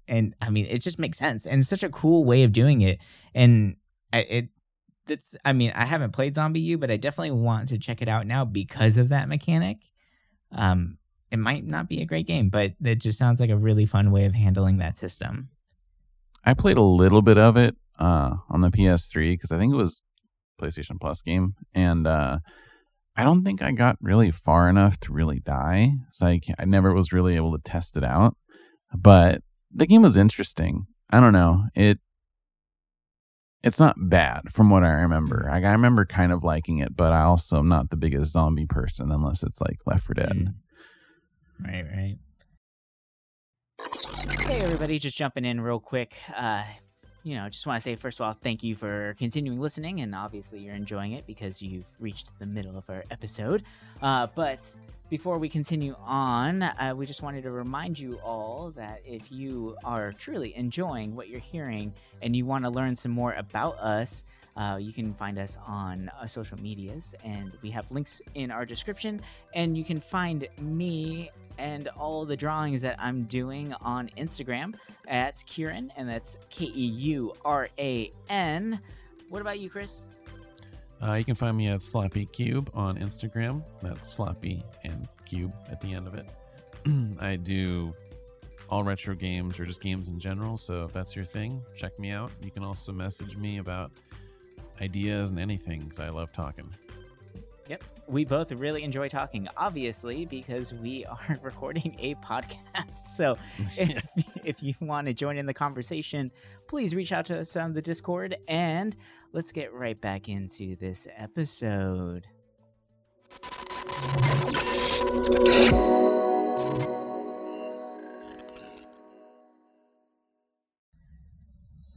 And 0.09 0.35
I 0.41 0.51
mean, 0.51 0.67
it 0.67 0.79
just 0.79 0.99
makes 0.99 1.19
sense, 1.19 1.47
and 1.47 1.61
it's 1.61 1.69
such 1.71 1.83
a 1.83 1.89
cool 1.89 2.25
way 2.25 2.43
of 2.43 2.53
doing 2.53 2.81
it. 2.83 2.99
And 3.35 3.77
I, 4.13 4.19
it, 4.21 4.49
that's, 5.07 5.35
I 5.45 5.53
mean, 5.53 5.73
I 5.75 5.85
haven't 5.85 6.13
played 6.13 6.35
ZombiU, 6.35 6.79
but 6.79 6.91
I 6.91 6.97
definitely 6.97 7.31
want 7.33 7.69
to 7.69 7.79
check 7.79 8.03
it 8.03 8.09
out 8.09 8.27
now 8.27 8.45
because 8.45 8.99
of 8.99 9.09
that 9.11 9.29
mechanic. 9.29 9.79
Um, 10.51 10.99
it 11.33 11.39
might 11.39 11.67
not 11.67 11.89
be 11.89 12.03
a 12.03 12.05
great 12.05 12.27
game, 12.27 12.51
but 12.51 12.73
it 12.85 12.97
just 12.97 13.19
sounds 13.19 13.41
like 13.41 13.49
a 13.49 13.57
really 13.57 13.87
fun 13.87 14.11
way 14.11 14.27
of 14.27 14.35
handling 14.35 14.77
that 14.77 14.99
system. 14.99 15.49
I 16.45 16.53
played 16.53 16.77
a 16.77 16.83
little 16.83 17.23
bit 17.23 17.39
of 17.39 17.57
it 17.57 17.75
uh, 17.99 18.35
on 18.51 18.61
the 18.61 18.69
PS3 18.69 19.33
because 19.33 19.51
I 19.51 19.59
think 19.59 19.73
it 19.73 19.77
was 19.77 20.03
PlayStation 20.61 21.01
Plus 21.01 21.23
game, 21.23 21.55
and 21.75 22.07
uh, 22.07 22.41
I 23.17 23.25
don't 23.25 23.45
think 23.45 23.63
I 23.63 23.73
got 23.73 23.97
really 24.03 24.31
far 24.31 24.69
enough 24.69 25.01
to 25.01 25.13
really 25.13 25.41
die. 25.41 25.95
So 26.11 26.27
I, 26.27 26.41
I 26.59 26.67
never 26.67 26.93
was 26.93 27.15
really 27.15 27.37
able 27.37 27.57
to 27.57 27.63
test 27.63 27.97
it 27.97 28.05
out. 28.05 28.37
But 28.95 29.41
the 29.75 29.87
game 29.87 30.03
was 30.03 30.19
interesting. 30.19 30.87
I 31.09 31.21
don't 31.21 31.33
know 31.33 31.65
it. 31.75 31.99
It's 33.63 33.79
not 33.79 33.95
bad 33.97 34.53
from 34.53 34.69
what 34.69 34.83
I 34.83 34.91
remember. 34.91 35.49
I, 35.51 35.63
I 35.63 35.73
remember 35.73 36.05
kind 36.05 36.33
of 36.33 36.45
liking 36.45 36.79
it, 36.79 36.95
but 36.95 37.13
I 37.13 37.23
also 37.23 37.59
am 37.59 37.69
not 37.69 37.89
the 37.91 37.97
biggest 37.97 38.33
zombie 38.33 38.67
person 38.67 39.11
unless 39.13 39.43
it's 39.43 39.61
like 39.61 39.79
Left 39.87 40.05
4 40.05 40.15
Dead. 40.15 40.33
Mm. 40.33 40.55
Right, 41.61 41.85
right. 41.95 42.19
Hey, 44.49 44.61
everybody, 44.61 44.99
just 44.99 45.17
jumping 45.17 45.45
in 45.45 45.61
real 45.61 45.81
quick. 45.81 46.17
Uh, 46.37 46.65
you 47.25 47.37
know, 47.37 47.49
just 47.49 47.67
want 47.67 47.77
to 47.77 47.81
say, 47.81 47.95
first 47.95 48.19
of 48.19 48.27
all, 48.27 48.33
thank 48.33 48.63
you 48.63 48.75
for 48.75 49.15
continuing 49.19 49.61
listening, 49.61 50.01
and 50.01 50.15
obviously 50.15 50.59
you're 50.61 50.75
enjoying 50.75 51.13
it 51.13 51.27
because 51.27 51.63
you've 51.63 51.87
reached 52.01 52.27
the 52.39 52.47
middle 52.47 52.77
of 52.77 52.89
our 52.91 53.05
episode. 53.11 53.63
Uh, 54.01 54.27
but 54.35 54.69
before 55.09 55.39
we 55.39 55.49
continue 55.49 55.95
on, 56.05 56.63
uh, 56.63 56.95
we 56.97 57.07
just 57.07 57.23
wanted 57.23 57.43
to 57.43 57.51
remind 57.51 57.99
you 57.99 58.19
all 58.25 58.73
that 58.75 59.03
if 59.05 59.31
you 59.31 59.77
are 59.85 60.13
truly 60.13 60.57
enjoying 60.57 61.15
what 61.15 61.29
you're 61.29 61.41
hearing 61.41 61.93
and 62.23 62.35
you 62.35 62.45
want 62.45 62.65
to 62.65 62.71
learn 62.71 62.97
some 62.97 63.13
more 63.13 63.35
about 63.35 63.79
us, 63.79 64.25
uh, 64.57 64.79
you 64.81 64.93
can 64.93 65.15
find 65.15 65.39
us 65.39 65.57
on 65.67 66.11
uh, 66.21 66.27
social 66.27 66.59
medias, 66.61 67.15
and 67.25 67.53
we 67.63 67.71
have 67.71 67.91
links 67.91 68.21
in 68.35 68.51
our 68.51 68.67
description. 68.67 69.21
And 69.55 69.77
you 69.77 69.85
can 69.85 70.01
find 70.01 70.47
me 70.61 71.31
and 71.59 71.89
all 71.89 72.25
the 72.25 72.37
drawings 72.37 72.81
that 72.83 72.97
I'm 72.99 73.25
doing 73.25 73.75
on 73.83 74.11
Instagram 74.17 74.75
at 75.09 75.45
Kieran, 75.47 75.93
and 75.97 76.09
that's 76.09 76.39
K 76.51 76.67
E 76.67 76.87
U 76.87 77.35
R 77.45 77.69
A 77.79 78.13
N. 78.29 78.81
What 79.29 79.41
about 79.41 79.59
you, 79.59 79.71
Chris? 79.71 80.03
Uh, 81.03 81.15
you 81.15 81.25
can 81.25 81.35
find 81.35 81.57
me 81.57 81.69
at 81.69 81.83
Sloppy 81.83 82.27
Cube 82.27 82.71
on 82.75 82.97
Instagram. 82.99 83.65
That's 83.83 84.15
Sloppy 84.15 84.63
and 84.85 85.09
Cube 85.25 85.53
at 85.71 85.81
the 85.81 85.95
end 85.95 86.07
of 86.07 86.15
it. 86.15 86.27
I 87.21 87.37
do 87.37 87.93
all 88.69 88.85
retro 88.85 89.15
games 89.15 89.59
or 89.59 89.67
just 89.67 89.81
games 89.81 90.09
in 90.09 90.19
general. 90.19 90.57
So 90.57 90.85
if 90.85 90.93
that's 90.93 91.17
your 91.17 91.25
thing, 91.25 91.63
check 91.77 91.99
me 91.99 92.11
out. 92.11 92.31
You 92.41 92.51
can 92.51 92.63
also 92.63 92.93
message 92.93 93.37
me 93.37 93.59
about 93.59 93.91
ideas 94.83 95.31
and 95.31 95.41
anything 95.41 95.81
because 95.81 96.01
I 96.01 96.09
love 96.11 96.33
talking. 96.33 96.69
Yep. 97.69 97.85
We 98.09 98.25
both 98.25 98.51
really 98.53 98.83
enjoy 98.83 99.09
talking, 99.09 99.49
obviously, 99.57 100.27
because 100.27 100.75
we 100.75 101.07
are 101.07 101.39
recording 101.43 101.97
a 102.01 102.17
podcast. 102.17 103.07
So 103.15 103.39
if, 103.77 104.05
if 104.45 104.63
you 104.63 104.75
want 104.81 105.07
to 105.07 105.15
join 105.15 105.37
in 105.37 105.47
the 105.47 105.55
conversation, 105.55 106.33
please 106.69 106.95
reach 106.95 107.13
out 107.13 107.27
to 107.27 107.41
us 107.41 107.57
on 107.57 107.73
the 107.73 107.81
Discord 107.81 108.37
and 108.49 108.97
let's 109.33 109.53
get 109.53 109.73
right 109.73 109.99
back 109.99 110.29
into 110.29 110.77
this 110.77 111.07
episode. 111.17 112.27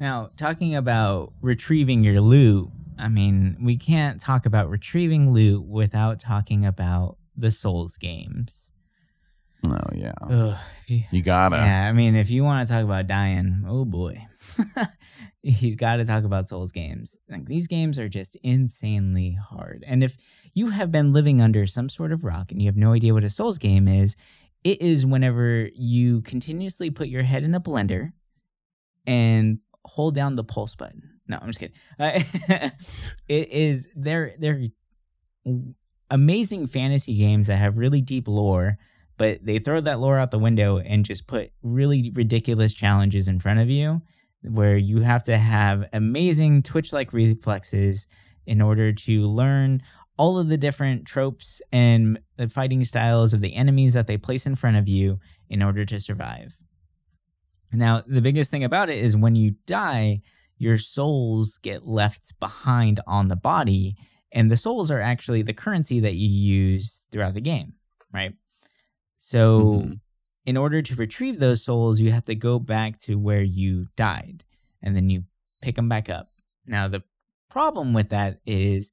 Now, 0.05 0.29
talking 0.37 0.75
about 0.75 1.33
retrieving 1.41 2.03
your 2.03 2.21
loot, 2.21 2.69
I 2.95 3.07
mean, 3.07 3.57
we 3.59 3.75
can't 3.75 4.21
talk 4.21 4.45
about 4.45 4.69
retrieving 4.69 5.33
loot 5.33 5.65
without 5.65 6.19
talking 6.19 6.63
about 6.63 7.17
the 7.35 7.49
Souls 7.49 7.97
games. 7.97 8.71
Oh 9.65 9.79
yeah, 9.95 10.13
Ugh, 10.21 10.57
you, 10.85 11.03
you 11.09 11.23
gotta. 11.23 11.55
yeah, 11.55 11.89
I 11.89 11.91
mean, 11.91 12.13
if 12.15 12.29
you 12.29 12.43
want 12.43 12.67
to 12.67 12.71
talk 12.71 12.83
about 12.83 13.07
dying, 13.07 13.65
oh 13.67 13.83
boy, 13.83 14.27
you 15.41 15.75
got 15.75 15.95
to 15.95 16.05
talk 16.05 16.23
about 16.23 16.47
Souls 16.47 16.71
games. 16.71 17.17
Like 17.27 17.47
these 17.47 17.65
games 17.65 17.97
are 17.97 18.07
just 18.07 18.35
insanely 18.43 19.35
hard. 19.43 19.83
And 19.87 20.03
if 20.03 20.17
you 20.53 20.69
have 20.69 20.91
been 20.91 21.13
living 21.13 21.41
under 21.41 21.65
some 21.65 21.89
sort 21.89 22.11
of 22.11 22.23
rock 22.23 22.51
and 22.51 22.61
you 22.61 22.67
have 22.67 22.77
no 22.77 22.93
idea 22.93 23.15
what 23.15 23.23
a 23.23 23.29
Souls 23.31 23.57
game 23.57 23.87
is, 23.87 24.15
it 24.63 24.79
is 24.83 25.03
whenever 25.03 25.67
you 25.73 26.21
continuously 26.21 26.91
put 26.91 27.07
your 27.07 27.23
head 27.23 27.43
in 27.43 27.55
a 27.55 27.59
blender 27.59 28.11
and 29.07 29.57
hold 29.85 30.15
down 30.15 30.35
the 30.35 30.43
pulse 30.43 30.75
button. 30.75 31.01
No, 31.27 31.37
I'm 31.41 31.47
just 31.47 31.59
kidding. 31.59 31.75
Uh, 31.99 32.19
it 33.27 33.51
is 33.51 33.87
they're 33.95 34.35
they're 34.37 34.67
amazing 36.09 36.67
fantasy 36.67 37.17
games 37.17 37.47
that 37.47 37.57
have 37.57 37.77
really 37.77 38.01
deep 38.01 38.27
lore 38.27 38.77
but 39.17 39.39
they 39.45 39.59
throw 39.59 39.79
that 39.81 39.99
lore 39.99 40.17
out 40.17 40.31
the 40.31 40.39
window 40.39 40.77
and 40.77 41.05
just 41.05 41.27
put 41.27 41.51
really 41.63 42.11
ridiculous 42.13 42.73
challenges 42.73 43.27
in 43.27 43.39
front 43.39 43.59
of 43.59 43.69
you 43.69 44.01
where 44.41 44.77
you 44.77 44.99
have 44.99 45.23
to 45.23 45.37
have 45.37 45.85
amazing 45.93 46.61
twitch 46.61 46.93
like 46.93 47.13
reflexes 47.13 48.07
in 48.45 48.61
order 48.61 48.91
to 48.93 49.21
learn 49.21 49.81
all 50.17 50.37
of 50.37 50.47
the 50.47 50.57
different 50.57 51.05
tropes 51.05 51.61
and 51.71 52.19
the 52.37 52.47
fighting 52.47 52.83
styles 52.85 53.33
of 53.33 53.41
the 53.41 53.55
enemies 53.55 53.93
that 53.93 54.07
they 54.07 54.17
place 54.17 54.45
in 54.45 54.55
front 54.55 54.77
of 54.77 54.87
you 54.87 55.19
in 55.49 55.61
order 55.61 55.83
to 55.83 55.99
survive. 55.99 56.57
Now, 57.75 58.03
the 58.05 58.21
biggest 58.21 58.51
thing 58.51 58.63
about 58.63 58.89
it 58.89 58.97
is 58.97 59.15
when 59.15 59.35
you 59.35 59.55
die, 59.65 60.21
your 60.57 60.77
souls 60.77 61.57
get 61.61 61.85
left 61.85 62.39
behind 62.39 62.99
on 63.05 63.27
the 63.27 63.35
body, 63.35 63.95
and 64.31 64.49
the 64.49 64.57
souls 64.57 64.89
are 64.91 65.01
actually 65.01 65.41
the 65.41 65.53
currency 65.53 65.99
that 65.99 66.15
you 66.15 66.27
use 66.27 67.03
throughout 67.11 67.33
the 67.33 67.41
game, 67.41 67.73
right? 68.13 68.33
So 69.17 69.61
Mhm. 69.61 69.99
in 70.45 70.57
order 70.57 70.81
to 70.81 70.95
retrieve 70.95 71.39
those 71.39 71.63
souls, 71.63 71.99
you 71.99 72.11
have 72.11 72.25
to 72.25 72.35
go 72.35 72.59
back 72.59 72.99
to 72.99 73.17
where 73.17 73.41
you 73.41 73.87
died 73.95 74.43
and 74.81 74.95
then 74.95 75.09
you 75.09 75.25
pick 75.61 75.75
them 75.75 75.89
back 75.89 76.09
up. 76.09 76.31
Now, 76.65 76.87
the 76.87 77.03
problem 77.49 77.93
with 77.93 78.09
that 78.09 78.39
is 78.45 78.91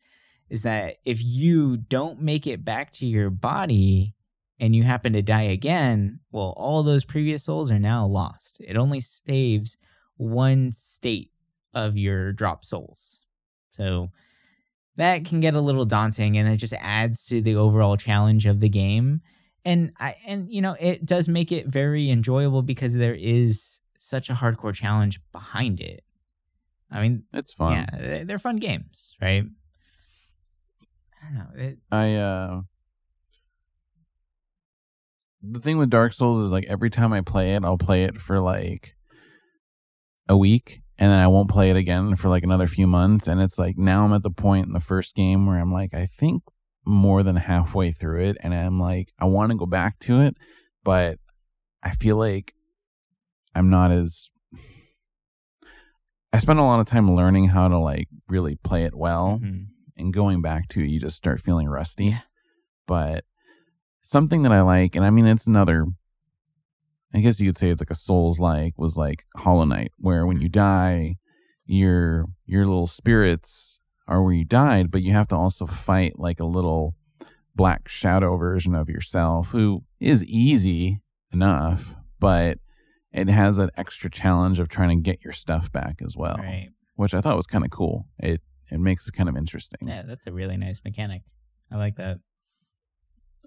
is 0.48 0.62
that 0.62 0.98
if 1.06 1.22
you 1.22 1.78
don't 1.78 2.20
make 2.20 2.46
it 2.46 2.62
back 2.62 2.92
to 2.92 3.06
your 3.06 3.30
body 3.30 4.14
and 4.60 4.74
you 4.76 4.82
happen 4.82 5.12
to 5.14 5.22
die 5.22 5.42
again, 5.42 6.20
well, 6.30 6.54
all 6.56 6.82
those 6.82 7.04
previous 7.04 7.44
souls 7.44 7.70
are 7.70 7.78
now 7.78 8.06
lost. 8.06 8.58
It 8.60 8.76
only 8.76 9.00
saves 9.00 9.76
one 10.16 10.72
state 10.72 11.30
of 11.74 11.96
your 11.96 12.32
drop 12.32 12.64
souls. 12.64 13.20
So 13.72 14.10
that 14.96 15.24
can 15.24 15.40
get 15.40 15.54
a 15.54 15.60
little 15.60 15.84
daunting 15.86 16.36
and 16.36 16.48
it 16.48 16.58
just 16.58 16.74
adds 16.74 17.24
to 17.26 17.40
the 17.40 17.56
overall 17.56 17.96
challenge 17.96 18.46
of 18.46 18.60
the 18.60 18.68
game. 18.68 19.22
And 19.64 19.92
I 19.98 20.16
and 20.26 20.52
you 20.52 20.60
know, 20.60 20.76
it 20.78 21.06
does 21.06 21.28
make 21.28 21.50
it 21.52 21.66
very 21.66 22.10
enjoyable 22.10 22.62
because 22.62 22.94
there 22.94 23.14
is 23.14 23.80
such 23.98 24.28
a 24.28 24.34
hardcore 24.34 24.74
challenge 24.74 25.20
behind 25.32 25.80
it. 25.80 26.04
I 26.90 27.00
mean, 27.00 27.24
It's 27.32 27.52
fun. 27.54 27.72
yeah, 27.72 28.24
they're- 28.24 28.38
fun 28.38 28.56
games, 28.56 29.16
right? 29.20 29.44
I 31.22 31.24
don't 31.26 31.34
know. 31.34 31.62
It, 31.64 31.78
I 31.90 32.14
uh 32.16 32.62
the 35.42 35.60
thing 35.60 35.78
with 35.78 35.90
Dark 35.90 36.12
Souls 36.12 36.40
is 36.44 36.52
like 36.52 36.66
every 36.66 36.90
time 36.90 37.12
I 37.12 37.20
play 37.20 37.54
it, 37.54 37.64
I'll 37.64 37.78
play 37.78 38.04
it 38.04 38.20
for 38.20 38.40
like 38.40 38.94
a 40.28 40.36
week 40.36 40.80
and 40.98 41.10
then 41.10 41.18
I 41.18 41.26
won't 41.26 41.50
play 41.50 41.70
it 41.70 41.76
again 41.76 42.14
for 42.16 42.28
like 42.28 42.44
another 42.44 42.68
few 42.68 42.86
months 42.86 43.26
and 43.26 43.40
it's 43.40 43.58
like 43.58 43.76
now 43.76 44.04
I'm 44.04 44.12
at 44.12 44.22
the 44.22 44.30
point 44.30 44.66
in 44.66 44.72
the 44.72 44.80
first 44.80 45.16
game 45.16 45.46
where 45.46 45.58
I'm 45.58 45.72
like 45.72 45.92
I 45.92 46.06
think 46.06 46.44
more 46.84 47.22
than 47.22 47.36
halfway 47.36 47.92
through 47.92 48.28
it 48.28 48.36
and 48.40 48.54
I'm 48.54 48.78
like 48.78 49.12
I 49.18 49.24
want 49.24 49.50
to 49.50 49.58
go 49.58 49.66
back 49.66 49.98
to 50.00 50.20
it, 50.20 50.36
but 50.84 51.18
I 51.82 51.90
feel 51.90 52.16
like 52.16 52.54
I'm 53.54 53.68
not 53.68 53.90
as 53.90 54.30
I 56.32 56.38
spend 56.38 56.60
a 56.60 56.62
lot 56.62 56.80
of 56.80 56.86
time 56.86 57.14
learning 57.14 57.48
how 57.48 57.68
to 57.68 57.78
like 57.78 58.08
really 58.28 58.54
play 58.54 58.84
it 58.84 58.94
well 58.94 59.40
mhm. 59.42 59.66
and 59.96 60.14
going 60.14 60.40
back 60.40 60.68
to 60.68 60.80
it, 60.80 60.88
you 60.88 61.00
just 61.00 61.16
start 61.16 61.40
feeling 61.40 61.68
rusty. 61.68 62.06
Yeah. 62.06 62.20
But 62.86 63.24
something 64.02 64.42
that 64.42 64.52
I 64.52 64.60
like, 64.60 64.96
and 64.96 65.04
I 65.04 65.10
mean, 65.10 65.26
it's 65.26 65.46
another, 65.46 65.86
I 67.14 67.20
guess 67.20 67.40
you 67.40 67.48
could 67.48 67.56
say 67.56 67.70
it's 67.70 67.80
like 67.80 67.90
a 67.90 67.94
Souls 67.94 68.38
like, 68.38 68.74
was 68.76 68.96
like 68.96 69.24
Hollow 69.36 69.64
Knight, 69.64 69.92
where 69.98 70.26
when 70.26 70.40
you 70.40 70.48
die, 70.48 71.16
your 71.64 72.26
your 72.44 72.66
little 72.66 72.86
spirits 72.86 73.78
are 74.08 74.22
where 74.22 74.32
you 74.32 74.44
died, 74.44 74.90
but 74.90 75.02
you 75.02 75.12
have 75.12 75.28
to 75.28 75.36
also 75.36 75.66
fight 75.66 76.18
like 76.18 76.40
a 76.40 76.44
little 76.44 76.94
black 77.54 77.88
shadow 77.88 78.36
version 78.36 78.74
of 78.74 78.88
yourself 78.88 79.50
who 79.50 79.84
is 80.00 80.24
easy 80.24 81.00
enough, 81.32 81.94
but 82.18 82.58
it 83.12 83.28
has 83.28 83.58
an 83.58 83.70
extra 83.76 84.10
challenge 84.10 84.58
of 84.58 84.68
trying 84.68 84.88
to 84.88 85.02
get 85.02 85.22
your 85.22 85.32
stuff 85.32 85.70
back 85.70 86.00
as 86.04 86.16
well, 86.16 86.36
right. 86.38 86.70
which 86.96 87.14
I 87.14 87.20
thought 87.20 87.36
was 87.36 87.46
kind 87.46 87.64
of 87.64 87.70
cool. 87.70 88.06
It 88.18 88.40
it 88.70 88.80
makes 88.80 89.06
it 89.06 89.12
kind 89.12 89.28
of 89.28 89.36
interesting. 89.36 89.86
Yeah, 89.86 90.02
that's 90.06 90.26
a 90.26 90.32
really 90.32 90.56
nice 90.56 90.80
mechanic. 90.84 91.22
I 91.70 91.76
like 91.76 91.96
that. 91.96 92.18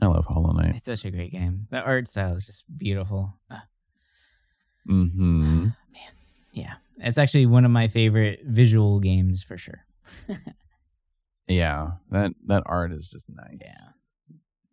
I 0.02 0.08
love 0.08 0.26
Hollow 0.26 0.52
Knight. 0.52 0.76
It's 0.76 0.86
such 0.86 1.06
a 1.06 1.12
great 1.12 1.32
game. 1.32 1.68
The 1.72 1.80
art 1.80 2.08
style 2.08 2.36
is 2.36 2.46
just 2.46 2.64
beautiful. 2.78 3.34
Uh, 3.50 3.60
hmm 4.86 5.68
yeah, 6.54 6.74
it's 6.98 7.18
actually 7.18 7.46
one 7.46 7.66
of 7.66 7.72
my 7.72 7.88
favorite 7.88 8.42
visual 8.46 9.00
games 9.00 9.44
for 9.44 9.58
sure. 9.58 9.86
Yeah, 11.48 11.92
that 12.10 12.32
that 12.48 12.64
art 12.66 12.92
is 12.92 13.08
just 13.08 13.30
nice. 13.30 13.58
Yeah. 13.62 13.90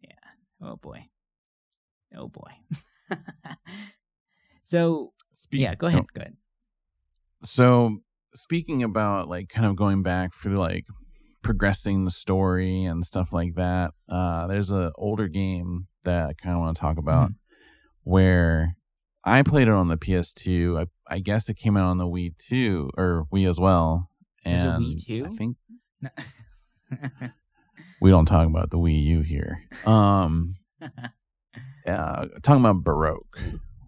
Yeah. 0.03 0.66
Oh 0.68 0.77
boy. 0.77 1.07
Oh 2.16 2.29
boy. 2.29 2.51
so 4.64 5.12
Speak- 5.35 5.61
yeah, 5.61 5.75
go 5.75 5.87
ahead. 5.89 6.07
Go 6.14 6.20
ahead. 6.23 6.37
So 7.45 7.99
speaking 8.35 8.83
about 8.83 9.29
like 9.29 9.49
kind 9.51 9.66
of 9.66 9.77
going 9.77 10.03
back 10.03 10.33
for 10.33 10.51
like 10.51 10.87
progressing 11.43 12.05
the 12.05 12.11
story 12.11 12.84
and 12.84 13.05
stuff 13.05 13.32
like 13.32 13.55
that, 13.55 13.93
uh, 14.09 14.47
there's 14.47 14.70
an 14.70 14.93
older 14.97 15.28
game 15.28 15.88
that 16.05 16.26
I 16.26 16.32
kind 16.34 16.57
of 16.57 16.61
want 16.61 16.76
to 16.76 16.80
talk 16.80 16.99
about 16.99 17.30
where 18.05 18.76
I 19.24 19.43
played 19.43 19.68
it 19.68 19.74
on 19.74 19.88
the 19.88 19.97
PS2. 19.97 20.82
I, 20.82 21.14
I 21.14 21.18
guess 21.20 21.49
it 21.49 21.55
came 21.55 21.76
out 21.76 21.88
on 21.88 21.99
the 21.99 22.07
Wii 22.07 22.36
too, 22.38 22.90
or 22.97 23.26
Wii 23.32 23.49
as 23.49 23.59
well. 23.59 24.09
And 24.45 24.84
Wii 24.84 25.07
too? 25.07 25.26
I 25.30 25.36
think 25.36 25.57
we 28.01 28.11
don't 28.11 28.26
talk 28.26 28.47
about 28.47 28.70
the 28.70 28.78
Wii 28.78 29.03
U 29.05 29.20
here. 29.20 29.62
Um, 29.84 30.57
uh, 31.86 32.26
talking 32.43 32.64
about 32.64 32.82
Baroque, 32.82 33.38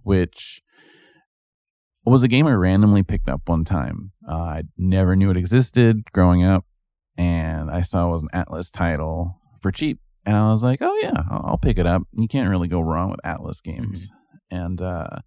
which 0.03 0.63
was 2.05 2.23
a 2.23 2.29
game 2.29 2.47
I 2.47 2.53
randomly 2.53 3.03
picked 3.03 3.29
up 3.29 3.49
one 3.49 3.65
time. 3.65 4.13
Uh, 4.29 4.35
I 4.35 4.63
never 4.77 5.17
knew 5.17 5.31
it 5.31 5.37
existed 5.37 6.13
growing 6.13 6.45
up, 6.45 6.65
and 7.17 7.71
I 7.71 7.81
saw 7.81 8.09
it 8.09 8.13
was 8.13 8.23
an 8.23 8.31
Atlus 8.35 8.73
title 8.73 9.41
for 9.61 9.71
cheap, 9.71 10.01
and 10.25 10.37
I 10.37 10.51
was 10.51 10.63
like, 10.63 10.81
"Oh 10.81 10.97
yeah, 11.01 11.23
I'll, 11.31 11.43
I'll 11.45 11.59
pick 11.59 11.79
it 11.79 11.87
up." 11.87 12.03
You 12.13 12.29
can't 12.29 12.51
really 12.51 12.69
go 12.69 12.81
wrong 12.81 13.11
with 13.11 13.21
Atlus 13.25 13.63
games, 13.63 14.09
and 14.51 14.81
uh, 14.81 15.19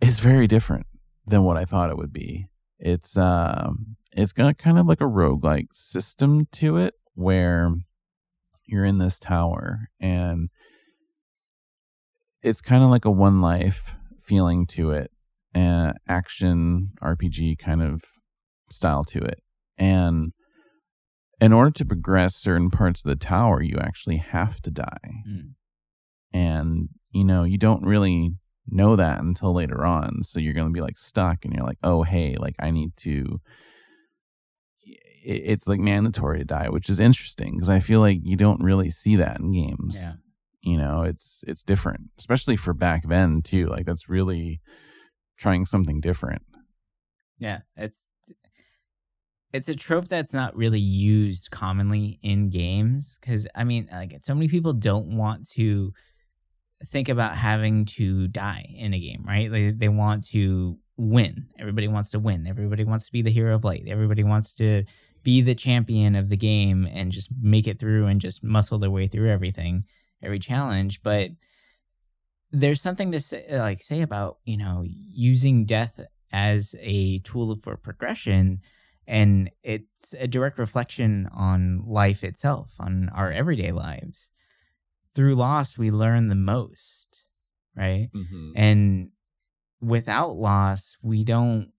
it's 0.00 0.20
very 0.20 0.46
different 0.46 0.86
than 1.26 1.42
what 1.42 1.56
I 1.56 1.64
thought 1.64 1.90
it 1.90 1.96
would 1.96 2.12
be. 2.12 2.46
It's 2.78 3.16
um, 3.16 3.96
it's 4.12 4.32
got 4.32 4.58
kind 4.58 4.78
of 4.78 4.86
like 4.86 5.00
a 5.00 5.04
roguelike 5.04 5.68
system 5.72 6.46
to 6.52 6.76
it, 6.76 6.94
where 7.14 7.72
you're 8.66 8.84
in 8.84 8.98
this 8.98 9.18
tower 9.18 9.88
and 10.00 10.50
it's 12.42 12.60
kind 12.60 12.84
of 12.84 12.90
like 12.90 13.04
a 13.04 13.10
one 13.10 13.40
life 13.40 13.94
feeling 14.22 14.66
to 14.66 14.90
it 14.90 15.10
and 15.54 15.94
action 16.08 16.90
rpg 17.02 17.58
kind 17.58 17.82
of 17.82 18.02
style 18.70 19.04
to 19.04 19.18
it 19.18 19.42
and 19.78 20.32
in 21.40 21.52
order 21.52 21.70
to 21.70 21.84
progress 21.84 22.34
certain 22.34 22.70
parts 22.70 23.04
of 23.04 23.08
the 23.08 23.16
tower 23.16 23.62
you 23.62 23.76
actually 23.78 24.16
have 24.16 24.60
to 24.62 24.70
die 24.70 25.22
Mm. 25.28 25.50
and 26.32 26.88
you 27.10 27.24
know 27.24 27.44
you 27.44 27.58
don't 27.58 27.84
really 27.84 28.34
know 28.68 28.96
that 28.96 29.20
until 29.20 29.52
later 29.54 29.84
on 29.84 30.22
so 30.22 30.40
you're 30.40 30.52
going 30.54 30.66
to 30.66 30.72
be 30.72 30.80
like 30.80 30.98
stuck 30.98 31.44
and 31.44 31.54
you're 31.54 31.64
like 31.66 31.78
oh 31.82 32.02
hey 32.02 32.36
like 32.38 32.56
i 32.58 32.70
need 32.70 32.96
to 32.96 33.40
it's 35.28 35.66
like 35.66 35.80
mandatory 35.80 36.38
to 36.38 36.44
die 36.44 36.68
which 36.68 36.88
is 36.88 37.00
interesting 37.00 37.54
because 37.54 37.70
i 37.70 37.80
feel 37.80 38.00
like 38.00 38.18
you 38.22 38.36
don't 38.36 38.62
really 38.62 38.88
see 38.90 39.16
that 39.16 39.40
in 39.40 39.50
games 39.52 39.96
yeah. 39.96 40.14
you 40.62 40.76
know 40.76 41.02
it's 41.02 41.42
it's 41.48 41.62
different 41.64 42.02
especially 42.18 42.56
for 42.56 42.72
back 42.72 43.02
then 43.08 43.42
too 43.42 43.66
like 43.66 43.86
that's 43.86 44.08
really 44.08 44.60
trying 45.38 45.64
something 45.66 46.00
different 46.00 46.42
Yeah. 47.38 47.60
It's 47.76 48.02
it's 49.52 49.68
a 49.68 49.74
trope 49.74 50.08
that's 50.08 50.32
not 50.32 50.56
really 50.56 50.80
used 50.80 51.50
commonly 51.50 52.18
in 52.22 52.50
games 52.50 53.18
because 53.20 53.46
I 53.54 53.64
mean, 53.64 53.88
like 53.92 54.18
so 54.22 54.34
many 54.34 54.48
people 54.48 54.72
don't 54.72 55.16
want 55.16 55.48
to 55.50 55.92
think 56.86 57.08
about 57.08 57.36
having 57.36 57.86
to 57.86 58.28
die 58.28 58.74
in 58.76 58.92
a 58.92 59.00
game, 59.00 59.24
right? 59.26 59.50
They 59.50 59.70
they 59.70 59.88
want 59.88 60.26
to 60.28 60.78
win. 60.96 61.46
Everybody 61.58 61.88
wants 61.88 62.10
to 62.10 62.18
win. 62.18 62.46
Everybody 62.46 62.84
wants 62.84 63.06
to 63.06 63.12
be 63.12 63.22
the 63.22 63.30
hero 63.30 63.54
of 63.54 63.64
light. 63.64 63.84
Everybody 63.86 64.24
wants 64.24 64.52
to 64.54 64.84
be 65.22 65.40
the 65.40 65.54
champion 65.54 66.14
of 66.14 66.28
the 66.28 66.36
game 66.36 66.86
and 66.92 67.12
just 67.12 67.28
make 67.40 67.66
it 67.66 67.78
through 67.78 68.06
and 68.06 68.20
just 68.20 68.44
muscle 68.44 68.78
their 68.78 68.90
way 68.90 69.08
through 69.08 69.30
everything, 69.30 69.84
every 70.22 70.38
challenge. 70.38 71.02
But 71.02 71.30
there's 72.52 72.80
something 72.80 73.12
to 73.12 73.20
say, 73.20 73.46
like 73.50 73.82
say 73.82 74.02
about 74.02 74.38
you 74.44 74.56
know 74.56 74.84
using 74.84 75.64
death 75.64 76.00
as 76.32 76.74
a 76.80 77.20
tool 77.20 77.56
for 77.56 77.76
progression 77.76 78.60
and 79.06 79.50
it's 79.62 80.14
a 80.18 80.26
direct 80.26 80.58
reflection 80.58 81.28
on 81.32 81.82
life 81.86 82.24
itself 82.24 82.70
on 82.78 83.10
our 83.14 83.30
everyday 83.30 83.72
lives. 83.72 84.30
Through 85.14 85.34
loss 85.34 85.78
we 85.78 85.90
learn 85.90 86.28
the 86.28 86.34
most 86.34 87.24
right? 87.76 88.08
Mm-hmm. 88.14 88.52
And 88.56 89.10
without 89.80 90.36
loss 90.36 90.96
we 91.02 91.22
don't 91.22 91.70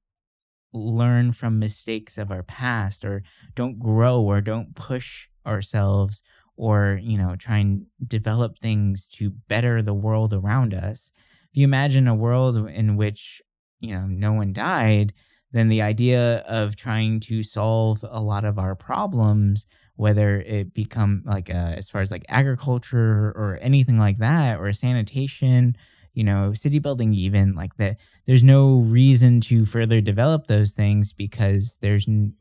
learn 0.72 1.32
from 1.32 1.58
mistakes 1.58 2.18
of 2.18 2.32
our 2.32 2.44
past 2.44 3.04
or 3.04 3.24
don't 3.56 3.80
grow 3.80 4.22
or 4.22 4.40
don't 4.42 4.76
push 4.76 5.28
ourselves 5.46 6.22
or 6.56 7.00
you 7.02 7.18
know 7.18 7.36
try 7.36 7.58
and 7.58 7.86
develop 8.06 8.58
things 8.60 9.08
to 9.08 9.32
better 9.48 9.82
the 9.82 9.94
world 9.94 10.34
around 10.34 10.74
us. 10.74 11.12
If 11.52 11.58
you 11.58 11.64
imagine 11.64 12.08
a 12.08 12.16
world 12.16 12.56
in 12.70 12.96
which 12.96 13.42
you 13.80 13.92
know 13.92 14.06
no 14.06 14.34
one 14.34 14.54
died 14.54 15.14
then 15.52 15.70
the 15.70 15.82
idea 15.82 16.40
of 16.40 16.76
trying 16.76 17.20
to 17.22 17.42
solve 17.44 18.04
a 18.10 18.22
lot 18.22 18.46
of 18.46 18.58
our 18.60 18.76
problems 18.76 19.66
whether 19.96 20.42
it 20.42 20.74
become 20.76 21.24
like 21.26 21.50
uh, 21.50 21.74
as 21.76 21.90
far 21.90 22.02
as 22.02 22.12
like 22.12 22.24
agriculture 22.30 23.34
or 23.36 23.58
anything 23.62 23.98
like 23.98 24.18
that 24.20 24.60
or 24.60 24.72
sanitation 24.74 25.76
you 26.14 26.24
know 26.24 26.54
city 26.54 26.80
building 26.80 27.14
even 27.14 27.56
like 27.56 27.76
that 27.78 27.98
there's 28.26 28.44
no 28.44 28.80
reason 28.82 29.40
to 29.42 29.66
further 29.66 30.02
develop 30.02 30.48
those 30.48 30.72
things 30.72 31.14
because 31.14 31.78
there's 31.82 32.08
n- 32.08 32.34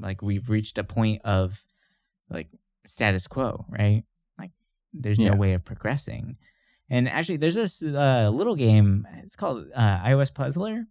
like 0.00 0.22
we've 0.22 0.50
reached 0.50 0.78
a 0.78 0.84
point 0.84 1.20
of 1.24 1.62
like 2.30 2.48
status 2.86 3.26
quo 3.26 3.64
right 3.68 4.02
like 4.38 4.50
there's 4.92 5.18
Yeah. 5.18 5.30
no 5.30 5.36
way 5.36 5.52
of 5.54 5.64
progressing 5.64 6.36
And 6.90 7.08
actually, 7.08 7.38
there's 7.38 7.54
this 7.54 7.82
uh, 7.82 8.28
little 8.30 8.56
game. 8.56 9.06
It's 9.24 9.36
called 9.36 9.66
uh, 9.74 9.98
iOS 10.04 10.32
Puzzler 10.34 10.84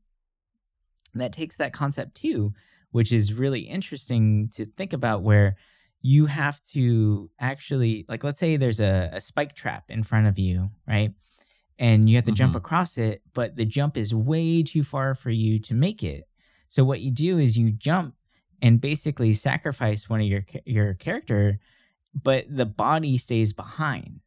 that 1.22 1.34
takes 1.34 1.58
that 1.58 1.74
concept 1.74 2.16
too, 2.16 2.54
which 2.92 3.12
is 3.12 3.34
really 3.34 3.62
interesting 3.62 4.50
to 4.56 4.66
think 4.66 4.94
about. 4.94 5.22
Where 5.24 5.56
you 6.02 6.26
have 6.26 6.62
to 6.74 7.30
actually, 7.40 8.06
like, 8.10 8.24
let's 8.24 8.40
say 8.40 8.58
there's 8.58 8.80
a, 8.82 9.10
a 9.14 9.22
spike 9.22 9.56
trap 9.56 9.86
in 9.90 10.04
front 10.04 10.28
of 10.28 10.38
you, 10.38 10.70
right? 10.88 11.14
And 11.80 12.10
you 12.10 12.16
have 12.18 12.26
to 12.26 12.32
jump 12.32 12.54
Mhm. 12.54 12.58
across 12.58 12.98
it, 12.98 13.22
but 13.34 13.56
the 13.56 13.66
jump 13.66 13.98
is 13.98 14.14
way 14.14 14.64
too 14.64 14.84
far 14.84 15.16
for 15.16 15.30
you 15.32 15.60
to 15.60 15.74
make 15.74 16.04
it. 16.04 16.26
So 16.68 16.84
what 16.84 17.02
you 17.02 17.10
do 17.12 17.38
is 17.40 17.58
you 17.58 17.72
jump 17.72 18.16
and 18.62 18.80
basically 18.82 19.34
sacrifice 19.34 20.10
one 20.10 20.22
of 20.22 20.28
your 20.28 20.46
your 20.66 20.94
character, 20.94 21.60
but 22.14 22.46
the 22.50 22.66
body 22.66 23.18
stays 23.18 23.54
behind. 23.54 24.22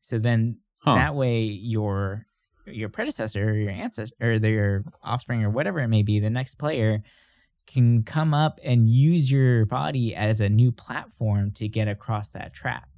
So 0.00 0.18
then 0.18 0.58
Huh. 0.78 0.94
that 0.96 1.14
way 1.14 1.42
your 1.42 2.26
your 2.66 2.88
predecessor 2.88 3.50
or 3.50 3.54
your 3.54 3.70
ancestor 3.70 4.14
or 4.20 4.38
their 4.38 4.84
offspring 5.02 5.42
or 5.42 5.50
whatever 5.50 5.80
it 5.80 5.88
may 5.88 6.02
be, 6.02 6.20
the 6.20 6.30
next 6.30 6.56
player 6.56 7.02
can 7.66 8.02
come 8.04 8.32
up 8.32 8.60
and 8.62 8.88
use 8.88 9.30
your 9.30 9.66
body 9.66 10.14
as 10.14 10.40
a 10.40 10.48
new 10.48 10.70
platform 10.70 11.50
to 11.52 11.68
get 11.68 11.88
across 11.88 12.28
that 12.30 12.52
trap. 12.54 12.88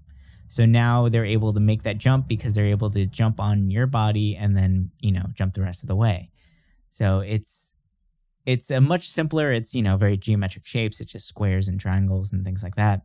So 0.49 0.65
now 0.65 1.09
they're 1.09 1.25
able 1.25 1.53
to 1.53 1.61
make 1.61 1.83
that 1.83 1.99
jump 1.99 2.27
because 2.27 2.55
they're 2.55 2.67
able 2.67 2.91
to 2.91 3.07
jump 3.07 3.41
on 3.41 3.71
your 3.71 3.87
body 3.87 4.37
and 4.37 4.57
then, 4.57 4.91
you 5.01 5.13
know, 5.13 5.27
jump 5.35 5.55
the 5.55 5.63
rest 5.63 5.83
of 5.83 5.89
the 5.89 5.97
way. 5.97 6.31
So 6.93 7.21
it's 7.21 7.71
it's 8.47 8.71
a 8.71 8.81
much 8.81 9.11
simpler, 9.11 9.53
it's, 9.53 9.75
you 9.75 9.83
know, 9.83 9.99
very 9.99 10.17
geometric 10.17 10.65
shapes. 10.65 11.01
It's 11.01 11.13
just 11.13 11.29
squares 11.29 11.69
and 11.69 11.79
triangles 11.79 12.33
and 12.33 12.45
things 12.45 12.63
like 12.63 12.77
that. 12.77 13.03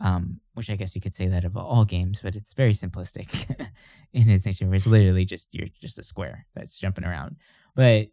Um, 0.00 0.40
which 0.54 0.70
I 0.70 0.76
guess 0.76 0.96
you 0.96 1.00
could 1.00 1.14
say 1.14 1.28
that 1.28 1.44
of 1.44 1.56
all 1.56 1.84
games, 1.84 2.20
but 2.20 2.34
it's 2.34 2.52
very 2.52 2.72
simplistic 2.72 3.28
in 4.12 4.28
its 4.28 4.44
nature. 4.44 4.66
Where 4.66 4.74
it's 4.74 4.86
literally 4.86 5.24
just 5.24 5.48
you're 5.52 5.68
just 5.80 5.98
a 5.98 6.02
square 6.04 6.46
that's 6.54 6.76
jumping 6.76 7.04
around. 7.04 7.36
But 7.76 8.08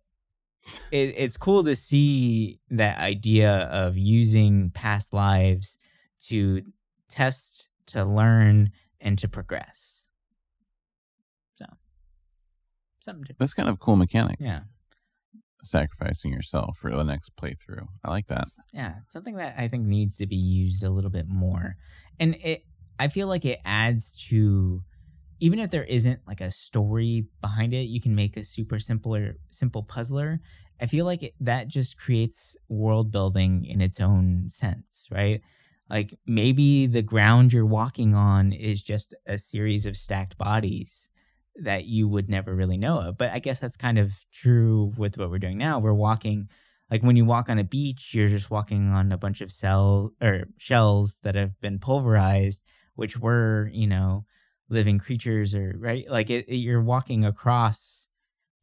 it, 0.92 1.16
it's 1.18 1.38
cool 1.38 1.64
to 1.64 1.76
see 1.76 2.60
that 2.70 3.00
idea 3.00 3.52
of 3.72 3.98
using 3.98 4.70
past 4.72 5.12
lives 5.12 5.80
to 6.26 6.62
test, 7.10 7.68
to 7.88 8.06
learn, 8.06 8.72
and 9.00 9.18
to 9.18 9.28
progress. 9.28 10.04
So, 11.58 11.66
something 13.00 13.26
to, 13.26 13.36
That's 13.40 13.54
kind 13.56 13.70
of 13.70 13.76
a 13.76 13.78
cool 13.80 13.96
mechanic. 13.96 14.38
yeah, 14.40 14.62
Sacrificing 15.64 16.32
yourself 16.32 16.78
for 16.78 16.92
the 16.92 17.04
next 17.04 17.36
playthrough. 17.36 17.88
I 18.04 18.10
like 18.10 18.28
that. 18.28 18.48
yeah, 18.74 18.96
something 19.12 19.36
that 19.36 19.56
I 19.58 19.68
think 19.68 19.86
needs 19.86 20.18
to 20.18 20.26
be 20.26 20.36
used 20.36 20.84
a 20.84 20.90
little 20.90 21.10
bit 21.10 21.28
more. 21.28 21.76
And 22.20 22.36
it, 22.36 22.66
I 23.00 23.08
feel 23.08 23.28
like 23.28 23.46
it 23.46 23.60
adds 23.66 24.14
to, 24.30 24.84
even 25.40 25.60
if 25.60 25.72
there 25.72 25.84
isn't 25.84 26.22
like 26.28 26.42
a 26.42 26.52
story 26.52 27.26
behind 27.42 27.74
it, 27.74 27.84
you 27.84 28.02
can 28.02 28.16
make 28.16 28.38
a 28.38 28.44
super 28.44 28.80
simpler, 28.80 29.36
simple 29.50 29.84
puzzler. 29.84 30.40
I 30.80 30.88
feel 30.88 31.06
like 31.06 31.24
it, 31.24 31.34
that 31.40 31.68
just 31.68 31.98
creates 31.98 32.56
world 32.70 33.12
building 33.12 33.66
in 33.66 33.82
its 33.82 34.00
own 34.00 34.50
sense, 34.52 35.06
right? 35.12 35.42
Like 35.90 36.18
maybe 36.26 36.88
the 36.88 37.02
ground 37.02 37.54
you're 37.54 37.66
walking 37.66 38.16
on 38.16 38.54
is 38.54 38.82
just 38.82 39.14
a 39.28 39.38
series 39.38 39.86
of 39.86 39.98
stacked 39.98 40.38
bodies 40.38 41.11
that 41.58 41.86
you 41.86 42.08
would 42.08 42.30
never 42.30 42.56
really 42.56 42.78
know 42.78 43.00
of. 43.00 43.18
But 43.18 43.32
I 43.32 43.40
guess 43.40 43.60
that's 43.60 43.78
kind 43.78 43.98
of 44.00 44.14
true 44.32 44.94
with 44.98 45.18
what 45.18 45.30
we're 45.30 45.40
doing 45.40 45.58
now. 45.58 45.80
We're 45.80 45.94
walking 45.94 46.50
like 46.90 47.04
when 47.04 47.16
you 47.16 47.26
walk 47.26 47.50
on 47.50 47.60
a 47.60 47.64
beach, 47.64 48.14
you're 48.14 48.28
just 48.30 48.52
walking 48.52 48.90
on 48.90 49.12
a 49.12 49.18
bunch 49.18 49.42
of 49.42 49.52
cell 49.52 50.12
or 50.22 50.46
shells 50.58 51.20
that 51.24 51.36
have 51.36 51.60
been 51.62 51.80
pulverized, 51.80 52.62
which 52.96 53.18
were, 53.18 53.70
you 53.74 53.88
know, 53.88 54.26
living 54.70 55.00
creatures 55.00 55.54
or 55.54 55.76
right 55.78 56.06
like 56.10 56.30
it, 56.30 56.48
it- 56.48 56.56
you're 56.58 56.82
walking 56.82 57.26
across 57.26 58.08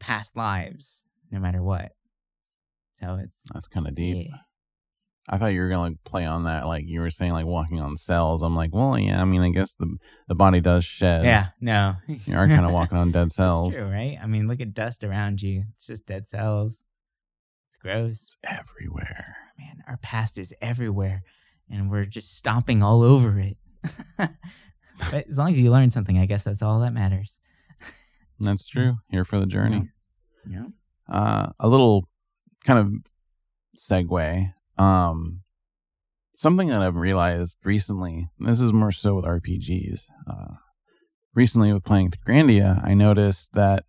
past 0.00 0.36
lives 0.36 1.02
no 1.30 1.38
matter 1.38 1.62
what. 1.62 1.92
So 3.00 3.18
it's 3.22 3.36
That's 3.52 3.68
kind 3.68 3.86
of 3.86 3.94
deep. 3.94 4.26
yeah. 4.28 4.36
I 5.28 5.38
thought 5.38 5.48
you 5.48 5.60
were 5.60 5.68
gonna 5.68 5.88
like 5.88 6.04
play 6.04 6.24
on 6.24 6.44
that, 6.44 6.66
like 6.66 6.84
you 6.86 7.00
were 7.00 7.10
saying, 7.10 7.32
like 7.32 7.46
walking 7.46 7.80
on 7.80 7.96
cells. 7.96 8.42
I'm 8.42 8.56
like, 8.56 8.74
well, 8.74 8.98
yeah. 8.98 9.20
I 9.20 9.24
mean, 9.24 9.42
I 9.42 9.50
guess 9.50 9.74
the 9.74 9.96
the 10.26 10.34
body 10.34 10.60
does 10.60 10.84
shed. 10.84 11.24
Yeah, 11.24 11.48
no. 11.60 11.96
you 12.06 12.36
are 12.36 12.46
kind 12.46 12.64
of 12.64 12.72
walking 12.72 12.98
on 12.98 13.12
dead 13.12 13.32
cells 13.32 13.74
true, 13.74 13.84
right? 13.84 14.18
I 14.22 14.26
mean, 14.26 14.48
look 14.48 14.60
at 14.60 14.74
dust 14.74 15.04
around 15.04 15.42
you. 15.42 15.64
It's 15.76 15.86
just 15.86 16.06
dead 16.06 16.26
cells. 16.26 16.84
It's 17.70 17.78
gross. 17.82 18.22
It's 18.24 18.36
everywhere. 18.44 19.36
Man, 19.58 19.82
our 19.86 19.98
past 19.98 20.38
is 20.38 20.54
everywhere 20.62 21.24
and 21.70 21.90
we're 21.90 22.04
just 22.04 22.36
stomping 22.36 22.82
all 22.82 23.02
over 23.02 23.38
it. 23.38 23.56
but 24.16 25.28
as 25.28 25.38
long 25.38 25.52
as 25.52 25.58
you 25.58 25.70
learn 25.70 25.90
something, 25.90 26.18
I 26.18 26.26
guess 26.26 26.42
that's 26.42 26.62
all 26.62 26.80
that 26.80 26.92
matters. 26.92 27.36
That's 28.40 28.66
true. 28.68 28.96
Here 29.10 29.24
for 29.24 29.40
the 29.40 29.46
journey. 29.46 29.88
Yeah. 30.48 30.66
Uh, 31.08 31.48
a 31.58 31.68
little 31.68 32.08
kind 32.64 32.78
of 32.78 32.92
segue. 33.76 34.52
Um, 34.78 35.42
something 36.36 36.68
that 36.68 36.80
I've 36.80 36.96
realized 36.96 37.58
recently. 37.64 38.28
and 38.38 38.48
This 38.48 38.60
is 38.60 38.72
more 38.72 38.92
so 38.92 39.14
with 39.14 39.24
RPGs. 39.24 40.02
Uh, 40.26 40.54
recently, 41.34 41.72
with 41.72 41.84
playing 41.84 42.12
Grandia, 42.26 42.82
I 42.84 42.94
noticed 42.94 43.52
that 43.54 43.84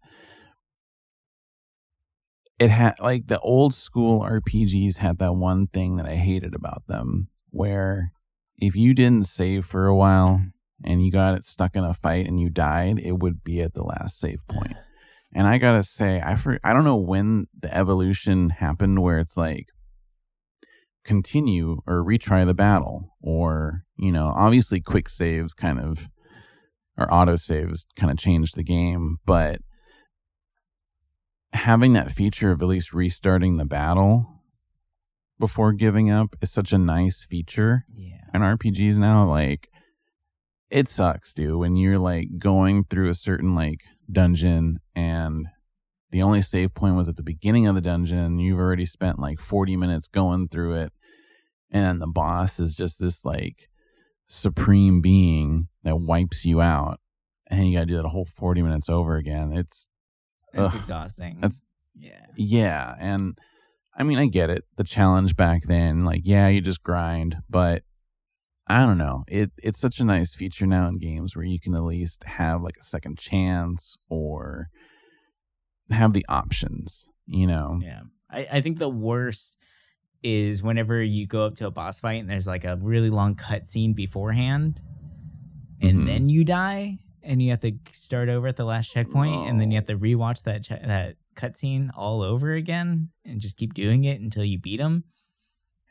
it 2.59 2.71
had 2.71 2.95
like 2.99 3.27
the 3.27 3.39
old 3.39 3.73
school 3.73 4.21
RPGs 4.21 4.97
had 4.97 5.19
that 5.19 5.33
one 5.33 5.67
thing 5.67 5.95
that 5.95 6.05
I 6.05 6.15
hated 6.15 6.53
about 6.53 6.83
them, 6.87 7.29
where 7.51 8.11
if 8.57 8.75
you 8.75 8.93
didn't 8.93 9.27
save 9.27 9.65
for 9.65 9.85
a 9.85 9.95
while 9.95 10.41
and 10.83 11.03
you 11.03 11.11
got 11.11 11.35
it 11.35 11.45
stuck 11.45 11.75
in 11.75 11.83
a 11.83 11.93
fight 11.93 12.27
and 12.27 12.39
you 12.39 12.49
died, 12.49 12.99
it 12.99 13.19
would 13.19 13.43
be 13.43 13.61
at 13.61 13.73
the 13.73 13.83
last 13.83 14.19
save 14.19 14.45
point. 14.47 14.73
And 15.31 15.45
I 15.45 15.59
gotta 15.59 15.83
say, 15.83 16.19
I 16.25 16.35
for, 16.35 16.59
I 16.63 16.73
don't 16.73 16.85
know 16.85 16.95
when 16.95 17.45
the 17.55 17.71
evolution 17.71 18.49
happened 18.49 19.03
where 19.03 19.19
it's 19.19 19.37
like 19.37 19.67
continue 21.09 21.81
or 21.87 22.03
retry 22.05 22.45
the 22.45 22.53
battle, 22.53 23.15
or 23.21 23.83
you 23.97 24.11
know, 24.11 24.31
obviously 24.35 24.79
quick 24.79 25.09
saves 25.09 25.53
kind 25.53 25.79
of 25.79 26.07
or 26.97 27.11
auto 27.13 27.35
saves 27.35 27.85
kind 27.95 28.11
of 28.11 28.17
change 28.17 28.51
the 28.51 28.63
game, 28.63 29.17
but 29.25 29.59
having 31.53 31.93
that 31.93 32.11
feature 32.11 32.51
of 32.51 32.61
at 32.61 32.67
least 32.67 32.93
restarting 32.93 33.57
the 33.57 33.65
battle 33.65 34.27
before 35.39 35.71
giving 35.73 36.11
up 36.11 36.35
is 36.41 36.51
such 36.51 36.71
a 36.73 36.77
nice 36.77 37.25
feature 37.25 37.85
Yeah. 37.93 38.19
in 38.33 38.41
RPGs 38.41 38.97
now, 38.99 39.27
like 39.27 39.69
it 40.69 40.87
sucks, 40.87 41.33
dude, 41.33 41.55
when 41.57 41.75
you're 41.75 41.97
like 41.97 42.27
going 42.37 42.83
through 42.83 43.09
a 43.09 43.13
certain 43.15 43.55
like 43.55 43.81
dungeon 44.11 44.79
and 44.95 45.47
the 46.11 46.21
only 46.21 46.41
save 46.41 46.73
point 46.73 46.95
was 46.95 47.07
at 47.07 47.15
the 47.17 47.23
beginning 47.23 47.65
of 47.67 47.75
the 47.75 47.81
dungeon. 47.81 48.39
You've 48.39 48.59
already 48.59 48.85
spent 48.85 49.19
like 49.19 49.39
40 49.39 49.77
minutes 49.77 50.07
going 50.07 50.47
through 50.49 50.73
it. 50.75 50.91
And 51.71 52.01
the 52.01 52.07
boss 52.07 52.59
is 52.59 52.75
just 52.75 52.99
this 52.99 53.23
like 53.23 53.69
supreme 54.27 55.01
being 55.01 55.67
that 55.83 55.97
wipes 55.97 56.45
you 56.45 56.61
out. 56.61 56.99
And 57.47 57.67
you 57.67 57.73
got 57.77 57.81
to 57.81 57.85
do 57.87 57.95
that 57.95 58.05
a 58.05 58.09
whole 58.09 58.25
40 58.25 58.61
minutes 58.61 58.89
over 58.89 59.15
again. 59.17 59.51
It's, 59.51 59.87
it's 60.53 60.73
Ugh. 60.73 60.75
exhausting. 60.75 61.35
That's- 61.41 61.63
yeah. 61.95 62.27
yeah. 62.37 62.95
And 62.99 63.37
I 63.97 64.03
mean, 64.03 64.19
I 64.19 64.27
get 64.27 64.49
it. 64.49 64.63
The 64.77 64.83
challenge 64.83 65.35
back 65.35 65.63
then, 65.63 66.01
like, 66.01 66.21
yeah, 66.23 66.47
you 66.47 66.61
just 66.61 66.83
grind, 66.83 67.37
but 67.49 67.83
I 68.67 68.85
don't 68.85 68.99
know. 68.99 69.23
It 69.27 69.51
it's 69.57 69.79
such 69.79 69.99
a 69.99 70.05
nice 70.05 70.35
feature 70.35 70.67
now 70.67 70.87
in 70.87 70.99
games 70.99 71.35
where 71.35 71.43
you 71.43 71.59
can 71.59 71.73
at 71.75 71.83
least 71.83 72.23
have 72.23 72.61
like 72.61 72.77
a 72.79 72.83
second 72.83 73.17
chance 73.17 73.97
or 74.07 74.69
have 75.89 76.13
the 76.13 76.25
options, 76.29 77.09
you 77.25 77.47
know. 77.47 77.79
Yeah. 77.81 78.01
I, 78.29 78.47
I 78.51 78.61
think 78.61 78.77
the 78.77 78.87
worst 78.89 79.57
is 80.23 80.61
whenever 80.61 81.01
you 81.01 81.25
go 81.25 81.45
up 81.45 81.55
to 81.55 81.67
a 81.67 81.71
boss 81.71 81.99
fight 81.99 82.19
and 82.21 82.29
there's 82.29 82.47
like 82.47 82.65
a 82.65 82.77
really 82.81 83.09
long 83.09 83.35
cutscene 83.35 83.95
beforehand 83.95 84.81
and 85.81 85.99
Mhm. 86.01 86.05
then 86.05 86.29
you 86.29 86.43
die 86.43 86.99
and 87.23 87.41
you 87.41 87.51
have 87.51 87.59
to 87.61 87.71
start 87.93 88.27
over 88.29 88.47
at 88.47 88.57
the 88.57 88.65
last 88.65 88.91
checkpoint 88.91 89.47
and 89.47 89.59
then 89.61 89.71
you 89.71 89.75
have 89.75 89.85
to 89.85 89.97
rewatch 89.97 90.43
that 90.43 90.63
che- 90.63 90.81
that 90.85 91.15
cutscene 91.35 91.89
all 91.95 92.21
over 92.21 92.53
again 92.53 93.09
and 93.23 93.39
just 93.39 93.55
keep 93.55 93.73
doing 93.73 94.03
it 94.03 94.19
until 94.19 94.43
you 94.43 94.59
beat 94.59 94.77
them. 94.77 95.03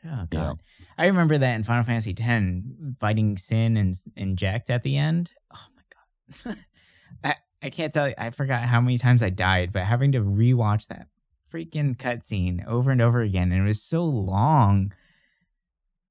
Oh 0.05 0.25
god. 0.29 0.59
Yeah. 0.79 0.85
I 0.97 1.07
remember 1.07 1.37
that 1.39 1.55
in 1.55 1.63
Final 1.63 1.83
Fantasy 1.83 2.15
X 2.17 2.45
fighting 2.99 3.37
Sin 3.37 3.77
and 4.15 4.37
Jecht 4.37 4.69
at 4.69 4.83
the 4.83 4.95
end. 4.95 5.33
Oh 5.51 5.67
my 5.75 5.81
god. 6.53 6.57
I 7.23 7.35
I 7.61 7.69
can't 7.71 7.91
tell 7.91 8.07
you 8.07 8.13
I 8.17 8.29
forgot 8.29 8.63
how 8.63 8.79
many 8.79 8.97
times 8.97 9.23
I 9.23 9.29
died, 9.31 9.73
but 9.73 9.83
having 9.83 10.11
to 10.13 10.19
rewatch 10.21 10.87
that 10.87 11.07
freaking 11.51 11.95
cutscene 11.97 12.65
over 12.67 12.91
and 12.91 13.01
over 13.01 13.21
again 13.21 13.51
and 13.51 13.61
it 13.63 13.67
was 13.67 13.81
so 13.81 14.03
long. 14.05 14.93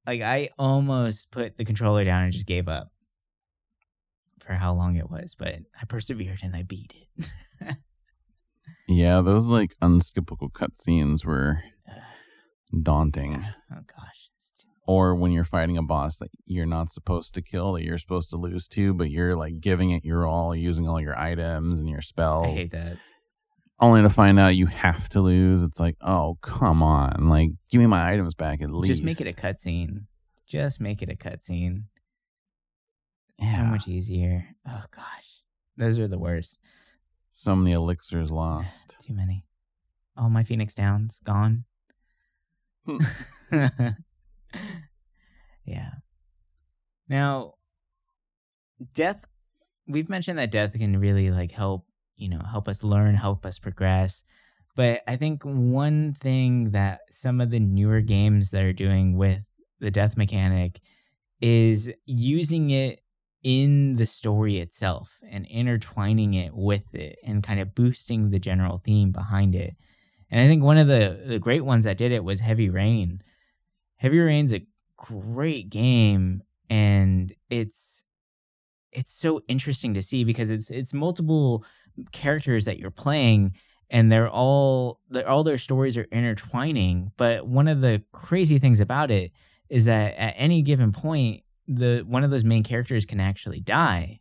Like 0.06 0.20
I 0.22 0.50
almost 0.58 1.30
put 1.30 1.56
the 1.56 1.64
controller 1.64 2.04
down 2.04 2.24
and 2.24 2.32
just 2.32 2.46
gave 2.46 2.68
up 2.68 2.90
for 4.40 4.54
how 4.54 4.72
long 4.74 4.96
it 4.96 5.10
was, 5.10 5.34
but 5.38 5.56
I 5.80 5.84
persevered 5.86 6.40
and 6.42 6.56
I 6.56 6.62
beat 6.62 6.94
it. 6.94 7.76
Yeah, 8.88 9.20
those 9.20 9.48
like 9.48 9.74
unskippable 9.82 10.50
cutscenes 10.50 11.22
were 11.22 11.62
daunting. 12.82 13.44
oh 13.70 13.80
gosh. 13.86 14.30
Or 14.86 15.14
when 15.14 15.30
you're 15.32 15.44
fighting 15.44 15.76
a 15.76 15.82
boss 15.82 16.16
that 16.18 16.30
you're 16.46 16.64
not 16.64 16.90
supposed 16.90 17.34
to 17.34 17.42
kill, 17.42 17.74
that 17.74 17.84
you're 17.84 17.98
supposed 17.98 18.30
to 18.30 18.36
lose 18.36 18.66
to, 18.68 18.94
but 18.94 19.10
you're 19.10 19.36
like 19.36 19.60
giving 19.60 19.90
it 19.90 20.06
your 20.06 20.26
all, 20.26 20.56
using 20.56 20.88
all 20.88 20.98
your 20.98 21.18
items 21.18 21.80
and 21.80 21.88
your 21.90 22.00
spells. 22.00 22.46
I 22.46 22.50
hate 22.52 22.70
that. 22.70 22.96
Only 23.80 24.02
to 24.02 24.08
find 24.08 24.40
out 24.40 24.56
you 24.56 24.66
have 24.66 25.08
to 25.10 25.20
lose. 25.20 25.62
It's 25.62 25.78
like, 25.78 25.96
oh 26.00 26.36
come 26.40 26.82
on, 26.82 27.28
like 27.28 27.50
give 27.70 27.80
me 27.80 27.86
my 27.86 28.12
items 28.12 28.34
back 28.34 28.60
at 28.60 28.70
least. 28.70 29.02
Just 29.02 29.04
make 29.04 29.20
it 29.20 29.26
a 29.28 29.32
cutscene. 29.32 30.06
Just 30.46 30.80
make 30.80 31.02
it 31.02 31.08
a 31.08 31.14
cutscene. 31.14 31.84
yeah. 33.38 33.58
So 33.58 33.64
much 33.64 33.86
easier. 33.86 34.46
Oh 34.66 34.82
gosh, 34.94 35.42
those 35.76 35.98
are 35.98 36.08
the 36.08 36.18
worst. 36.18 36.58
So 37.32 37.54
many 37.54 37.72
elixirs 37.72 38.32
lost. 38.32 38.94
Too 39.06 39.14
many. 39.14 39.44
All 40.16 40.28
my 40.28 40.42
Phoenix 40.42 40.74
Downs 40.74 41.20
gone. 41.22 41.64
Hmm. 42.84 42.98
yeah. 45.64 45.90
Now, 47.08 47.54
death. 48.94 49.24
We've 49.86 50.08
mentioned 50.08 50.38
that 50.38 50.50
death 50.50 50.72
can 50.72 50.98
really 50.98 51.30
like 51.30 51.52
help, 51.52 51.86
you 52.18 52.28
know, 52.28 52.40
help 52.50 52.68
us 52.68 52.82
learn, 52.82 53.14
help 53.14 53.46
us 53.46 53.58
progress. 53.58 54.24
But 54.76 55.02
I 55.08 55.16
think 55.16 55.42
one 55.42 56.12
thing 56.12 56.70
that 56.72 57.00
some 57.10 57.40
of 57.40 57.50
the 57.50 57.60
newer 57.60 58.00
games 58.00 58.50
that 58.50 58.62
are 58.62 58.72
doing 58.72 59.16
with 59.16 59.42
the 59.80 59.90
death 59.90 60.16
mechanic 60.16 60.80
is 61.40 61.90
using 62.04 62.70
it 62.70 63.00
in 63.42 63.94
the 63.94 64.06
story 64.06 64.58
itself 64.58 65.18
and 65.30 65.46
intertwining 65.46 66.34
it 66.34 66.54
with 66.54 66.94
it 66.94 67.18
and 67.24 67.42
kind 67.42 67.60
of 67.60 67.74
boosting 67.74 68.30
the 68.30 68.38
general 68.38 68.78
theme 68.78 69.12
behind 69.12 69.54
it. 69.54 69.74
And 70.30 70.40
I 70.40 70.46
think 70.46 70.62
one 70.62 70.78
of 70.78 70.88
the, 70.88 71.22
the 71.26 71.38
great 71.38 71.64
ones 71.64 71.84
that 71.84 71.96
did 71.96 72.12
it 72.12 72.24
was 72.24 72.40
Heavy 72.40 72.68
Rain. 72.68 73.22
Heavy 73.96 74.18
Rain's 74.18 74.52
a 74.52 74.66
great 74.96 75.70
game 75.70 76.42
and 76.68 77.32
it's 77.48 78.02
it's 78.92 79.12
so 79.12 79.42
interesting 79.48 79.94
to 79.94 80.02
see 80.02 80.24
because 80.24 80.50
it's 80.50 80.70
it's 80.70 80.92
multiple 80.92 81.64
characters 82.12 82.64
that 82.64 82.78
you're 82.78 82.90
playing 82.90 83.54
and 83.90 84.12
they're 84.12 84.28
all 84.28 85.00
they're, 85.10 85.28
all 85.28 85.44
their 85.44 85.58
stories 85.58 85.96
are 85.96 86.06
intertwining 86.12 87.12
but 87.16 87.46
one 87.46 87.68
of 87.68 87.80
the 87.80 88.02
crazy 88.12 88.58
things 88.58 88.80
about 88.80 89.10
it 89.10 89.32
is 89.68 89.84
that 89.84 90.14
at 90.16 90.34
any 90.36 90.62
given 90.62 90.92
point 90.92 91.42
the 91.68 92.02
one 92.06 92.24
of 92.24 92.30
those 92.30 92.44
main 92.44 92.64
characters 92.64 93.04
can 93.04 93.20
actually 93.20 93.60
die. 93.60 94.20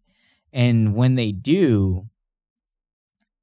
And 0.51 0.93
when 0.95 1.15
they 1.15 1.32
do 1.32 2.09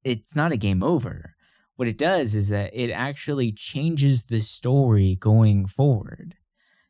it's 0.03 0.35
not 0.35 0.51
a 0.51 0.57
game 0.57 0.83
over. 0.83 1.35
What 1.77 1.87
it 1.87 1.97
does 1.97 2.35
is 2.35 2.49
that 2.49 2.69
it 2.73 2.91
actually 2.91 3.51
changes 3.51 4.23
the 4.23 4.39
story 4.39 5.17
going 5.19 5.65
forward 5.65 6.35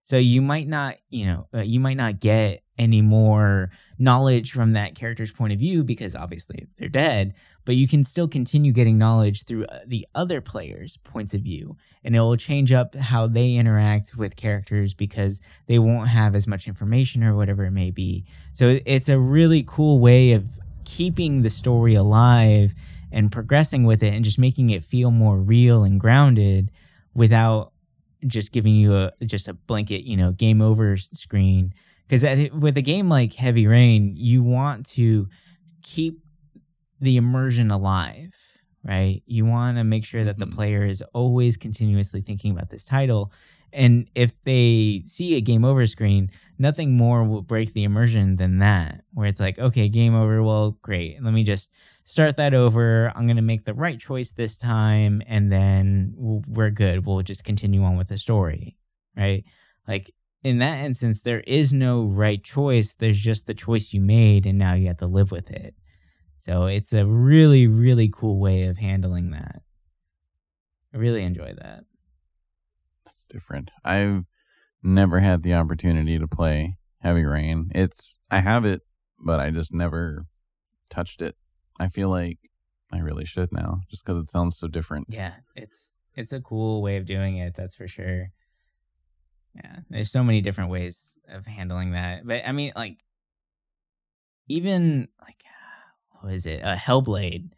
so 0.06 0.18
you 0.18 0.42
might 0.42 0.68
not 0.68 0.96
you 1.10 1.26
know 1.26 1.48
uh, 1.54 1.62
you 1.62 1.80
might 1.80 1.98
not 1.98 2.20
get 2.20 2.64
any 2.78 3.02
more 3.02 3.70
knowledge 3.98 4.52
from 4.52 4.74
that 4.74 4.96
character's 4.96 5.32
point 5.32 5.54
of 5.54 5.60
view 5.60 5.84
because 5.84 6.16
obviously 6.16 6.68
they're 6.78 6.90
dead 6.90 7.34
but 7.66 7.76
you 7.76 7.88
can 7.88 8.06
still 8.06 8.28
continue 8.28 8.72
getting 8.72 8.98
knowledge 8.98 9.44
through 9.44 9.66
uh, 9.66 9.80
the 9.88 10.08
other 10.16 10.40
players 10.42 10.98
points 11.04 11.34
of 11.34 11.42
view 11.42 11.76
and 12.06 12.16
it 12.16 12.20
will 12.20 12.38
change 12.38 12.72
up 12.72 12.94
how 12.94 13.26
they 13.26 13.56
interact 13.56 14.16
with 14.16 14.36
characters 14.36 14.94
because 14.94 15.42
they 15.66 15.80
won't 15.80 16.08
have 16.08 16.36
as 16.36 16.46
much 16.46 16.68
information 16.68 17.24
or 17.24 17.36
whatever 17.36 17.66
it 17.66 17.72
may 17.72 17.90
be. 17.90 18.24
So 18.54 18.80
it's 18.86 19.10
a 19.10 19.20
really 19.20 19.66
cool 19.68 20.00
way 20.00 20.34
of 20.34 20.46
keeping 20.86 21.42
the 21.42 21.50
story 21.50 21.96
alive 21.96 22.76
and 23.12 23.32
progressing 23.32 23.86
with 23.86 24.04
it 24.04 24.14
and 24.14 24.24
just 24.24 24.38
making 24.38 24.70
it 24.70 24.84
feel 24.84 25.10
more 25.10 25.40
real 25.40 25.84
and 25.84 26.00
grounded 26.00 26.70
without 27.16 27.72
just 28.28 28.52
giving 28.52 28.76
you 28.76 28.96
a 28.96 29.12
just 29.26 29.48
a 29.48 29.54
blanket 29.54 30.04
you 30.04 30.18
know 30.18 30.32
game 30.32 30.62
over 30.62 30.98
screen. 30.98 31.74
Because 32.08 32.24
with 32.54 32.78
a 32.78 32.82
game 32.82 33.10
like 33.10 33.34
heavy 33.34 33.66
rain 33.68 34.14
you 34.16 34.44
want 34.44 34.86
to 34.88 35.28
keep 35.82 36.20
the 37.02 37.18
immersion 37.18 37.72
alive 37.72 38.32
right? 38.88 39.24
You 39.26 39.46
want 39.48 39.78
to 39.78 39.84
make 39.84 40.06
sure 40.06 40.24
that 40.24 40.38
the 40.38 40.46
Mhm. 40.46 40.54
player 40.54 40.86
is 40.86 41.02
always 41.12 41.58
continuously 41.58 42.22
thinking 42.22 42.52
about 42.52 42.70
this 42.70 42.86
title. 42.86 43.32
And 43.74 44.08
if 44.14 44.32
they 44.44 45.02
see 45.08 45.34
a 45.34 45.42
game 45.42 45.66
over 45.66 45.88
screen 45.88 46.30
nothing 46.60 46.96
more 46.96 47.24
will 47.24 47.42
break 47.42 47.74
the 47.74 47.84
immersion 47.84 48.36
than 48.38 48.60
that 48.60 49.02
where 49.14 49.26
it's 49.28 49.40
like 49.40 49.58
okay 49.60 49.90
game 49.90 50.14
over. 50.14 50.44
Well 50.44 50.78
great. 50.84 51.22
Let 51.22 51.34
me 51.34 51.44
just 51.44 51.68
start 52.06 52.38
that 52.38 52.54
over. 52.54 53.12
I'm 53.16 53.28
going 53.28 53.36
to 53.36 53.42
make 53.42 53.66
the 53.66 53.74
right 53.74 54.00
choice 54.00 54.32
this 54.32 54.56
time 54.58 55.22
and 55.28 55.52
then 55.52 56.14
we're 56.18 56.70
good. 56.70 57.06
We'll 57.06 57.22
just 57.22 57.44
continue 57.44 57.84
on 57.84 57.98
with 57.98 58.08
the 58.08 58.18
story 58.18 58.78
right? 59.16 59.44
Like 59.88 60.14
in 60.44 60.60
that 60.60 60.80
instance 60.86 61.22
there 61.22 61.42
is 61.42 61.74
no 61.74 62.04
right 62.06 62.44
choice. 62.44 62.94
There's 62.94 63.20
just 63.20 63.46
the 63.46 63.54
choice 63.54 63.94
you 63.94 64.02
made 64.02 64.46
and 64.46 64.58
now 64.58 64.74
you 64.74 64.88
have 64.88 64.98
to 64.98 65.08
live 65.08 65.32
with 65.32 65.52
it. 65.52 65.76
So 66.46 66.66
it's 66.66 66.94
a 66.94 67.06
really 67.06 67.68
really 67.68 68.10
cool 68.14 68.40
way 68.40 68.64
of 68.64 68.78
handling 68.78 69.32
that. 69.32 69.62
I 70.94 70.98
really 70.98 71.24
enjoy 71.24 71.54
that. 71.58 71.84
That's 73.06 73.26
different. 73.26 73.72
I've 73.84 74.26
never 74.84 75.20
had 75.20 75.44
the 75.44 75.54
opportunity 75.56 76.20
to 76.20 76.28
play 76.28 76.78
Heavy 77.00 77.26
Rain. 77.26 77.72
It's 77.74 78.18
I 78.30 78.40
have 78.40 78.66
it, 78.66 78.82
but 79.20 79.40
I 79.40 79.50
just 79.50 79.74
never 79.74 80.26
touched 80.90 81.22
it. 81.22 81.36
I 81.80 81.90
feel 81.90 82.10
like 82.10 82.40
I 82.92 83.00
really 83.00 83.26
should 83.26 83.52
now, 83.52 83.82
just 83.90 84.06
because 84.06 84.20
it 84.20 84.30
sounds 84.30 84.58
so 84.58 84.68
different. 84.68 85.08
yeah 85.10 85.34
it's 85.56 85.92
it's 86.16 86.32
a 86.32 86.40
cool 86.42 86.82
way 86.82 86.98
of 86.98 87.06
doing 87.06 87.38
it 87.38 87.56
that's 87.56 87.76
for 87.76 87.88
sure. 87.88 88.32
Yeah 89.56 89.78
there's 89.90 90.12
so 90.12 90.24
many 90.24 90.42
different 90.42 90.70
ways 90.70 91.18
of 91.30 91.46
handling 91.46 91.92
that 91.92 92.26
but 92.28 92.44
i 92.46 92.52
mean 92.52 92.72
like 92.76 92.98
even 94.48 95.08
like 95.22 95.44
what 96.22 96.34
is 96.34 96.46
it? 96.46 96.64
Uh, 96.64 96.76
hellblade. 96.76 97.50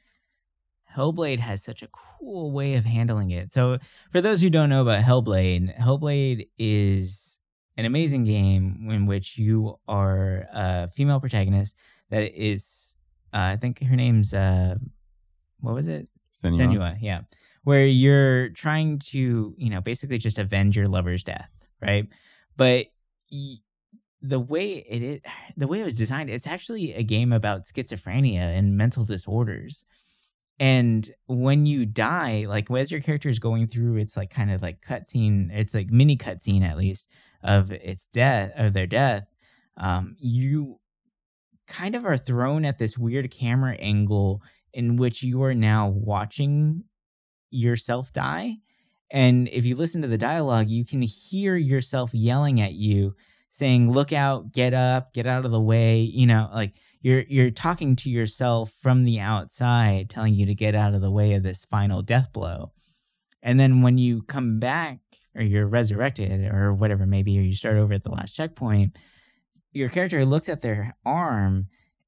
Hellblade 0.95 1.39
has 1.39 1.63
such 1.63 1.83
a 1.83 1.87
cool 1.87 2.51
way 2.51 2.73
of 2.75 2.85
handling 2.85 3.31
it. 3.31 3.51
So 3.51 3.77
for 4.11 4.19
those 4.19 4.41
who 4.41 4.49
don't 4.49 4.69
know 4.69 4.81
about 4.81 5.03
hellblade 5.03 5.77
hellblade 5.79 6.47
is 6.57 7.37
an 7.77 7.85
amazing 7.85 8.23
game 8.25 8.87
in 8.91 9.05
which 9.05 9.37
you 9.37 9.77
are 9.87 10.47
a 10.53 10.89
female 10.89 11.19
protagonist 11.19 11.75
that 12.09 12.33
is 12.35 12.86
uh, 13.33 13.51
i 13.53 13.57
think 13.57 13.81
her 13.81 13.95
name's 13.95 14.33
uh 14.33 14.75
what 15.59 15.73
was 15.73 15.87
it 15.87 16.07
Senua. 16.43 16.57
Senua, 16.59 16.97
yeah. 17.01 17.21
Where 17.63 17.85
you're 17.85 18.49
trying 18.49 18.99
to, 18.99 19.53
you 19.57 19.69
know, 19.69 19.81
basically 19.81 20.17
just 20.17 20.37
avenge 20.37 20.77
your 20.77 20.87
lover's 20.87 21.23
death, 21.23 21.49
right? 21.81 22.07
But 22.55 22.87
y- 23.31 23.57
the 24.21 24.39
way 24.39 24.85
it 24.89 25.01
is, 25.01 25.19
the 25.57 25.67
way 25.67 25.81
it 25.81 25.83
was 25.83 25.93
designed, 25.93 26.29
it's 26.29 26.47
actually 26.47 26.93
a 26.93 27.03
game 27.03 27.33
about 27.33 27.65
schizophrenia 27.65 28.57
and 28.57 28.77
mental 28.77 29.03
disorders. 29.03 29.83
And 30.59 31.09
when 31.27 31.65
you 31.65 31.85
die, 31.85 32.45
like 32.47 32.71
as 32.71 32.89
your 32.89 33.01
character 33.01 33.29
is 33.29 33.37
going 33.39 33.67
through, 33.67 33.97
it's 33.97 34.17
like 34.17 34.29
kind 34.29 34.49
of 34.49 34.61
like 34.61 34.81
cutscene. 34.81 35.49
It's 35.51 35.73
like 35.73 35.89
mini 35.91 36.17
cutscene 36.17 36.63
at 36.63 36.77
least 36.77 37.07
of 37.43 37.71
its 37.71 38.07
death 38.13 38.51
of 38.55 38.73
their 38.73 38.87
death. 38.87 39.25
Um, 39.75 40.15
you 40.19 40.79
kind 41.67 41.95
of 41.95 42.05
are 42.05 42.17
thrown 42.17 42.65
at 42.65 42.77
this 42.77 42.97
weird 42.97 43.29
camera 43.31 43.75
angle 43.75 44.41
in 44.73 44.95
which 44.95 45.23
you 45.23 45.43
are 45.43 45.53
now 45.53 45.89
watching 45.89 46.83
yourself 47.49 48.13
die. 48.13 48.57
And 49.11 49.47
if 49.49 49.65
you 49.65 49.75
listen 49.75 50.01
to 50.01 50.07
the 50.07 50.17
dialogue, 50.17 50.69
you 50.69 50.85
can 50.85 51.01
hear 51.01 51.55
yourself 51.55 52.13
yelling 52.13 52.59
at 52.59 52.73
you, 52.73 53.15
saying, 53.51 53.89
"Look 53.91 54.11
out, 54.11 54.51
get 54.51 54.73
up, 54.73 55.13
get 55.13 55.25
out 55.25 55.45
of 55.45 55.51
the 55.51 55.61
way." 55.61 56.01
You 56.01 56.27
know, 56.27 56.49
like 56.53 56.73
you're 57.01 57.23
you're 57.29 57.51
talking 57.51 57.95
to 57.97 58.09
yourself 58.09 58.73
from 58.81 59.03
the 59.05 59.19
outside, 59.19 60.09
telling 60.09 60.33
you 60.33 60.45
to 60.45 60.55
get 60.55 60.75
out 60.75 60.93
of 60.93 61.01
the 61.01 61.11
way 61.11 61.33
of 61.33 61.43
this 61.43 61.65
final 61.65 62.01
death 62.01 62.33
blow. 62.33 62.73
And 63.41 63.59
then 63.59 63.81
when 63.81 63.97
you 63.97 64.23
come 64.23 64.59
back, 64.59 64.99
or 65.35 65.41
you're 65.41 65.67
resurrected, 65.67 66.51
or 66.51 66.73
whatever 66.73 67.05
maybe, 67.05 67.37
or 67.39 67.43
you 67.43 67.53
start 67.53 67.77
over 67.77 67.93
at 67.93 68.03
the 68.03 68.11
last 68.11 68.33
checkpoint, 68.35 68.97
your 69.71 69.89
character 69.89 70.25
looks 70.25 70.49
at 70.49 70.61
their 70.61 70.95
arm 71.05 71.67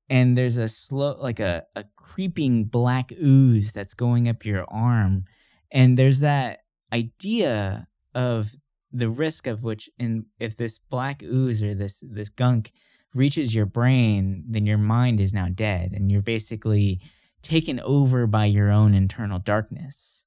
and 0.10 0.38
there's 0.38 0.58
a 0.58 0.68
slow 0.68 1.18
like 1.20 1.40
a, 1.40 1.66
a 1.76 1.86
creeping 1.96 2.66
black 2.66 3.12
ooze 3.12 3.72
that's 3.72 3.94
going 3.94 4.28
up 4.28 4.46
your 4.46 4.66
arm. 4.70 5.26
And 5.72 5.98
there's 5.98 6.22
that 6.22 6.60
idea 6.92 7.88
of 8.16 8.52
the 8.92 9.10
risk 9.10 9.48
of 9.48 9.64
which 9.64 9.90
in 10.00 10.26
if 10.40 10.58
this 10.58 10.80
black 10.90 11.22
ooze 11.22 11.62
or 11.62 11.76
this 11.76 12.04
this 12.08 12.30
gunk 12.30 12.72
reaches 13.14 13.54
your 13.54 13.66
brain 13.66 14.44
then 14.48 14.66
your 14.66 14.78
mind 14.78 15.20
is 15.20 15.34
now 15.34 15.48
dead 15.48 15.92
and 15.94 16.12
you're 16.12 16.22
basically 16.22 17.00
taken 17.44 17.80
over 17.82 18.26
by 18.26 18.46
your 18.46 18.72
own 18.72 18.96
internal 18.96 19.38
darkness 19.38 20.24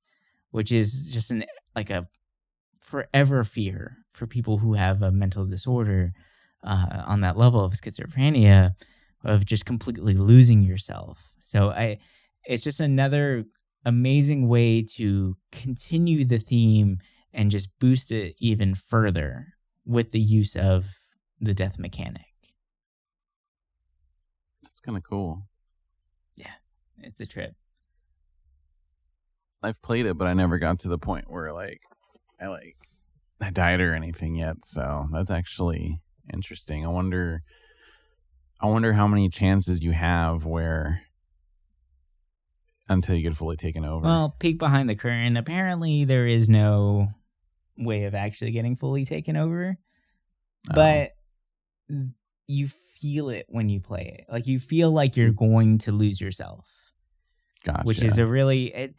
which 0.53 0.71
is 0.71 1.03
just 1.03 1.31
an 1.31 1.45
like 1.75 1.91
a 1.91 2.07
forever 2.81 3.43
fear 3.43 3.99
for 4.13 4.27
people 4.27 4.59
who 4.59 4.75
have 4.75 5.03
a 5.03 5.11
mental 5.11 5.45
disorder 5.45 6.13
uh, 6.65 7.03
on 7.07 7.21
that 7.21 7.37
level 7.37 7.65
of 7.65 7.73
schizophrenia 7.73 8.75
of 9.25 9.45
just 9.47 9.65
completely 9.65 10.15
losing 10.15 10.63
yourself. 10.63 11.33
So 11.43 11.71
I 11.71 11.99
it's 12.45 12.65
just 12.65 12.81
another 12.81 13.45
amazing 13.85 14.49
way 14.49 14.83
to 14.83 15.37
continue 15.51 16.25
the 16.25 16.39
theme 16.39 16.99
and 17.33 17.51
just 17.51 17.69
boost 17.79 18.13
it 18.13 18.35
even 18.39 18.75
further 18.75 19.55
with 19.85 20.13
the 20.13 20.21
use 20.21 20.57
of 20.57 20.87
the 21.41 21.55
death 21.55 21.79
mechanic. 21.79 22.27
That's 24.63 24.81
kind 24.81 24.97
of 24.97 25.03
cool. 25.03 25.43
Yeah, 26.37 26.55
it's 26.99 27.21
a 27.21 27.27
trip. 27.27 27.55
I've 29.63 29.81
played 29.83 30.07
it, 30.07 30.19
but 30.19 30.27
I 30.27 30.35
never 30.35 30.59
got 30.59 30.81
to 30.81 30.89
the 30.89 30.99
point 30.99 31.31
where 31.31 31.53
like 31.53 31.81
I 32.41 32.47
like 32.49 32.77
I 33.41 33.51
died 33.51 33.81
or 33.81 33.95
anything 33.95 34.37
yet. 34.37 34.65
So 34.65 35.09
that's 35.13 35.31
actually 35.31 36.01
interesting. 36.33 36.85
I 36.85 36.89
wonder. 36.89 37.43
I 38.61 38.67
wonder 38.67 38.93
how 38.93 39.09
many 39.09 39.29
chances 39.29 39.83
you 39.83 39.91
have 39.93 40.45
where 40.45 41.03
until 42.89 43.15
you 43.17 43.23
get 43.23 43.37
fully 43.37 43.57
taken 43.57 43.85
over. 43.85 44.05
Well, 44.07 44.37
peek 44.39 44.59
behind 44.59 44.89
the 44.89 44.95
curtain. 44.95 45.37
Apparently, 45.37 46.05
there 46.05 46.27
is 46.27 46.49
no 46.49 47.09
way 47.77 48.05
of 48.05 48.15
actually 48.15 48.53
getting 48.53 48.77
fully 48.77 49.05
taken 49.05 49.37
over, 49.37 49.77
Um, 50.71 50.75
but 50.75 51.11
you 52.47 52.69
feel 53.01 53.31
it 53.31 53.47
when 53.49 53.69
you 53.69 53.81
play 53.81 54.19
it. 54.21 54.33
Like 54.33 54.47
you 54.47 54.61
feel 54.61 54.93
like 54.93 55.17
you're 55.17 55.33
going 55.33 55.79
to 55.79 55.93
lose 55.93 56.21
yourself. 56.21 56.67
gotcha. 57.65 57.83
which 57.85 58.03
is 58.03 58.19
a 58.19 58.27
really 58.27 58.73
it 58.75 58.95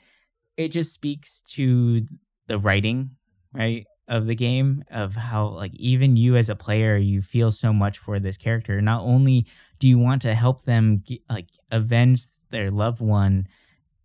it 0.57 0.69
just 0.69 0.93
speaks 0.93 1.41
to 1.51 2.01
the 2.47 2.59
writing 2.59 3.11
right 3.53 3.85
of 4.07 4.25
the 4.25 4.35
game 4.35 4.83
of 4.91 5.15
how 5.15 5.47
like 5.47 5.73
even 5.75 6.17
you 6.17 6.35
as 6.35 6.49
a 6.49 6.55
player 6.55 6.97
you 6.97 7.21
feel 7.21 7.51
so 7.51 7.71
much 7.71 7.97
for 7.97 8.19
this 8.19 8.37
character. 8.37 8.81
Not 8.81 9.03
only 9.03 9.45
do 9.79 9.87
you 9.87 9.97
want 9.97 10.21
to 10.23 10.33
help 10.33 10.65
them 10.65 11.03
like 11.29 11.47
avenge 11.71 12.23
their 12.49 12.69
loved 12.69 13.01
one 13.01 13.47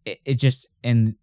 it, 0.05 0.21
it 0.25 0.35
just 0.35 0.67
and 0.83 1.15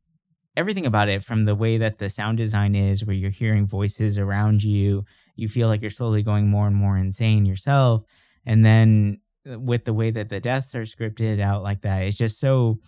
everything 0.57 0.85
about 0.85 1.09
it 1.09 1.23
from 1.23 1.45
the 1.45 1.55
way 1.55 1.77
that 1.77 1.97
the 1.97 2.09
sound 2.09 2.37
design 2.37 2.75
is 2.75 3.03
where 3.03 3.15
you're 3.15 3.29
hearing 3.29 3.65
voices 3.65 4.17
around 4.17 4.63
you 4.63 5.05
you 5.35 5.49
feel 5.49 5.67
like 5.67 5.81
you're 5.81 5.89
slowly 5.89 6.23
going 6.23 6.47
more 6.47 6.65
and 6.65 6.75
more 6.75 6.97
insane 6.97 7.45
yourself. 7.45 8.03
And 8.45 8.63
then 8.63 9.19
uh, 9.49 9.59
with 9.59 9.83
the 9.83 9.93
way 9.93 10.11
that 10.11 10.29
the 10.29 10.39
deaths 10.39 10.73
are 10.75 10.83
scripted 10.83 11.41
out 11.41 11.63
like 11.63 11.81
that 11.81 12.03
it's 12.03 12.17
just 12.17 12.39
so 12.39 12.79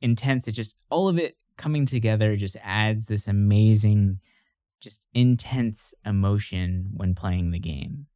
intense. 0.00 0.48
It 0.48 0.52
just 0.52 0.74
all 0.90 1.08
of 1.08 1.18
it 1.18 1.36
coming 1.56 1.84
together 1.84 2.36
just 2.36 2.56
adds 2.62 3.04
this 3.04 3.28
amazing 3.28 4.18
just 4.80 5.06
intense 5.14 5.92
emotion 6.04 6.90
when 6.94 7.14
playing 7.14 7.50
the 7.50 7.58
game 7.58 8.06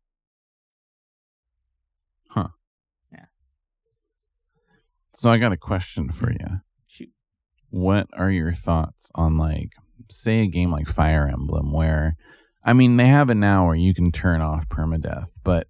Huh. 2.28 2.48
Yeah. 3.12 3.26
so 5.14 5.30
I 5.30 5.38
got 5.38 5.52
a 5.52 5.56
question 5.56 6.10
for 6.10 6.32
you. 6.32 6.60
shoot 6.88 7.10
What 7.70 8.08
are 8.12 8.30
your 8.30 8.52
thoughts 8.54 9.10
on 9.14 9.36
like 9.36 9.72
say 10.10 10.40
a 10.40 10.46
game 10.46 10.70
like 10.72 10.88
Fire 10.88 11.28
Emblem 11.32 11.72
where 11.72 12.16
I 12.64 12.72
mean 12.72 12.96
they 12.96 13.06
have 13.06 13.30
it 13.30 13.34
now 13.36 13.66
where 13.66 13.74
you 13.74 13.94
can 13.94 14.10
turn 14.10 14.40
off 14.40 14.68
permadeath, 14.68 15.28
but 15.44 15.68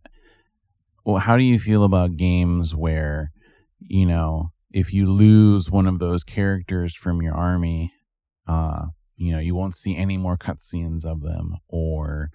well, 1.04 1.18
how 1.18 1.36
do 1.36 1.42
you 1.42 1.58
feel 1.58 1.84
about 1.84 2.16
games 2.16 2.74
where 2.74 3.30
you 3.78 4.06
know 4.06 4.52
if 4.72 4.92
you 4.92 5.06
lose 5.10 5.70
one 5.70 5.86
of 5.86 5.98
those 5.98 6.24
characters 6.24 6.94
from 6.94 7.20
your 7.22 7.34
army, 7.34 7.92
uh, 8.48 8.86
you 9.16 9.32
know 9.32 9.38
you 9.38 9.54
won't 9.54 9.76
see 9.76 9.96
any 9.96 10.16
more 10.16 10.36
cutscenes 10.36 11.04
of 11.04 11.22
them, 11.22 11.56
or 11.68 12.30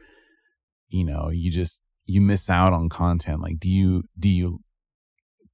you 0.87 1.03
know 1.03 1.29
you 1.29 1.51
just 1.51 1.81
you 2.05 2.21
miss 2.21 2.49
out 2.49 2.73
on 2.73 2.89
content. 2.89 3.41
Like, 3.41 3.59
do 3.59 3.69
you 3.69 4.03
do 4.17 4.29
you 4.29 4.59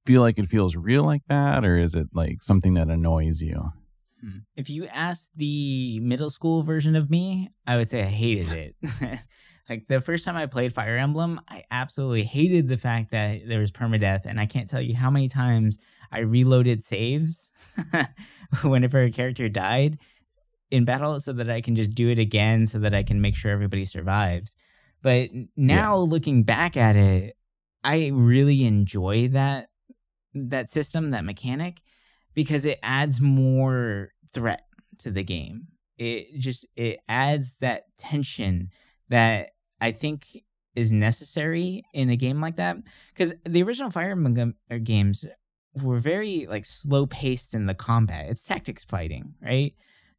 feel 0.04 0.22
like 0.22 0.38
it 0.38 0.46
feels 0.46 0.76
real 0.76 1.04
like 1.04 1.22
that, 1.28 1.64
or 1.64 1.76
is 1.78 1.94
it 1.94 2.08
like 2.14 2.42
something 2.42 2.74
that 2.74 2.88
annoys 2.88 3.40
you? 3.40 3.72
Hmm. 4.20 4.38
If 4.56 4.70
you 4.70 4.86
ask 4.86 5.28
the 5.36 6.00
middle 6.00 6.30
school 6.30 6.62
version 6.62 6.96
of 6.96 7.10
me, 7.10 7.50
I 7.66 7.76
would 7.76 7.90
say 7.90 8.02
I 8.02 8.06
hated 8.06 8.52
it. 8.52 8.76
like 9.68 9.86
the 9.88 10.00
first 10.00 10.24
time 10.24 10.36
I 10.36 10.46
played 10.46 10.72
Fire 10.72 10.96
Emblem, 10.96 11.40
I 11.48 11.64
absolutely 11.70 12.24
hated 12.24 12.68
the 12.68 12.78
fact 12.78 13.10
that 13.10 13.40
there 13.46 13.60
was 13.60 13.72
permadeath, 13.72 14.24
and 14.24 14.40
I 14.40 14.46
can't 14.46 14.68
tell 14.68 14.80
you 14.80 14.94
how 14.94 15.10
many 15.10 15.28
times 15.28 15.78
I 16.10 16.20
reloaded 16.20 16.84
saves 16.84 17.52
whenever 18.62 19.02
a 19.02 19.10
character 19.10 19.48
died 19.48 19.98
in 20.70 20.84
battle 20.84 21.18
so 21.20 21.32
that 21.32 21.48
I 21.48 21.60
can 21.60 21.76
just 21.76 21.90
do 21.90 22.08
it 22.08 22.18
again 22.18 22.66
so 22.66 22.78
that 22.80 22.94
I 22.94 23.02
can 23.02 23.20
make 23.20 23.36
sure 23.36 23.50
everybody 23.50 23.84
survives. 23.84 24.56
But 25.02 25.30
now 25.56 25.98
looking 25.98 26.42
back 26.42 26.76
at 26.76 26.96
it, 26.96 27.36
I 27.84 28.10
really 28.12 28.64
enjoy 28.64 29.28
that 29.28 29.68
that 30.34 30.68
system, 30.68 31.12
that 31.12 31.24
mechanic 31.24 31.80
because 32.34 32.66
it 32.66 32.78
adds 32.82 33.20
more 33.20 34.12
threat 34.32 34.62
to 34.98 35.10
the 35.10 35.22
game. 35.22 35.68
It 35.98 36.38
just 36.38 36.66
it 36.76 37.00
adds 37.08 37.54
that 37.60 37.84
tension 37.96 38.70
that 39.08 39.50
I 39.80 39.92
think 39.92 40.42
is 40.74 40.92
necessary 40.92 41.84
in 41.94 42.10
a 42.10 42.16
game 42.16 42.40
like 42.40 42.56
that 42.56 42.76
because 43.14 43.32
the 43.46 43.62
original 43.62 43.90
Fire 43.90 44.10
Emblem 44.10 44.54
uh, 44.70 44.76
games 44.82 45.24
were 45.74 45.98
very 45.98 46.46
like 46.48 46.66
slow 46.66 47.06
paced 47.06 47.54
in 47.54 47.66
the 47.66 47.74
combat. 47.74 48.26
It's 48.28 48.42
tactics 48.42 48.84
fighting, 48.84 49.34
right? 49.40 49.74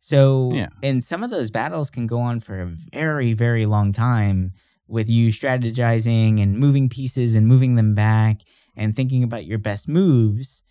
So 0.07 0.51
Yeah. 0.53 0.69
and 0.81 1.03
some 1.03 1.21
of 1.21 1.31
those 1.31 1.49
battles 1.51 1.89
can 1.89 2.07
go 2.07 2.21
on 2.21 2.39
for 2.39 2.61
a 2.61 2.65
very 2.93 3.33
very 3.33 3.65
long 3.65 3.91
time 3.91 4.53
with 4.87 5.09
you 5.09 5.33
strategizing 5.33 6.41
and 6.41 6.57
moving 6.57 6.87
pieces 6.87 7.35
and 7.35 7.45
moving 7.45 7.75
them 7.75 7.93
back 7.93 8.37
and 8.73 8.95
thinking 8.95 9.21
about 9.21 9.45
your 9.45 9.57
best 9.57 9.85
moves 9.89 10.63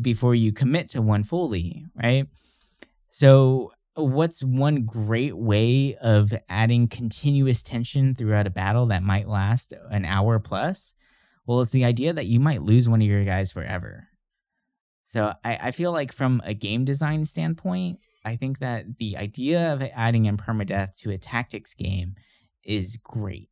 before 0.00 0.34
you 0.34 0.50
commit 0.50 0.88
to 0.88 1.02
one 1.02 1.24
fully, 1.24 1.84
right? 1.94 2.26
So, 3.10 3.72
what's 3.96 4.42
one 4.42 4.86
great 4.86 5.36
way 5.36 5.94
of 5.96 6.32
adding 6.48 6.88
continuous 6.88 7.62
tension 7.62 8.14
throughout 8.14 8.46
a 8.46 8.50
battle 8.50 8.86
that 8.86 9.02
might 9.02 9.28
last 9.28 9.74
an 9.90 10.06
hour 10.06 10.38
plus? 10.38 10.94
Well, 11.44 11.60
it's 11.60 11.72
the 11.72 11.84
idea 11.84 12.14
that 12.14 12.28
you 12.28 12.40
might 12.40 12.62
lose 12.62 12.88
one 12.88 13.02
of 13.02 13.06
your 13.06 13.24
guys 13.26 13.52
forever. 13.52 14.08
So, 15.06 15.34
I, 15.44 15.56
I 15.64 15.70
feel 15.72 15.92
like 15.92 16.14
from 16.14 16.40
a 16.46 16.54
game 16.54 16.86
design 16.86 17.26
standpoint, 17.26 17.98
I 18.24 18.36
think 18.36 18.58
that 18.58 18.98
the 18.98 19.16
idea 19.16 19.72
of 19.72 19.82
adding 19.82 20.26
in 20.26 20.36
permadeath 20.36 20.94
to 20.96 21.10
a 21.10 21.18
tactics 21.18 21.74
game 21.74 22.14
is 22.62 22.98
great. 23.02 23.48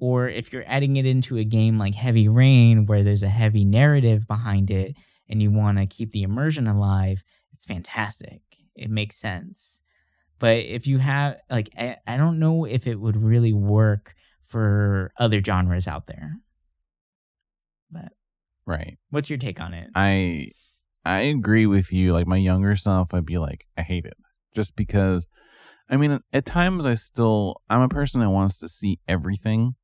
Or 0.00 0.28
if 0.28 0.52
you're 0.52 0.64
adding 0.66 0.96
it 0.96 1.06
into 1.06 1.38
a 1.38 1.44
game 1.44 1.78
like 1.78 1.94
Heavy 1.94 2.28
Rain, 2.28 2.86
where 2.86 3.02
there's 3.02 3.24
a 3.24 3.28
heavy 3.28 3.64
narrative 3.64 4.28
behind 4.28 4.70
it, 4.70 4.94
and 5.28 5.42
you 5.42 5.50
want 5.50 5.78
to 5.78 5.86
keep 5.86 6.12
the 6.12 6.22
immersion 6.22 6.68
alive, 6.68 7.22
it's 7.52 7.66
fantastic. 7.66 8.40
It 8.76 8.90
makes 8.90 9.16
sense. 9.16 9.80
But 10.38 10.58
if 10.58 10.86
you 10.86 10.98
have, 10.98 11.38
like, 11.50 11.70
I, 11.76 11.96
I 12.06 12.16
don't 12.16 12.38
know 12.38 12.64
if 12.64 12.86
it 12.86 13.00
would 13.00 13.16
really 13.16 13.52
work 13.52 14.14
for 14.46 15.12
other 15.18 15.42
genres 15.42 15.88
out 15.88 16.06
there. 16.06 16.36
But 17.90 18.12
Right. 18.64 18.98
what's 19.10 19.28
your 19.28 19.38
take 19.38 19.60
on 19.60 19.74
it? 19.74 19.90
I 19.94 20.52
I 21.08 21.20
agree 21.20 21.64
with 21.64 21.90
you. 21.90 22.12
Like 22.12 22.26
my 22.26 22.36
younger 22.36 22.76
self, 22.76 23.14
I'd 23.14 23.24
be 23.24 23.38
like, 23.38 23.66
I 23.78 23.82
hate 23.82 24.04
it, 24.04 24.16
just 24.54 24.76
because. 24.76 25.26
I 25.90 25.96
mean, 25.96 26.20
at 26.34 26.44
times 26.44 26.84
I 26.84 26.92
still 26.92 27.62
I'm 27.70 27.80
a 27.80 27.88
person 27.88 28.20
that 28.20 28.28
wants 28.28 28.58
to 28.58 28.68
see 28.68 29.00
everything 29.08 29.76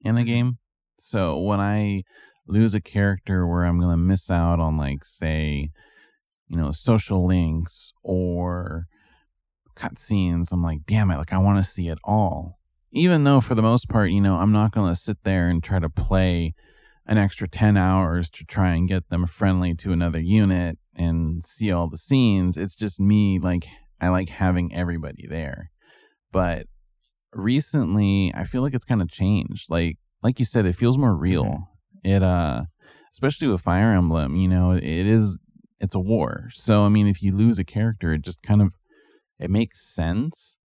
in 0.00 0.16
a 0.16 0.22
Mhm. 0.22 0.26
game. 0.26 0.58
So 0.98 1.38
when 1.38 1.60
I 1.60 2.04
lose 2.46 2.74
a 2.74 2.80
character 2.80 3.46
where 3.46 3.64
I'm 3.64 3.78
gonna 3.78 3.98
miss 3.98 4.30
out 4.30 4.58
on 4.58 4.78
like 4.78 5.04
say, 5.04 5.68
you 6.48 6.56
know, 6.56 6.70
social 6.70 7.26
links 7.26 7.92
or 8.02 8.86
cutscenes, 9.76 10.50
I'm 10.50 10.62
like, 10.62 10.86
damn 10.86 11.10
it, 11.10 11.18
like 11.18 11.32
I 11.34 11.38
want 11.38 11.62
to 11.62 11.70
see 11.70 11.88
it 11.88 11.98
all. 12.04 12.58
Even 12.90 13.24
though 13.24 13.42
for 13.42 13.54
the 13.54 13.62
most 13.62 13.86
part, 13.88 14.10
you 14.10 14.20
know, 14.22 14.36
I'm 14.36 14.52
not 14.52 14.72
gonna 14.72 14.94
sit 14.94 15.18
there 15.24 15.48
and 15.50 15.62
try 15.62 15.78
to 15.78 15.90
play 15.90 16.54
an 17.10 17.18
extra 17.18 17.46
10 17.48 17.76
hours 17.76 18.30
to 18.30 18.44
try 18.44 18.72
and 18.74 18.88
get 18.88 19.08
them 19.10 19.26
friendly 19.26 19.74
to 19.74 19.92
another 19.92 20.20
unit 20.20 20.78
and 20.94 21.44
see 21.44 21.70
all 21.70 21.88
the 21.90 21.96
scenes. 21.98 22.56
It's 22.56 22.76
just 22.76 22.98
me 23.00 23.38
like 23.38 23.66
I 24.00 24.08
like 24.08 24.28
having 24.30 24.72
everybody 24.74 25.26
there. 25.28 25.70
But 26.32 26.66
recently, 27.34 28.32
I 28.34 28.44
feel 28.44 28.62
like 28.62 28.74
it's 28.74 28.84
kind 28.84 29.02
of 29.02 29.10
changed. 29.10 29.66
Like 29.70 29.98
like 30.22 30.38
you 30.38 30.44
said, 30.44 30.66
it 30.66 30.74
feels 30.76 30.98
more 30.98 31.16
real. 31.16 31.68
It 32.04 32.22
uh 32.22 32.62
especially 33.12 33.48
with 33.48 33.60
Fire 33.62 33.92
Emblem, 33.92 34.36
you 34.36 34.48
know, 34.48 34.72
it 34.72 34.82
is 34.84 35.38
it's 35.80 35.94
a 35.94 36.00
war. 36.00 36.48
So 36.52 36.84
I 36.84 36.88
mean, 36.88 37.06
if 37.06 37.22
you 37.22 37.36
lose 37.36 37.58
a 37.58 37.64
character, 37.64 38.12
it 38.12 38.22
just 38.22 38.42
kind 38.42 38.62
of 38.62 38.74
it 39.38 39.50
makes 39.50 39.80
sense. 39.94 40.58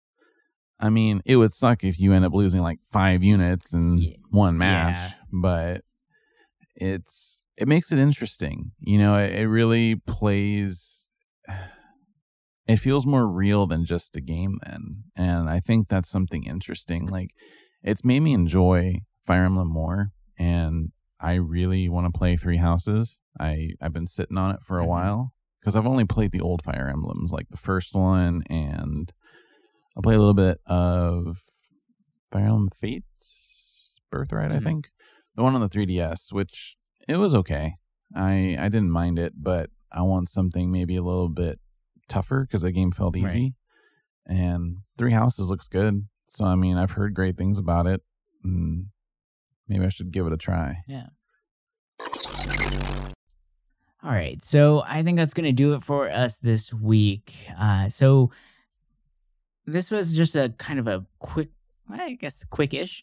I 0.80 0.90
mean, 0.90 1.22
it 1.26 1.38
would 1.38 1.54
suck 1.54 1.84
if 1.84 2.00
you 2.00 2.12
end 2.14 2.26
up 2.26 2.34
losing 2.34 2.62
like 2.62 2.80
5 2.92 3.24
units 3.24 3.74
in 3.74 3.98
Yeah. 4.00 4.16
one 4.32 4.58
match, 4.58 4.98
Yeah. 4.98 5.14
but 5.32 5.82
it's 6.76 7.46
it 7.58 7.68
makes 7.68 7.92
it 7.92 8.00
interesting. 8.00 8.72
You 8.80 8.98
know, 8.98 9.18
it, 9.18 9.34
it 9.34 9.48
really 9.48 9.96
plays 9.96 11.10
it 12.68 12.78
feels 12.78 13.06
more 13.06 13.28
real 13.28 13.68
than 13.68 13.86
just 13.86 14.16
a 14.16 14.22
game 14.22 14.58
then. 14.66 15.04
And 15.16 15.50
I 15.50 15.60
think 15.60 15.88
that's 15.90 16.10
something 16.10 16.44
interesting. 16.46 17.06
Like 17.08 17.32
it's 17.84 18.04
made 18.06 18.22
me 18.22 18.34
enjoy 18.34 19.02
Fire 19.26 19.46
Emblem 19.46 19.68
more 19.72 20.12
and 20.38 20.92
I 21.20 21.34
really 21.36 21.88
want 21.90 22.12
to 22.12 22.18
play 22.18 22.36
Three 22.36 22.58
Houses. 22.58 23.20
I 23.40 23.70
I've 23.82 23.94
been 23.94 24.08
sitting 24.08 24.38
on 24.38 24.52
it 24.56 24.62
for 24.66 24.80
a 24.80 24.84
Mhm. 24.84 24.88
while 24.90 25.34
because 25.60 25.76
I've 25.76 25.88
only 25.88 26.06
played 26.06 26.32
the 26.32 26.42
old 26.42 26.62
Fire 26.64 26.90
Emblems, 26.92 27.32
like 27.32 27.48
the 27.50 27.58
first 27.58 27.96
one, 27.96 28.44
and 28.50 29.12
I'll 29.96 30.04
play 30.04 30.16
a 30.16 30.20
little 30.20 30.34
bit 30.34 30.60
of 30.66 31.42
Fire 32.32 32.44
Emblem 32.46 32.70
Fates. 32.78 34.00
Birthright, 34.12 34.52
Mhm. 34.52 34.56
I 34.56 34.60
think. 34.60 34.90
The 35.36 35.44
one 35.44 35.56
on 35.56 35.62
the 35.62 35.70
3DS, 35.70 36.32
which 36.32 36.78
it 37.08 37.18
was 37.18 37.34
okay. 37.36 37.76
I 38.16 38.56
I 38.60 38.70
didn't 38.70 38.92
mind 38.92 39.18
it, 39.20 39.34
but 39.36 39.70
I 39.92 40.02
want 40.04 40.30
something 40.30 40.72
maybe 40.72 40.96
a 40.96 41.02
little 41.04 41.30
bit 41.30 41.60
tougher 42.08 42.42
because 42.48 42.62
the 42.62 42.72
game 42.72 42.92
felt 42.92 43.16
Right. 43.16 43.26
easy. 43.26 43.56
And 44.26 44.78
Three 44.98 45.12
Houses 45.14 45.50
looks 45.50 45.68
good. 45.68 46.08
So 46.28 46.46
I 46.46 46.56
mean, 46.56 46.78
I've 46.78 46.92
heard 46.92 47.14
great 47.14 47.38
things 47.38 47.58
about 47.60 47.88
it. 47.88 48.02
And 48.44 48.88
maybe 49.68 49.86
I 49.86 49.90
should 49.90 50.12
give 50.12 50.28
it 50.28 50.34
a 50.34 50.38
try. 50.38 50.84
Yeah. 50.88 51.08
All 54.04 54.12
right. 54.12 54.44
So 54.44 54.84
I 54.86 55.02
think 55.04 55.18
that's 55.18 55.34
going 55.34 55.46
to 55.46 55.52
do 55.54 55.74
it 55.76 55.84
for 55.84 56.10
us 56.12 56.38
this 56.38 56.74
week. 56.74 57.34
Uh, 57.58 57.88
so 57.90 58.32
this 59.66 59.90
was 59.90 60.16
just 60.16 60.36
a 60.36 60.50
kind 60.58 60.78
of 60.78 60.88
a 60.88 61.06
quick, 61.20 61.50
I 61.90 62.14
guess, 62.14 62.44
quickish, 62.52 63.02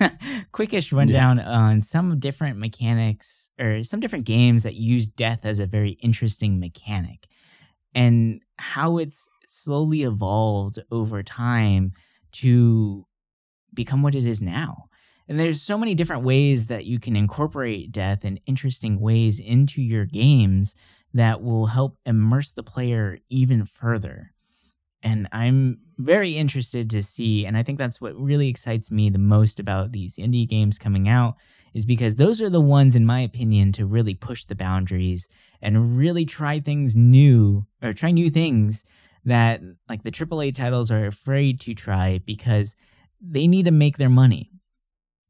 quickish 0.52 0.96
rundown 0.96 1.38
on 1.38 1.82
some 1.82 2.18
different 2.18 2.58
mechanics 2.58 3.48
or 3.58 3.84
some 3.84 4.00
different 4.00 4.24
games 4.24 4.62
that 4.62 4.74
use 4.74 5.06
death 5.06 5.40
as 5.44 5.58
a 5.58 5.66
very 5.66 5.90
interesting 6.02 6.58
mechanic 6.58 7.26
and 7.94 8.40
how 8.56 8.98
it's 8.98 9.28
slowly 9.48 10.02
evolved 10.02 10.78
over 10.90 11.22
time 11.22 11.92
to 12.32 13.06
become 13.74 14.02
what 14.02 14.14
it 14.14 14.24
is 14.26 14.40
now. 14.40 14.84
And 15.28 15.38
there's 15.38 15.62
so 15.62 15.78
many 15.78 15.94
different 15.94 16.24
ways 16.24 16.66
that 16.66 16.84
you 16.84 16.98
can 16.98 17.16
incorporate 17.16 17.92
death 17.92 18.24
in 18.24 18.40
interesting 18.46 19.00
ways 19.00 19.38
into 19.38 19.80
your 19.80 20.04
games 20.04 20.74
that 21.14 21.42
will 21.42 21.66
help 21.66 21.98
immerse 22.04 22.50
the 22.50 22.62
player 22.62 23.18
even 23.28 23.64
further. 23.64 24.32
And 25.02 25.28
I'm 25.32 25.78
very 26.04 26.36
interested 26.36 26.90
to 26.90 27.02
see, 27.02 27.46
and 27.46 27.56
I 27.56 27.62
think 27.62 27.78
that's 27.78 28.00
what 28.00 28.14
really 28.16 28.48
excites 28.48 28.90
me 28.90 29.10
the 29.10 29.18
most 29.18 29.60
about 29.60 29.92
these 29.92 30.16
indie 30.16 30.48
games 30.48 30.78
coming 30.78 31.08
out, 31.08 31.36
is 31.74 31.84
because 31.84 32.16
those 32.16 32.40
are 32.40 32.50
the 32.50 32.60
ones, 32.60 32.96
in 32.96 33.06
my 33.06 33.20
opinion, 33.20 33.72
to 33.72 33.86
really 33.86 34.14
push 34.14 34.44
the 34.44 34.54
boundaries 34.54 35.28
and 35.60 35.96
really 35.96 36.24
try 36.24 36.60
things 36.60 36.94
new 36.96 37.66
or 37.82 37.92
try 37.92 38.10
new 38.10 38.30
things 38.30 38.84
that 39.24 39.60
like 39.88 40.02
the 40.02 40.10
AAA 40.10 40.54
titles 40.54 40.90
are 40.90 41.06
afraid 41.06 41.60
to 41.60 41.74
try 41.74 42.20
because 42.26 42.74
they 43.20 43.46
need 43.46 43.64
to 43.64 43.70
make 43.70 43.96
their 43.96 44.08
money 44.08 44.52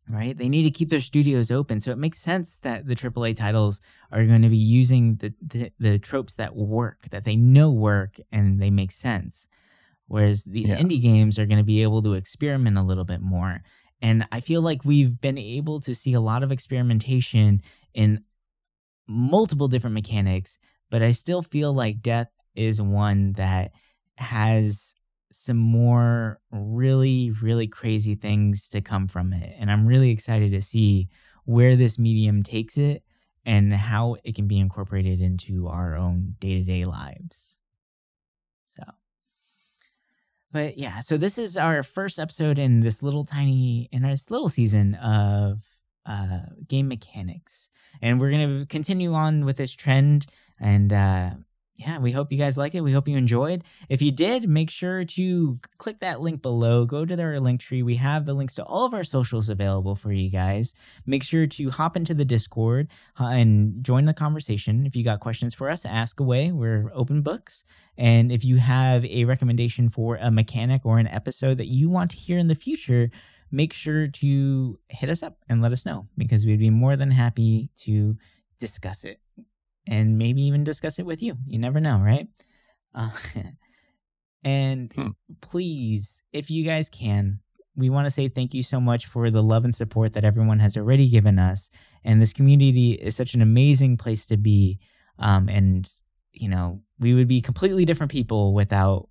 right? 0.09 0.37
They 0.37 0.49
need 0.49 0.65
to 0.65 0.71
keep 0.71 0.91
their 0.91 1.01
studios 1.01 1.51
open. 1.51 1.81
So 1.81 1.91
it 1.91 1.99
makes 1.99 2.21
sense 2.21 2.59
that 2.59 2.87
the 2.87 2.97
AAA 2.97 3.37
titles 3.37 3.81
are 4.11 4.25
going 4.25 4.43
to 4.43 4.49
be 4.49 4.57
using 4.57 5.17
the, 5.17 5.33
the, 5.41 5.73
the 5.79 5.99
tropes 5.99 6.35
that 6.35 6.57
work, 6.57 7.09
that 7.11 7.25
they 7.25 7.37
know 7.37 7.71
work 7.71 8.19
and 8.31 8.61
they 8.61 8.71
make 8.71 8.93
sense. 8.93 9.47
Whereas 10.13 10.45
these 10.45 10.69
Yeah. 10.69 10.79
indie 10.79 11.01
games 11.01 11.39
are 11.39 11.47
going 11.47 11.57
to 11.57 11.65
be 11.65 11.83
able 11.83 12.03
to 12.03 12.13
experiment 12.13 12.77
a 12.77 12.83
little 12.83 13.05
bit 13.07 13.23
more. 13.23 13.63
And 14.03 14.29
I 14.31 14.41
feel 14.41 14.61
like 14.61 14.85
we've 14.85 15.19
been 15.19 15.39
able 15.39 15.81
to 15.81 15.95
see 15.95 16.13
a 16.13 16.21
lot 16.21 16.43
of 16.43 16.53
experimentation 16.53 17.63
in 17.95 18.23
multiple 19.09 19.69
different 19.69 19.95
mechanics, 19.95 20.59
but 20.91 21.03
I 21.03 21.13
still 21.13 21.41
feel 21.41 21.73
like 21.73 22.03
Death 22.03 22.31
is 22.55 22.79
one 22.79 23.33
that 23.35 23.73
has 24.17 24.95
some 25.33 25.57
more 25.57 26.41
really, 26.51 27.31
really 27.41 27.67
crazy 27.67 28.15
things 28.15 28.69
to 28.69 28.83
come 28.83 29.09
from 29.09 29.33
it. 29.33 29.57
And 29.59 29.71
I'm 29.71 29.87
really 29.87 30.11
excited 30.11 30.53
to 30.53 30.61
see 30.61 31.09
where 31.47 31.75
this 31.75 31.99
medium 31.99 32.43
takes 32.43 32.77
it 32.77 33.03
and 33.47 33.73
how 33.73 34.17
it 34.25 34.35
can 34.35 34.47
be 34.47 34.59
incorporated 34.59 35.23
into 35.23 35.69
our 35.69 35.97
own 35.97 36.37
day 36.39 36.59
to 36.59 36.65
day 36.65 36.85
lives. 36.85 37.57
But 40.53 40.77
yeah, 40.77 41.01
so 41.01 41.17
this 41.17 41.39
is 41.39 41.57
our 41.57 41.83
first 41.83 42.19
episode 42.19 42.59
in 42.59 42.81
this 42.81 43.03
little 43.03 43.25
tiny, 43.25 43.89
in 43.91 44.03
this 44.03 44.31
little 44.31 44.49
season 44.49 44.95
of 44.97 45.61
uh, 46.07 46.41
game 46.69 46.89
mechanics. 46.89 47.69
And 48.03 48.21
we're 48.21 48.31
to 48.61 48.67
continue 48.67 49.15
on 49.15 49.45
with 49.45 49.57
this 49.57 49.73
trend. 49.73 50.27
And 50.61 50.93
uh, 50.93 51.31
yeah, 51.83 51.99
we 51.99 52.13
hope 52.13 52.31
you 52.31 52.39
guys 52.39 52.57
liked 52.57 52.75
it. 52.75 52.81
We 52.81 52.93
hope 52.93 53.09
you 53.09 53.17
enjoyed. 53.17 53.65
If 53.89 54.01
you 54.01 54.13
did, 54.13 54.49
make 54.49 54.71
sure 54.71 55.05
to 55.05 55.59
click 55.79 55.99
that 55.99 56.21
link 56.21 56.43
below. 56.43 56.85
Go 56.85 57.05
to 57.05 57.17
their 57.17 57.41
link 57.41 57.61
tree. 57.61 57.83
We 57.83 57.97
have 57.97 58.25
the 58.25 58.35
links 58.35 58.55
to 58.55 58.65
all 58.65 58.87
of 58.87 58.95
our 58.95 59.05
socials 59.05 59.49
available 59.49 59.97
for 59.97 60.13
you 60.13 60.31
guys. 60.31 60.75
Make 61.07 61.25
sure 61.25 61.47
to 61.47 61.71
hop 61.71 61.97
into 61.97 62.15
the 62.15 62.25
Discord 62.25 62.89
uh, 63.19 63.27
and 63.27 63.83
join 63.83 64.05
the 64.05 64.15
conversation. 64.15 64.87
If 64.87 64.95
you 64.95 65.03
got 65.03 65.21
questions 65.21 65.55
for 65.55 65.69
us, 65.69 65.85
ask 65.85 66.21
away. 66.21 66.53
We're 66.53 66.91
open 66.95 67.23
books. 67.23 67.65
And 67.99 68.31
if 68.31 68.45
you 68.45 68.59
have 68.59 69.05
a 69.05 69.25
recommendation 69.25 69.89
for 69.89 70.17
a 70.17 70.31
mechanic 70.31 70.83
or 70.85 70.99
an 70.99 71.09
episode 71.09 71.59
that 71.59 71.69
you 71.69 71.91
want 71.91 72.13
to 72.13 72.17
hear 72.17 72.39
in 72.39 72.49
the 72.49 72.55
future, 72.55 73.11
make 73.51 73.73
sure 73.73 74.07
to 74.09 74.79
hit 74.89 75.11
us 75.11 75.23
up 75.23 75.39
and 75.49 75.61
let 75.61 75.73
us 75.73 75.85
know 75.85 76.07
because 76.17 76.47
we'd 76.47 76.59
be 76.59 76.71
more 76.71 76.97
than 76.97 77.11
happy 77.11 77.71
to 77.77 78.17
discuss 78.59 79.05
it 79.05 79.22
and 79.87 80.19
maybe 80.19 80.43
even 80.43 80.65
discuss 80.65 80.99
it 80.99 81.07
with 81.07 81.23
you. 81.23 81.37
You 81.47 81.59
never 81.59 81.81
know, 81.81 81.99
right? 81.99 82.29
Uh, 82.95 83.11
and 84.45 84.93
Hmm. 84.95 85.09
please, 85.41 86.23
if 86.33 86.51
you 86.51 86.65
guys 86.65 86.89
can, 86.89 87.41
we 87.77 87.91
want 87.91 88.07
to 88.07 88.11
say 88.11 88.29
thank 88.29 88.55
you 88.55 88.63
so 88.63 88.81
much 88.81 89.07
for 89.07 89.31
the 89.31 89.43
love 89.43 89.65
and 89.65 89.75
support 89.75 90.13
that 90.13 90.25
everyone 90.25 90.59
has 90.59 90.77
already 90.77 91.09
given 91.09 91.39
us. 91.39 91.71
And 92.05 92.21
this 92.21 92.33
community 92.33 92.93
is 92.93 93.17
such 93.17 93.35
an 93.35 93.43
amazing 93.43 93.97
place 93.97 94.27
to 94.27 94.37
be. 94.37 94.79
Um, 95.19 95.49
and, 95.49 95.91
you 96.33 96.49
know, 96.49 96.83
we 96.99 97.15
would 97.15 97.29
be 97.29 97.41
completely 97.41 97.85
different 97.85 98.13
people 98.13 98.53
without 98.53 99.09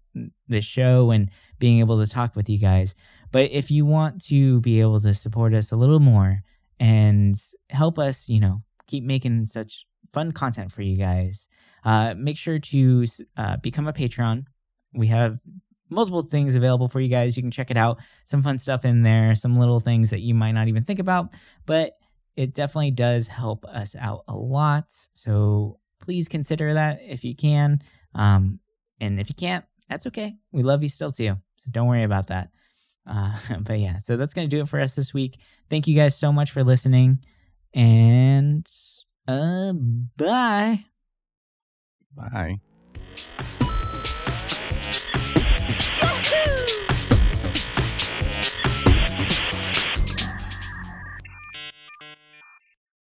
this 0.47 0.65
show 0.65 1.11
and 1.11 1.29
being 1.57 1.79
able 1.79 2.03
to 2.03 2.11
talk 2.11 2.35
with 2.35 2.49
you 2.49 2.59
guys. 2.59 2.93
But 3.31 3.49
if 3.51 3.71
you 3.71 3.85
want 3.85 4.23
to 4.25 4.59
be 4.61 4.81
able 4.81 4.99
to 4.99 5.13
support 5.13 5.53
us 5.53 5.71
a 5.71 5.77
little 5.77 5.99
more 5.99 6.43
and 6.79 7.35
help 7.69 7.97
us, 7.97 8.27
you 8.27 8.39
know, 8.39 8.61
keep 8.87 9.03
making 9.03 9.45
such 9.45 9.85
fun 10.13 10.31
content 10.31 10.71
for 10.71 10.81
you 10.81 10.97
guys, 10.97 11.47
uh, 11.83 12.13
make 12.17 12.37
sure 12.37 12.59
to 12.59 13.05
uh, 13.37 13.57
become 13.57 13.87
a 13.87 13.93
Patreon. 13.93 14.45
We 14.93 15.07
have 15.07 15.39
multiple 15.89 16.21
things 16.21 16.55
available 16.55 16.87
for 16.87 16.99
you 16.99 17.09
guys. 17.09 17.35
You 17.35 17.43
can 17.43 17.51
check 17.51 17.71
it 17.71 17.77
out. 17.77 17.99
Some 18.25 18.43
fun 18.43 18.57
stuff 18.57 18.85
in 18.85 19.03
there, 19.03 19.35
some 19.35 19.57
little 19.57 19.79
things 19.79 20.09
that 20.09 20.21
you 20.21 20.33
might 20.33 20.53
not 20.53 20.67
even 20.67 20.83
think 20.83 20.99
about, 20.99 21.29
but 21.65 21.97
it 22.35 22.53
definitely 22.53 22.91
does 22.91 23.27
help 23.27 23.65
us 23.65 23.95
out 23.99 24.23
a 24.27 24.35
lot. 24.35 24.85
So 25.13 25.79
please 25.99 26.27
consider 26.27 26.73
that 26.73 27.01
if 27.03 27.23
you 27.23 27.35
can. 27.35 27.81
Um, 28.15 28.59
and 28.99 29.19
if 29.19 29.29
you 29.29 29.35
can't, 29.35 29.65
that's 29.89 30.07
okay. 30.07 30.35
We 30.51 30.63
love 30.63 30.83
you 30.83 30.89
still 30.89 31.11
too. 31.11 31.37
So 31.57 31.71
don't 31.71 31.87
worry 31.87 32.03
about 32.03 32.27
that. 32.27 32.49
Uh, 33.05 33.37
but 33.61 33.79
yeah, 33.79 33.99
so 33.99 34.17
that's 34.17 34.33
going 34.33 34.49
to 34.49 34.55
do 34.55 34.61
it 34.61 34.69
for 34.69 34.79
us 34.79 34.93
this 34.93 35.13
week. 35.13 35.37
Thank 35.69 35.87
you 35.87 35.95
guys 35.95 36.15
so 36.15 36.31
much 36.31 36.51
for 36.51 36.63
listening. 36.63 37.19
And 37.73 38.67
uh, 39.31 39.71
bye. 40.17 40.83
Bye. 42.13 42.59